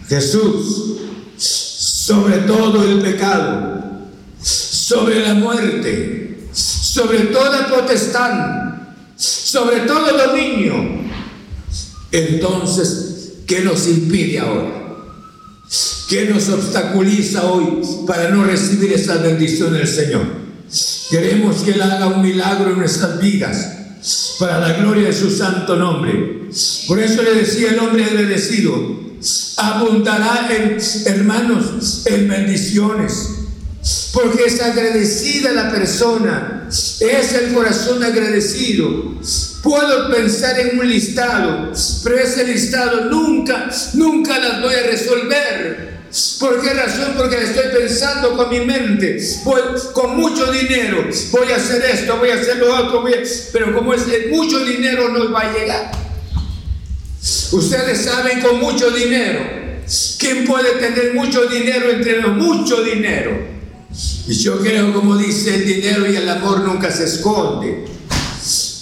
Jesús, 0.07 0.95
sobre 1.38 2.39
todo 2.39 2.84
el 2.84 3.01
pecado, 3.01 4.07
sobre 4.41 5.20
la 5.20 5.36
muerte, 5.36 6.47
sobre 6.51 7.20
toda 7.26 7.67
potestad, 7.67 8.74
sobre 9.15 9.82
todo 9.82 10.17
dominio. 10.17 10.74
Entonces, 12.11 13.09
¿qué 13.50 13.62
nos 13.62 13.88
impide 13.88 14.39
ahora? 14.39 14.72
¿Qué 16.08 16.30
nos 16.30 16.47
obstaculiza 16.50 17.45
hoy 17.45 17.82
para 18.06 18.30
no 18.30 18.43
recibir 18.43 18.93
esa 18.93 19.18
bendición 19.18 19.74
del 19.74 19.88
Señor? 19.88 20.22
Queremos 21.10 21.58
que 21.58 21.72
Él 21.72 21.82
haga 21.82 22.08
un 22.08 22.22
milagro 22.22 22.72
en 22.72 22.78
nuestras 22.78 23.20
vidas 23.20 23.72
para 24.39 24.60
la 24.60 24.74
gloria 24.74 25.08
de 25.08 25.14
su 25.14 25.32
santo 25.32 25.76
nombre. 25.76 26.47
Por 26.88 27.00
eso 27.00 27.24
le 27.24 27.34
decía 27.34 27.72
el 27.72 27.80
hombre 27.80 28.06
agradecido, 28.06 29.00
abundará 29.58 30.47
en 30.52 30.78
hermanos 31.06 32.04
en 32.06 32.28
bendiciones. 32.30 33.30
Porque 34.13 34.45
es 34.45 34.59
agradecida 34.61 35.51
la 35.51 35.71
persona, 35.71 36.67
es 36.69 37.33
el 37.33 37.53
corazón 37.53 38.03
agradecido. 38.03 39.15
Puedo 39.61 40.09
pensar 40.09 40.59
en 40.59 40.79
un 40.79 40.89
listado, 40.89 41.71
pero 42.03 42.17
ese 42.17 42.45
listado 42.45 43.05
nunca, 43.05 43.69
nunca 43.93 44.39
las 44.39 44.61
voy 44.61 44.73
a 44.73 44.83
resolver. 44.83 45.89
¿Por 46.39 46.61
qué 46.61 46.73
razón? 46.73 47.13
Porque 47.15 47.37
estoy 47.37 47.65
pensando 47.71 48.35
con 48.35 48.49
mi 48.49 48.61
mente, 48.61 49.19
voy, 49.43 49.61
con 49.93 50.17
mucho 50.17 50.51
dinero, 50.51 51.07
voy 51.31 51.51
a 51.51 51.57
hacer 51.57 51.85
esto, 51.85 52.17
voy 52.17 52.31
a 52.31 52.35
hacer 52.35 52.57
lo 52.57 52.75
otro, 52.75 53.05
pero 53.53 53.75
como 53.75 53.93
es 53.93 54.07
mucho 54.31 54.59
dinero 54.65 55.09
no 55.09 55.31
va 55.31 55.41
a 55.41 55.53
llegar. 55.53 55.91
Ustedes 57.51 58.05
saben 58.05 58.41
con 58.41 58.59
mucho 58.59 58.89
dinero, 58.89 59.39
¿quién 60.17 60.45
puede 60.45 60.71
tener 60.79 61.13
mucho 61.13 61.45
dinero 61.45 61.91
entre 61.91 62.21
los 62.21 62.35
mucho 62.35 62.81
dinero? 62.81 63.59
Y 64.27 64.33
yo 64.33 64.59
creo, 64.59 64.93
como 64.93 65.17
dice, 65.17 65.55
el 65.55 65.65
dinero 65.65 66.11
y 66.11 66.15
el 66.15 66.29
amor 66.29 66.59
nunca 66.61 66.91
se 66.91 67.05
esconde. 67.05 67.85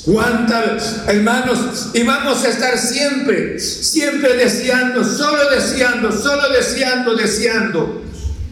¿Cuántas, 0.05 1.01
hermanos? 1.07 1.89
Y 1.93 2.03
vamos 2.03 2.43
a 2.45 2.49
estar 2.49 2.77
siempre, 2.77 3.59
siempre 3.59 4.37
deseando, 4.37 5.03
solo 5.03 5.49
deseando, 5.49 6.11
solo 6.11 6.49
deseando, 6.49 7.15
deseando. 7.15 8.03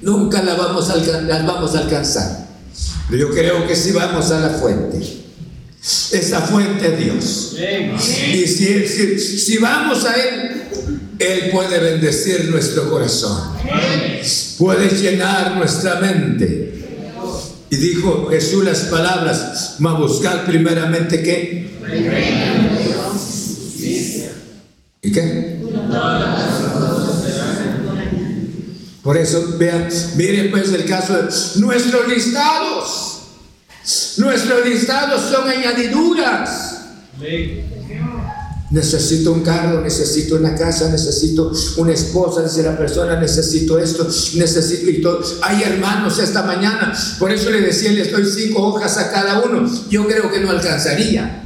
Nunca 0.01 0.43
la 0.43 0.55
vamos 0.55 0.89
a, 0.89 0.97
las 0.97 1.45
vamos 1.45 1.75
a 1.75 1.79
alcanzar. 1.79 2.45
Pero 3.09 3.29
yo 3.29 3.33
creo 3.33 3.67
que 3.67 3.75
si 3.75 3.91
vamos 3.91 4.31
a 4.31 4.39
la 4.39 4.49
fuente, 4.49 4.99
esa 6.11 6.41
fuente 6.41 6.93
es 6.93 6.99
Dios. 6.99 7.55
Y 8.33 8.47
si, 8.47 8.87
si, 8.87 9.19
si 9.19 9.57
vamos 9.57 10.03
a 10.03 10.13
Él, 10.15 10.64
Él 11.19 11.49
puede 11.51 11.79
bendecir 11.79 12.49
nuestro 12.49 12.89
corazón. 12.89 13.53
Puede 14.57 14.89
llenar 14.89 15.55
nuestra 15.57 15.99
mente 15.99 16.75
y 17.69 17.75
dijo 17.77 18.27
Jesús 18.29 18.63
las 18.63 18.79
palabras, 18.85 19.75
ma 19.79 19.93
buscar 19.93 20.45
primeramente 20.45 21.21
qué. 21.21 21.75
¿Y 25.01 25.11
qué? 25.11 25.59
Por 29.03 29.17
eso, 29.17 29.55
vean, 29.59 29.87
miren 30.15 30.49
pues 30.49 30.73
el 30.73 30.85
caso 30.85 31.13
de 31.13 31.29
nuestros 31.59 32.07
listados. 32.07 33.11
Nuestros 34.17 34.65
listados 34.65 35.21
son 35.29 35.47
añadiduras. 35.47 36.79
Necesito 38.71 39.31
un 39.31 39.41
carro, 39.41 39.81
necesito 39.81 40.35
una 40.35 40.55
casa, 40.55 40.89
necesito 40.89 41.51
una 41.77 41.93
esposa, 41.93 42.41
dice 42.41 42.63
la 42.63 42.75
persona, 42.75 43.19
necesito 43.19 43.77
esto, 43.77 44.07
necesito 44.35 44.89
y 44.89 45.01
todo. 45.01 45.23
Hay 45.43 45.61
hermanos 45.61 46.17
esta 46.17 46.41
mañana, 46.41 46.97
por 47.19 47.31
eso 47.31 47.51
le 47.51 47.61
decía, 47.61 47.91
les 47.91 48.11
doy 48.11 48.25
cinco 48.25 48.63
hojas 48.63 48.97
a 48.97 49.11
cada 49.11 49.43
uno. 49.43 49.69
Yo 49.89 50.07
creo 50.07 50.31
que 50.31 50.39
no 50.39 50.49
alcanzaría. 50.49 51.43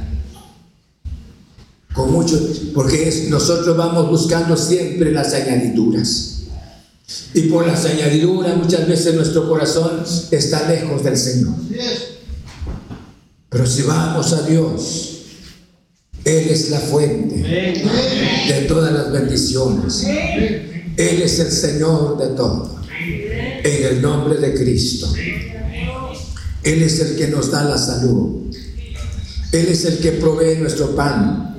Con 1.92 2.10
mucho, 2.10 2.40
porque 2.74 3.26
nosotros 3.28 3.76
vamos 3.76 4.08
buscando 4.08 4.56
siempre 4.56 5.12
las 5.12 5.34
añadiduras. 5.34 6.38
Y 7.34 7.42
por 7.42 7.66
las 7.66 7.84
añadiduras 7.84 8.56
muchas 8.56 8.88
veces 8.88 9.14
nuestro 9.14 9.46
corazón 9.46 10.04
está 10.30 10.68
lejos 10.68 11.04
del 11.04 11.18
Señor. 11.18 11.54
Pero 13.50 13.66
si 13.66 13.82
vamos 13.82 14.32
a 14.32 14.42
Dios, 14.42 15.19
él 16.24 16.48
es 16.50 16.70
la 16.70 16.78
fuente 16.78 17.36
de 17.36 18.64
todas 18.68 18.92
las 18.92 19.10
bendiciones. 19.10 20.04
Él 20.04 21.22
es 21.22 21.38
el 21.38 21.50
Señor 21.50 22.18
de 22.18 22.36
todo. 22.36 22.78
En 23.62 23.86
el 23.86 24.02
nombre 24.02 24.36
de 24.36 24.54
Cristo. 24.54 25.12
Él 26.62 26.82
es 26.82 27.00
el 27.00 27.16
que 27.16 27.28
nos 27.28 27.50
da 27.50 27.64
la 27.64 27.78
salud. 27.78 28.54
Él 29.52 29.66
es 29.66 29.84
el 29.86 29.98
que 29.98 30.12
provee 30.12 30.58
nuestro 30.58 30.94
pan. 30.94 31.56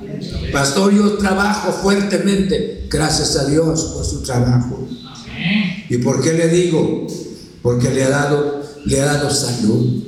Pastor, 0.52 0.94
yo 0.94 1.14
trabajo 1.14 1.72
fuertemente. 1.72 2.86
Gracias 2.88 3.36
a 3.36 3.46
Dios 3.46 3.92
por 3.94 4.04
su 4.04 4.22
trabajo. 4.22 4.86
¿Y 5.88 5.98
por 5.98 6.22
qué 6.22 6.34
le 6.34 6.48
digo? 6.48 7.06
Porque 7.62 7.90
le 7.90 8.04
ha 8.04 8.10
dado, 8.10 8.62
le 8.84 9.00
ha 9.00 9.06
dado 9.06 9.28
salud. 9.28 10.04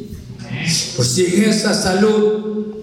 Pues 0.96 1.08
sin 1.08 1.42
esa 1.42 1.74
salud 1.74 2.73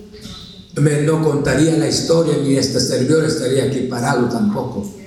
no 0.76 1.24
contaría 1.24 1.78
la 1.78 1.88
historia 1.88 2.38
ni 2.38 2.56
este 2.56 2.80
servidor 2.80 3.26
estaría 3.26 3.66
aquí 3.66 3.82
parado 3.82 4.30
tampoco. 4.30 5.02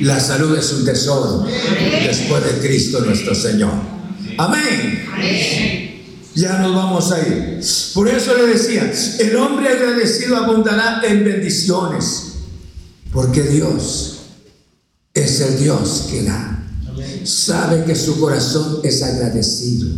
La 0.00 0.20
salud 0.20 0.56
es 0.56 0.72
un 0.72 0.84
tesoro 0.84 1.44
después 2.04 2.44
de 2.44 2.66
Cristo 2.66 3.00
nuestro 3.00 3.34
Señor. 3.34 3.72
Amén. 4.38 5.04
Ya 6.34 6.60
nos 6.60 6.74
vamos 6.74 7.10
a 7.10 7.18
ir. 7.20 7.60
Por 7.94 8.08
eso 8.08 8.36
le 8.36 8.46
decía, 8.46 8.92
el 9.18 9.36
hombre 9.36 9.68
agradecido 9.68 10.36
abundará 10.36 11.00
en 11.04 11.24
bendiciones, 11.24 12.34
porque 13.12 13.42
Dios 13.42 14.18
es 15.14 15.40
el 15.40 15.58
Dios 15.58 16.06
que 16.10 16.22
da. 16.22 16.64
Sabe 17.24 17.84
que 17.84 17.94
su 17.94 18.20
corazón 18.20 18.80
es 18.84 19.02
agradecido, 19.02 19.88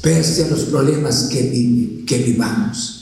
pese 0.00 0.44
a 0.44 0.48
los 0.48 0.60
problemas 0.60 1.24
que, 1.24 2.04
que 2.06 2.18
vivamos. 2.18 2.97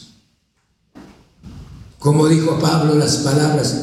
Como 2.07 2.29
dijo 2.29 2.57
Pablo, 2.61 2.95
las 2.95 3.17
palabras 3.17 3.75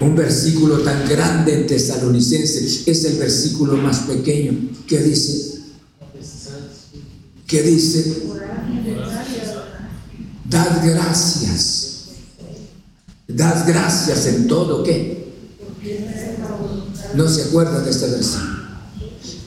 un 0.00 0.14
versículo 0.14 0.80
tan 0.80 1.08
grande 1.08 1.54
en 1.54 1.66
Tesalonicenses 1.66 2.86
es 2.86 3.04
el 3.06 3.16
versículo 3.16 3.78
más 3.78 4.00
pequeño 4.00 4.68
que 4.86 4.98
dice, 4.98 5.62
que 7.46 7.62
dice, 7.62 8.24
dad 10.50 10.86
gracias, 10.86 12.08
dad 13.26 13.66
gracias 13.66 14.26
en 14.26 14.46
todo, 14.46 14.82
¿qué? 14.82 15.32
No 17.14 17.26
se 17.26 17.44
acuerdan 17.44 17.86
de 17.86 17.90
este 17.90 18.06
versículo. 18.08 18.50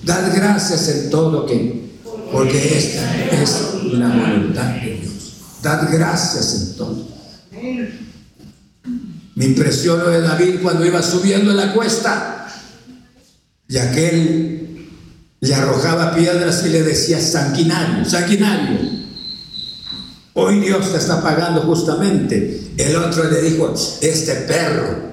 Dad 0.04 0.36
gracias 0.36 0.90
en 0.90 1.12
todo, 1.12 1.46
¿qué? 1.46 1.92
Porque 2.32 2.76
esta 2.76 3.40
es 3.40 3.52
la 3.94 4.08
voluntad 4.08 4.82
de 4.82 4.96
Dios. 5.00 5.36
Dad 5.62 5.90
gracias 5.92 6.56
en 6.56 6.76
todo. 6.76 7.13
Me 9.36 9.46
impresionó 9.46 10.06
de 10.06 10.22
David 10.22 10.60
cuando 10.62 10.86
iba 10.86 11.02
subiendo 11.02 11.54
la 11.54 11.74
cuesta 11.74 12.48
y 13.68 13.78
aquel 13.78 14.88
le 15.40 15.56
arrojaba 15.56 16.14
piedras 16.16 16.64
y 16.66 16.70
le 16.70 16.84
decía 16.84 17.20
sanguinario, 17.20 18.06
sanguinario. 18.06 18.80
Hoy 20.34 20.60
Dios 20.60 20.92
te 20.92 20.98
está 20.98 21.22
pagando 21.22 21.62
justamente. 21.62 22.72
El 22.78 22.96
otro 22.96 23.30
le 23.30 23.42
dijo, 23.42 23.74
este 24.02 24.34
perro, 24.48 25.12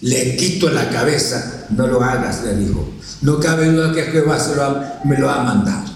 le 0.00 0.36
quito 0.36 0.70
la 0.70 0.88
cabeza, 0.90 1.66
no 1.70 1.86
lo 1.86 2.02
hagas, 2.02 2.42
le 2.44 2.56
dijo. 2.56 2.88
No 3.22 3.40
cabe 3.40 3.70
duda 3.70 3.92
que 3.92 4.02
Jehová 4.02 5.00
me 5.04 5.18
lo 5.18 5.30
ha 5.30 5.42
mandado. 5.42 5.95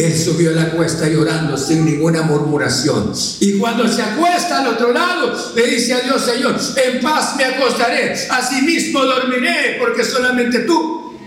Él 0.00 0.18
subió 0.18 0.50
a 0.50 0.54
la 0.54 0.70
cuesta 0.70 1.08
llorando 1.08 1.56
sin 1.56 1.84
ninguna 1.84 2.22
murmuración. 2.22 3.12
Y 3.40 3.58
cuando 3.58 3.86
se 3.86 4.02
acuesta 4.02 4.60
al 4.60 4.68
otro 4.68 4.92
lado, 4.92 5.32
le 5.54 5.66
dice 5.66 5.94
a 5.94 6.00
Dios, 6.00 6.22
Señor, 6.24 6.58
en 6.84 7.00
paz 7.00 7.36
me 7.36 7.44
acostaré, 7.44 8.14
asimismo 8.30 9.04
dormiré, 9.04 9.76
porque 9.78 10.04
solamente 10.04 10.60
tú 10.60 11.18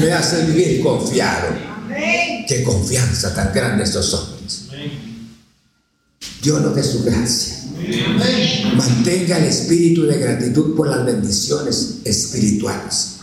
me 0.00 0.12
haces 0.12 0.46
vivir 0.46 0.82
confiado. 0.82 1.48
Qué 2.48 2.62
confianza 2.64 3.34
tan 3.34 3.52
grande 3.52 3.84
estos 3.84 4.14
hombres. 4.14 4.68
Dios 6.42 6.62
nos 6.62 6.74
dé 6.74 6.82
su 6.82 7.04
gracia. 7.04 7.56
Mantenga 8.74 9.38
el 9.38 9.44
espíritu 9.44 10.06
de 10.06 10.18
gratitud 10.18 10.74
por 10.74 10.88
las 10.88 11.04
bendiciones 11.04 11.98
espirituales. 12.04 13.16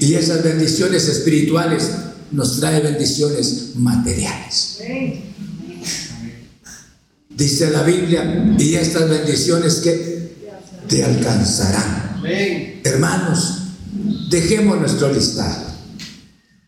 Y 0.00 0.14
esas 0.14 0.42
bendiciones 0.42 1.08
espirituales 1.08 1.90
nos 2.32 2.60
trae 2.60 2.80
bendiciones 2.80 3.72
materiales. 3.76 4.78
Dice 7.28 7.70
la 7.70 7.82
Biblia, 7.82 8.54
y 8.58 8.74
estas 8.74 9.08
bendiciones 9.08 9.76
que 9.76 10.32
te 10.88 11.04
alcanzarán. 11.04 12.22
Hermanos, 12.84 13.58
dejemos 14.30 14.78
nuestro 14.78 15.12
listado. 15.12 15.72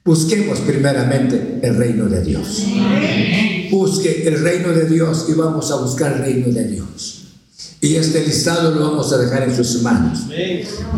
Busquemos 0.04 0.60
primeramente 0.60 1.60
el 1.62 1.76
reino 1.76 2.06
de 2.06 2.22
Dios. 2.22 2.62
Busque 3.70 4.28
el 4.28 4.40
reino 4.42 4.68
de 4.68 4.86
Dios 4.86 5.26
y 5.28 5.32
vamos 5.32 5.70
a 5.70 5.76
buscar 5.76 6.12
el 6.12 6.18
reino 6.18 6.48
de 6.48 6.68
Dios. 6.68 7.13
Y 7.84 7.96
este 7.96 8.24
listado 8.24 8.70
lo 8.70 8.80
vamos 8.80 9.12
a 9.12 9.18
dejar 9.18 9.42
en 9.42 9.54
sus 9.54 9.82
manos. 9.82 10.20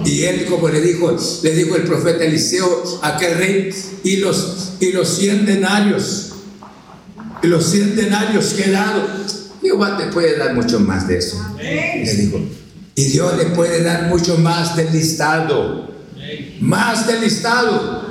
Y 0.05 0.23
él, 0.23 0.45
como 0.45 0.69
le 0.69 0.81
dijo, 0.81 1.17
le 1.43 1.51
dijo 1.51 1.75
el 1.75 1.83
profeta 1.83 2.23
Eliseo 2.23 3.01
a 3.03 3.17
aquel 3.17 3.39
rey, 3.39 3.71
y 4.05 4.19
los, 4.19 4.75
y 4.79 4.93
los 4.93 5.09
cien 5.09 5.45
denarios, 5.47 6.35
y 7.43 7.49
los 7.49 7.67
cien 7.67 7.97
denarios 7.97 8.55
que 8.55 8.67
he 8.67 8.71
dado, 8.71 9.03
Jehová 9.61 9.99
te 9.99 10.07
puede 10.13 10.39
dar 10.39 10.55
mucho 10.55 10.79
más 10.79 11.09
de 11.09 11.19
eso. 11.19 11.45
Le 11.59 12.15
dijo, 12.15 12.39
y 12.95 13.05
Dios 13.07 13.37
le 13.37 13.47
puede 13.47 13.83
dar 13.83 14.07
mucho 14.07 14.39
más 14.39 14.77
del 14.77 14.93
listado, 14.93 15.91
más 16.61 17.09
del 17.09 17.21
listado, 17.21 18.07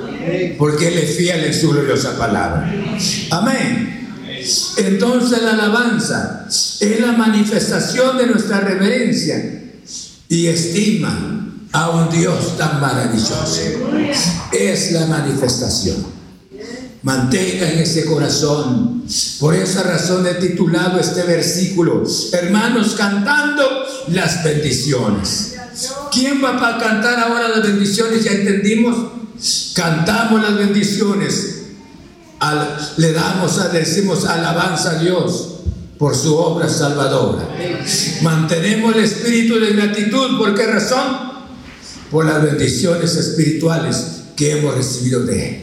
porque 0.58 0.88
Él 0.88 0.98
es 0.98 1.16
fiel 1.16 1.44
en 1.44 1.54
su 1.54 1.70
gloriosa 1.70 2.18
palabra. 2.18 2.70
Amén. 3.30 4.05
Entonces 4.76 5.42
la 5.42 5.52
alabanza 5.52 6.46
es 6.48 7.00
la 7.00 7.12
manifestación 7.12 8.18
de 8.18 8.26
nuestra 8.26 8.60
reverencia 8.60 9.62
y 10.28 10.46
estima 10.46 11.52
a 11.72 11.90
un 11.90 12.10
Dios 12.10 12.56
tan 12.56 12.80
maravilloso. 12.80 13.60
Es 14.52 14.92
la 14.92 15.06
manifestación. 15.06 16.16
Mantenga 17.02 17.70
en 17.70 17.78
ese 17.78 18.04
corazón. 18.04 19.04
Por 19.38 19.54
esa 19.54 19.82
razón 19.84 20.26
he 20.26 20.34
titulado 20.34 20.98
este 20.98 21.22
versículo, 21.22 22.02
hermanos, 22.32 22.94
cantando 22.96 23.62
las 24.08 24.42
bendiciones. 24.42 25.54
¿Quién 26.10 26.42
va 26.42 26.56
a 26.56 26.78
cantar 26.78 27.18
ahora 27.20 27.48
las 27.48 27.62
bendiciones? 27.62 28.24
Ya 28.24 28.32
entendimos. 28.32 29.12
Cantamos 29.74 30.42
las 30.42 30.56
bendiciones 30.56 31.55
le 32.96 33.12
damos, 33.12 33.72
decimos 33.72 34.24
alabanza 34.24 34.92
a 34.92 34.98
Dios 34.98 35.48
por 35.98 36.14
su 36.14 36.36
obra 36.36 36.68
salvadora. 36.68 37.48
Mantenemos 38.22 38.94
el 38.94 39.04
espíritu 39.04 39.58
de 39.58 39.72
gratitud. 39.72 40.38
¿Por 40.38 40.54
qué 40.54 40.66
razón? 40.66 41.36
Por 42.10 42.26
las 42.26 42.42
bendiciones 42.42 43.16
espirituales 43.16 44.22
que 44.36 44.58
hemos 44.58 44.74
recibido 44.74 45.24
de 45.24 45.48
Él. 45.48 45.62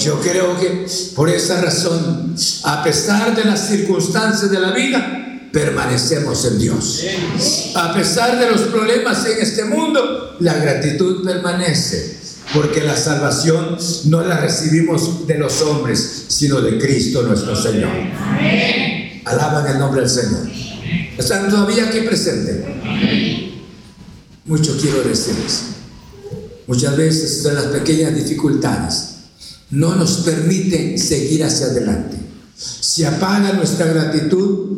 Yo 0.00 0.20
creo 0.20 0.58
que 0.58 0.86
por 1.14 1.28
esa 1.28 1.60
razón, 1.60 2.34
a 2.64 2.82
pesar 2.82 3.34
de 3.36 3.44
las 3.44 3.68
circunstancias 3.68 4.50
de 4.50 4.58
la 4.58 4.72
vida, 4.72 5.48
permanecemos 5.52 6.44
en 6.46 6.58
Dios. 6.58 7.04
A 7.74 7.94
pesar 7.94 8.38
de 8.38 8.50
los 8.50 8.62
problemas 8.62 9.24
en 9.26 9.40
este 9.40 9.64
mundo, 9.64 10.36
la 10.40 10.54
gratitud 10.54 11.24
permanece 11.24 12.21
porque 12.54 12.82
la 12.82 12.96
salvación 12.96 13.76
no 14.06 14.22
la 14.22 14.38
recibimos 14.38 15.26
de 15.26 15.38
los 15.38 15.60
hombres, 15.62 16.24
sino 16.28 16.60
de 16.60 16.78
Cristo 16.78 17.22
nuestro 17.22 17.56
Señor. 17.56 17.90
Alaban 19.24 19.66
el 19.68 19.78
nombre 19.78 20.02
del 20.02 20.10
Señor. 20.10 20.48
¿Están 21.16 21.48
todavía 21.48 21.88
aquí 21.88 22.00
presentes? 22.00 22.64
Mucho 24.44 24.76
quiero 24.80 25.02
decirles. 25.02 25.62
Muchas 26.66 26.96
veces 26.96 27.44
las 27.52 27.66
pequeñas 27.66 28.14
dificultades 28.14 29.08
no 29.70 29.94
nos 29.94 30.18
permiten 30.18 30.98
seguir 30.98 31.44
hacia 31.44 31.66
adelante. 31.66 32.16
Se 32.56 33.06
apaga 33.06 33.54
nuestra 33.54 33.86
gratitud, 33.86 34.68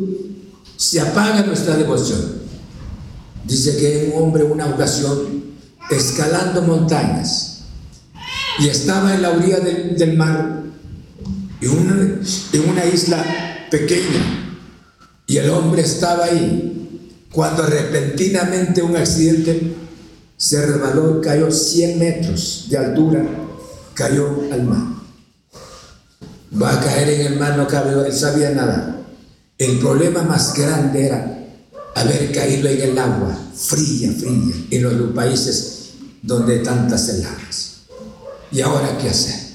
se 0.77 1.01
apaga 1.01 1.43
nuestra 1.43 1.75
devoción. 1.75 2.35
Dice 3.43 3.77
que 3.77 4.11
un 4.13 4.23
hombre 4.23 4.43
una 4.43 4.67
ocasión 4.67 5.45
escalando 5.89 6.61
montañas 6.63 7.54
y 8.59 8.67
estaba 8.69 9.13
en 9.13 9.21
la 9.21 9.31
orilla 9.31 9.59
del, 9.59 10.15
mar, 10.15 10.63
en 11.61 12.69
una, 12.69 12.85
isla 12.85 13.25
pequeña, 13.69 14.61
y 15.27 15.37
el 15.37 15.49
hombre 15.49 15.81
estaba 15.81 16.25
ahí, 16.25 17.21
cuando 17.31 17.63
repentinamente 17.63 18.81
un 18.81 18.95
accidente 18.95 19.73
se 20.37 20.65
rebaló, 20.65 21.19
cayó 21.21 21.51
100 21.51 21.99
metros 21.99 22.67
de 22.69 22.77
altura, 22.77 23.25
cayó 23.93 24.43
al 24.51 24.63
mar. 24.63 24.95
Va 26.61 26.73
a 26.73 26.79
caer 26.79 27.09
en 27.09 27.33
el 27.33 27.39
mar, 27.39 27.57
no 27.57 27.67
cabe, 27.67 28.07
él 28.07 28.13
sabía 28.13 28.51
nada. 28.51 29.01
El 29.57 29.79
problema 29.79 30.23
más 30.23 30.53
grande 30.53 31.05
era 31.05 31.39
haber 31.95 32.31
caído 32.31 32.69
en 32.69 32.81
el 32.81 32.97
agua, 32.97 33.37
fría, 33.53 34.11
fría, 34.11 34.55
en 34.69 34.83
los 34.83 35.11
países 35.11 35.89
donde 36.21 36.59
tantas 36.59 37.09
heladas. 37.09 37.74
¿Y 38.51 38.61
ahora 38.61 38.97
qué 38.97 39.09
hacer? 39.09 39.45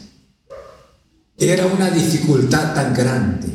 Era 1.38 1.66
una 1.66 1.90
dificultad 1.90 2.74
tan 2.74 2.94
grande. 2.94 3.48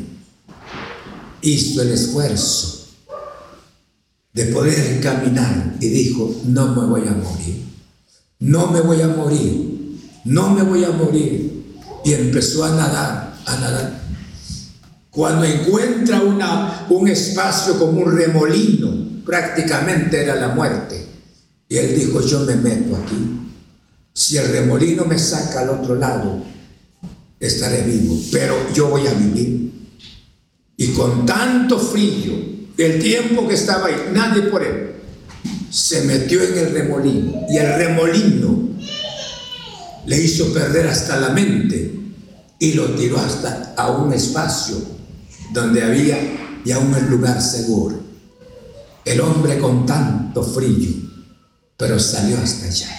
hizo 1.42 1.82
el 1.82 1.92
esfuerzo 1.92 2.88
de 4.32 4.46
poder 4.46 5.00
caminar 5.00 5.76
y 5.80 5.88
dijo, 5.88 6.42
no 6.46 6.74
me 6.74 6.86
voy 6.86 7.06
a 7.06 7.12
morir, 7.12 7.64
no 8.40 8.66
me 8.66 8.80
voy 8.80 9.00
a 9.00 9.08
morir, 9.08 10.00
no 10.24 10.50
me 10.50 10.62
voy 10.62 10.84
a 10.84 10.90
morir. 10.90 11.74
Y 12.04 12.12
empezó 12.12 12.64
a 12.64 12.70
nadar, 12.70 13.36
a 13.46 13.56
nadar. 13.56 14.00
Cuando 15.10 15.44
encuentra 15.44 16.20
una, 16.20 16.86
un 16.90 17.08
espacio 17.08 17.78
como 17.78 18.02
un 18.02 18.16
remolino, 18.16 19.22
prácticamente 19.24 20.22
era 20.22 20.34
la 20.34 20.48
muerte. 20.48 21.06
Y 21.68 21.76
él 21.76 21.98
dijo, 21.98 22.20
yo 22.20 22.40
me 22.40 22.56
meto 22.56 22.96
aquí. 22.96 23.45
Si 24.16 24.38
el 24.38 24.48
remolino 24.48 25.04
me 25.04 25.18
saca 25.18 25.60
al 25.60 25.68
otro 25.68 25.94
lado, 25.94 26.42
estaré 27.38 27.82
vivo, 27.82 28.18
pero 28.32 28.56
yo 28.72 28.88
voy 28.88 29.06
a 29.06 29.12
vivir. 29.12 29.70
Y 30.78 30.86
con 30.94 31.26
tanto 31.26 31.78
frío, 31.78 32.32
el 32.78 32.98
tiempo 32.98 33.46
que 33.46 33.52
estaba 33.52 33.88
ahí, 33.88 34.08
nadie 34.14 34.44
por 34.44 34.62
él, 34.62 34.92
se 35.70 36.04
metió 36.04 36.42
en 36.42 36.56
el 36.56 36.72
remolino. 36.72 37.42
Y 37.50 37.58
el 37.58 37.74
remolino 37.74 38.70
le 40.06 40.16
hizo 40.18 40.50
perder 40.50 40.88
hasta 40.88 41.20
la 41.20 41.28
mente 41.28 41.94
y 42.58 42.72
lo 42.72 42.94
tiró 42.94 43.18
hasta 43.18 43.74
a 43.76 43.90
un 43.90 44.14
espacio 44.14 44.78
donde 45.52 45.82
había 45.84 46.16
ya 46.64 46.78
un 46.78 47.10
lugar 47.10 47.42
seguro. 47.42 48.00
El 49.04 49.20
hombre 49.20 49.58
con 49.58 49.84
tanto 49.84 50.42
frío, 50.42 50.88
pero 51.76 52.00
salió 52.00 52.38
hasta 52.38 52.64
allá 52.64 52.95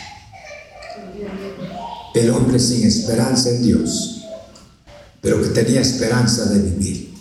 el 2.19 2.30
hombre 2.30 2.60
sin 2.60 2.85
esperanza 2.85 3.49
en 3.49 3.64
Dios, 3.64 4.23
pero 5.22 5.41
que 5.41 5.49
tenía 5.49 5.81
esperanza 5.81 6.45
de 6.45 6.60
vivir. 6.60 7.14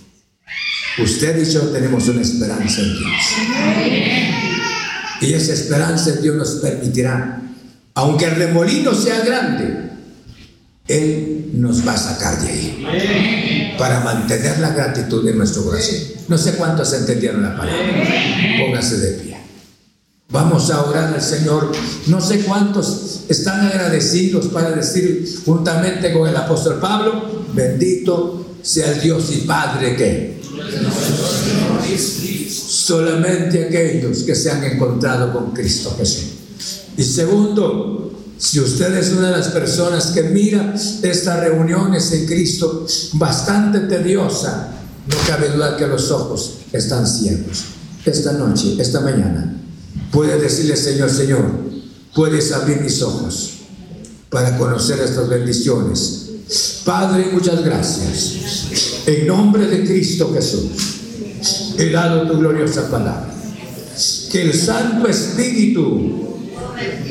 Usted 0.98 1.46
y 1.46 1.50
yo 1.50 1.60
tenemos 1.68 2.08
una 2.08 2.22
esperanza 2.22 2.80
en 2.80 2.98
Dios. 2.98 3.12
Y 5.20 5.32
esa 5.32 5.52
esperanza 5.52 6.10
en 6.10 6.22
Dios 6.22 6.36
nos 6.36 6.50
permitirá, 6.56 7.42
aunque 7.94 8.26
el 8.26 8.36
remolino 8.36 8.94
sea 8.94 9.20
grande, 9.20 9.90
Él 10.88 11.50
nos 11.54 11.86
va 11.86 11.92
a 11.92 11.98
sacar 11.98 12.40
de 12.40 12.48
ahí 12.48 13.74
para 13.78 14.00
mantener 14.00 14.58
la 14.58 14.70
gratitud 14.70 15.26
en 15.28 15.38
nuestro 15.38 15.64
corazón. 15.64 15.96
No 16.28 16.38
sé 16.38 16.52
cuántos 16.52 16.92
entendieron 16.92 17.42
la 17.42 17.56
palabra. 17.56 17.82
Póngase 18.58 18.98
de 18.98 19.10
pie. 19.12 19.35
Vamos 20.28 20.70
a 20.70 20.82
orar 20.82 21.14
al 21.14 21.22
Señor. 21.22 21.70
No 22.08 22.20
sé 22.20 22.40
cuántos 22.40 23.20
están 23.28 23.66
agradecidos 23.66 24.46
para 24.46 24.72
decir 24.72 25.24
juntamente 25.44 26.12
con 26.12 26.28
el 26.28 26.36
apóstol 26.36 26.80
Pablo, 26.80 27.44
bendito 27.54 28.44
sea 28.62 28.92
el 28.92 29.00
Dios 29.00 29.30
y 29.32 29.42
Padre 29.42 29.94
que 29.96 30.36
solamente 32.48 33.66
aquellos 33.66 34.24
que 34.24 34.34
se 34.34 34.50
han 34.50 34.64
encontrado 34.64 35.32
con 35.32 35.52
Cristo 35.52 35.94
Jesús. 35.96 36.24
Y 36.96 37.04
segundo, 37.04 38.12
si 38.36 38.60
usted 38.60 38.96
es 38.96 39.12
una 39.12 39.30
de 39.30 39.36
las 39.38 39.48
personas 39.48 40.06
que 40.06 40.22
mira 40.24 40.74
estas 41.02 41.40
reuniones 41.40 42.10
en 42.12 42.26
Cristo 42.26 42.84
bastante 43.14 43.80
tediosa, 43.80 44.72
no 45.06 45.16
cabe 45.26 45.50
duda 45.50 45.76
que 45.76 45.86
los 45.86 46.10
ojos 46.10 46.58
están 46.72 47.06
ciegos. 47.06 47.64
Esta 48.04 48.32
noche, 48.32 48.76
esta 48.78 49.00
mañana, 49.00 49.55
puede 50.16 50.38
decirle, 50.38 50.74
Señor, 50.78 51.10
Señor, 51.10 51.44
puedes 52.14 52.50
abrir 52.50 52.80
mis 52.80 53.02
ojos 53.02 53.50
para 54.30 54.56
conocer 54.56 54.98
estas 55.00 55.28
bendiciones. 55.28 56.30
Padre, 56.86 57.28
muchas 57.34 57.62
gracias. 57.62 59.02
En 59.04 59.26
nombre 59.26 59.66
de 59.66 59.84
Cristo 59.84 60.32
Jesús, 60.32 60.70
he 61.76 61.90
dado 61.90 62.26
tu 62.26 62.38
gloriosa 62.38 62.90
palabra. 62.90 63.30
Que 64.32 64.40
el 64.40 64.54
Santo 64.54 65.06
Espíritu 65.06 66.48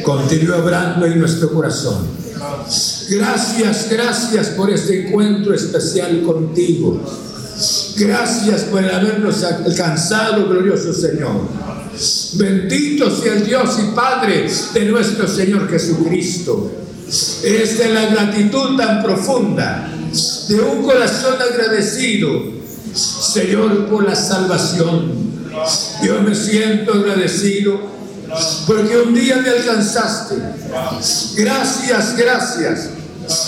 continúe 0.01 0.55
obrando 0.55 1.05
en 1.05 1.19
nuestro 1.19 1.53
corazón. 1.53 2.07
Gracias, 3.11 3.87
gracias 3.87 4.47
por 4.47 4.71
este 4.71 5.07
encuentro 5.09 5.53
especial 5.53 6.23
contigo. 6.23 6.99
Gracias 7.97 8.63
por 8.63 8.83
habernos 8.83 9.43
alcanzado, 9.43 10.49
glorioso 10.49 10.91
Señor. 10.91 11.74
Bendito 12.33 13.09
sea 13.15 13.33
el 13.33 13.45
Dios 13.45 13.77
y 13.79 13.95
Padre 13.95 14.49
de 14.73 14.85
nuestro 14.85 15.27
Señor 15.27 15.69
Jesucristo. 15.69 16.71
Es 17.07 17.77
de 17.77 17.93
la 17.93 18.07
gratitud 18.07 18.75
tan 18.77 19.03
profunda, 19.03 19.89
de 20.49 20.59
un 20.59 20.83
corazón 20.83 21.35
agradecido, 21.41 22.43
Señor, 22.93 23.87
por 23.87 24.05
la 24.05 24.15
salvación. 24.15 25.13
Yo 26.03 26.21
me 26.21 26.35
siento 26.35 26.93
agradecido 26.93 27.79
porque 28.67 28.97
un 28.97 29.13
día 29.13 29.37
me 29.37 29.49
alcanzaste. 29.49 30.35
Gracias, 31.37 32.17
gracias. 32.17 32.89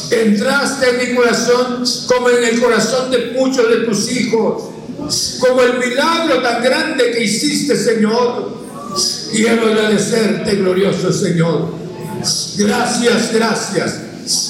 Entraste 0.09 0.89
en 0.89 1.09
mi 1.09 1.15
corazón 1.15 1.83
como 2.07 2.29
en 2.29 2.43
el 2.43 2.61
corazón 2.61 3.11
de 3.11 3.31
muchos 3.37 3.69
de 3.69 3.77
tus 3.77 4.11
hijos 4.11 4.76
como 5.39 5.61
el 5.61 5.79
milagro 5.79 6.41
tan 6.41 6.63
grande 6.63 7.11
que 7.11 7.23
hiciste, 7.23 7.75
Señor. 7.75 8.57
Quiero 9.31 9.67
agradecerte, 9.67 10.55
glorioso 10.55 11.11
Señor. 11.11 11.73
Gracias, 12.57 13.33
gracias. 13.33 14.01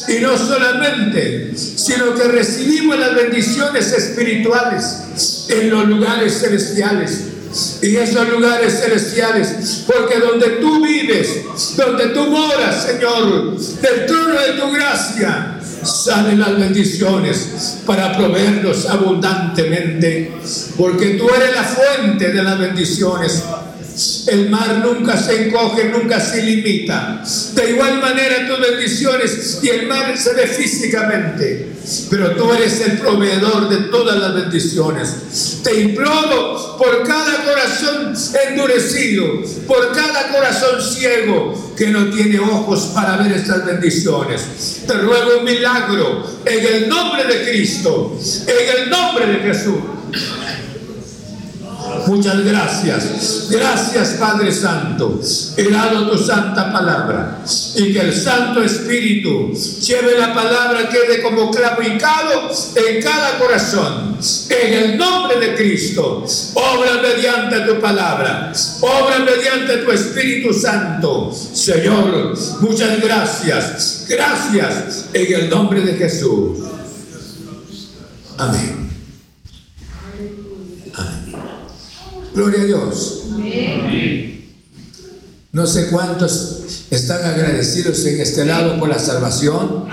Y 0.08 0.20
no 0.22 0.38
solamente, 0.38 1.54
sino 1.56 2.16
que 2.16 2.24
recibimos 2.24 2.98
las 2.98 3.14
bendiciones 3.14 3.92
espirituales 3.92 5.46
en 5.50 5.70
los 5.70 5.88
lugares 5.88 6.40
celestiales. 6.40 7.22
Y 7.82 7.96
esos 7.96 8.30
lugares 8.30 8.82
celestiales, 8.82 9.84
porque 9.88 10.20
donde 10.20 10.48
tú 10.62 10.84
vives, 10.84 11.30
donde 11.76 12.08
tú 12.08 12.28
moras, 12.28 12.84
Señor, 12.84 13.58
del 13.58 14.06
trono 14.06 14.40
de 14.40 14.54
tu 14.60 14.72
gracia, 14.72 15.57
salen 15.88 16.40
las 16.40 16.58
bendiciones 16.58 17.80
para 17.86 18.16
proveernos 18.16 18.86
abundantemente, 18.86 20.32
porque 20.78 21.12
tú 21.16 21.28
eres 21.30 21.56
la 21.56 21.64
fuente 21.64 22.32
de 22.32 22.44
las 22.44 22.60
bendiciones. 22.60 23.44
El 24.28 24.50
mar 24.50 24.84
nunca 24.84 25.18
se 25.18 25.48
encoge, 25.48 25.86
nunca 25.86 26.20
se 26.20 26.44
limita. 26.44 27.24
De 27.54 27.72
igual 27.72 28.00
manera 28.00 28.48
tus 28.48 28.60
bendiciones 28.60 29.60
y 29.64 29.70
el 29.70 29.88
mar 29.88 30.16
se 30.18 30.34
ve 30.34 30.46
físicamente. 30.48 31.74
Pero 32.10 32.36
tú 32.36 32.54
eres 32.54 32.80
el 32.82 33.00
proveedor 33.00 33.70
de 33.70 33.90
todas 33.90 34.20
las 34.20 34.36
bendiciones. 34.36 35.62
Te 35.64 35.82
imploro 35.82 36.78
por 36.78 37.04
cada 37.08 37.44
corazón 37.44 38.14
endurecido, 38.50 39.42
por 39.66 39.92
cada 39.94 40.32
corazón 40.32 40.82
ciego 40.82 41.74
que 41.76 41.88
no 41.88 42.10
tiene 42.12 42.40
ojos 42.40 42.92
para 42.94 43.18
ver 43.18 43.32
estas 43.32 43.66
bendiciones. 43.66 44.84
Te 44.86 44.94
ruego 44.94 45.40
un 45.40 45.46
milagro 45.46 46.24
en 46.46 46.66
el 46.76 46.90
nombre 46.90 47.24
de 47.24 47.50
Cristo, 47.50 48.20
en 48.48 48.82
el 48.82 48.90
nombre 48.90 49.26
de 49.28 49.40
Jesús. 49.40 49.76
Muchas 52.06 52.44
gracias. 52.44 53.48
Gracias 53.50 54.10
Padre 54.20 54.52
Santo. 54.52 55.20
He 55.56 55.70
dado 55.70 56.10
tu 56.10 56.18
santa 56.18 56.72
palabra. 56.72 57.40
Y 57.76 57.94
que 57.94 58.00
el 58.00 58.14
Santo 58.14 58.62
Espíritu 58.62 59.54
lleve 59.54 60.18
la 60.18 60.34
palabra 60.34 60.90
quede 60.90 61.22
como 61.22 61.50
clavo 61.52 61.82
hincado 61.82 62.52
en 62.76 63.02
cada 63.02 63.40
corazón. 63.40 64.18
En 64.50 64.74
el 64.74 64.98
nombre 64.98 65.40
de 65.40 65.56
Cristo. 65.56 66.26
Obra 66.54 67.02
mediante 67.02 67.62
tu 67.62 67.80
palabra. 67.80 68.52
Obra 68.82 69.20
mediante 69.20 69.78
tu 69.78 69.92
Espíritu 69.92 70.54
Santo. 70.54 71.32
Señor, 71.32 72.38
muchas 72.62 73.02
gracias. 73.02 74.06
Gracias 74.08 75.06
en 75.14 75.34
el 75.34 75.50
nombre 75.50 75.82
de 75.82 75.94
Jesús. 75.94 76.60
Amén. 78.38 78.87
Gloria 82.38 82.62
a 82.62 82.66
Dios. 82.66 83.24
No 85.54 85.66
sé 85.66 85.88
cuántos 85.88 86.86
están 86.92 87.26
agradecidos 87.26 88.06
en 88.06 88.22
este 88.22 88.46
lado 88.46 88.80
por 88.80 88.90
la 88.90 89.00
salvación. 89.00 89.86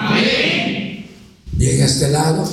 Y 1.58 1.70
en 1.70 1.82
este 1.82 2.10
lado. 2.10 2.46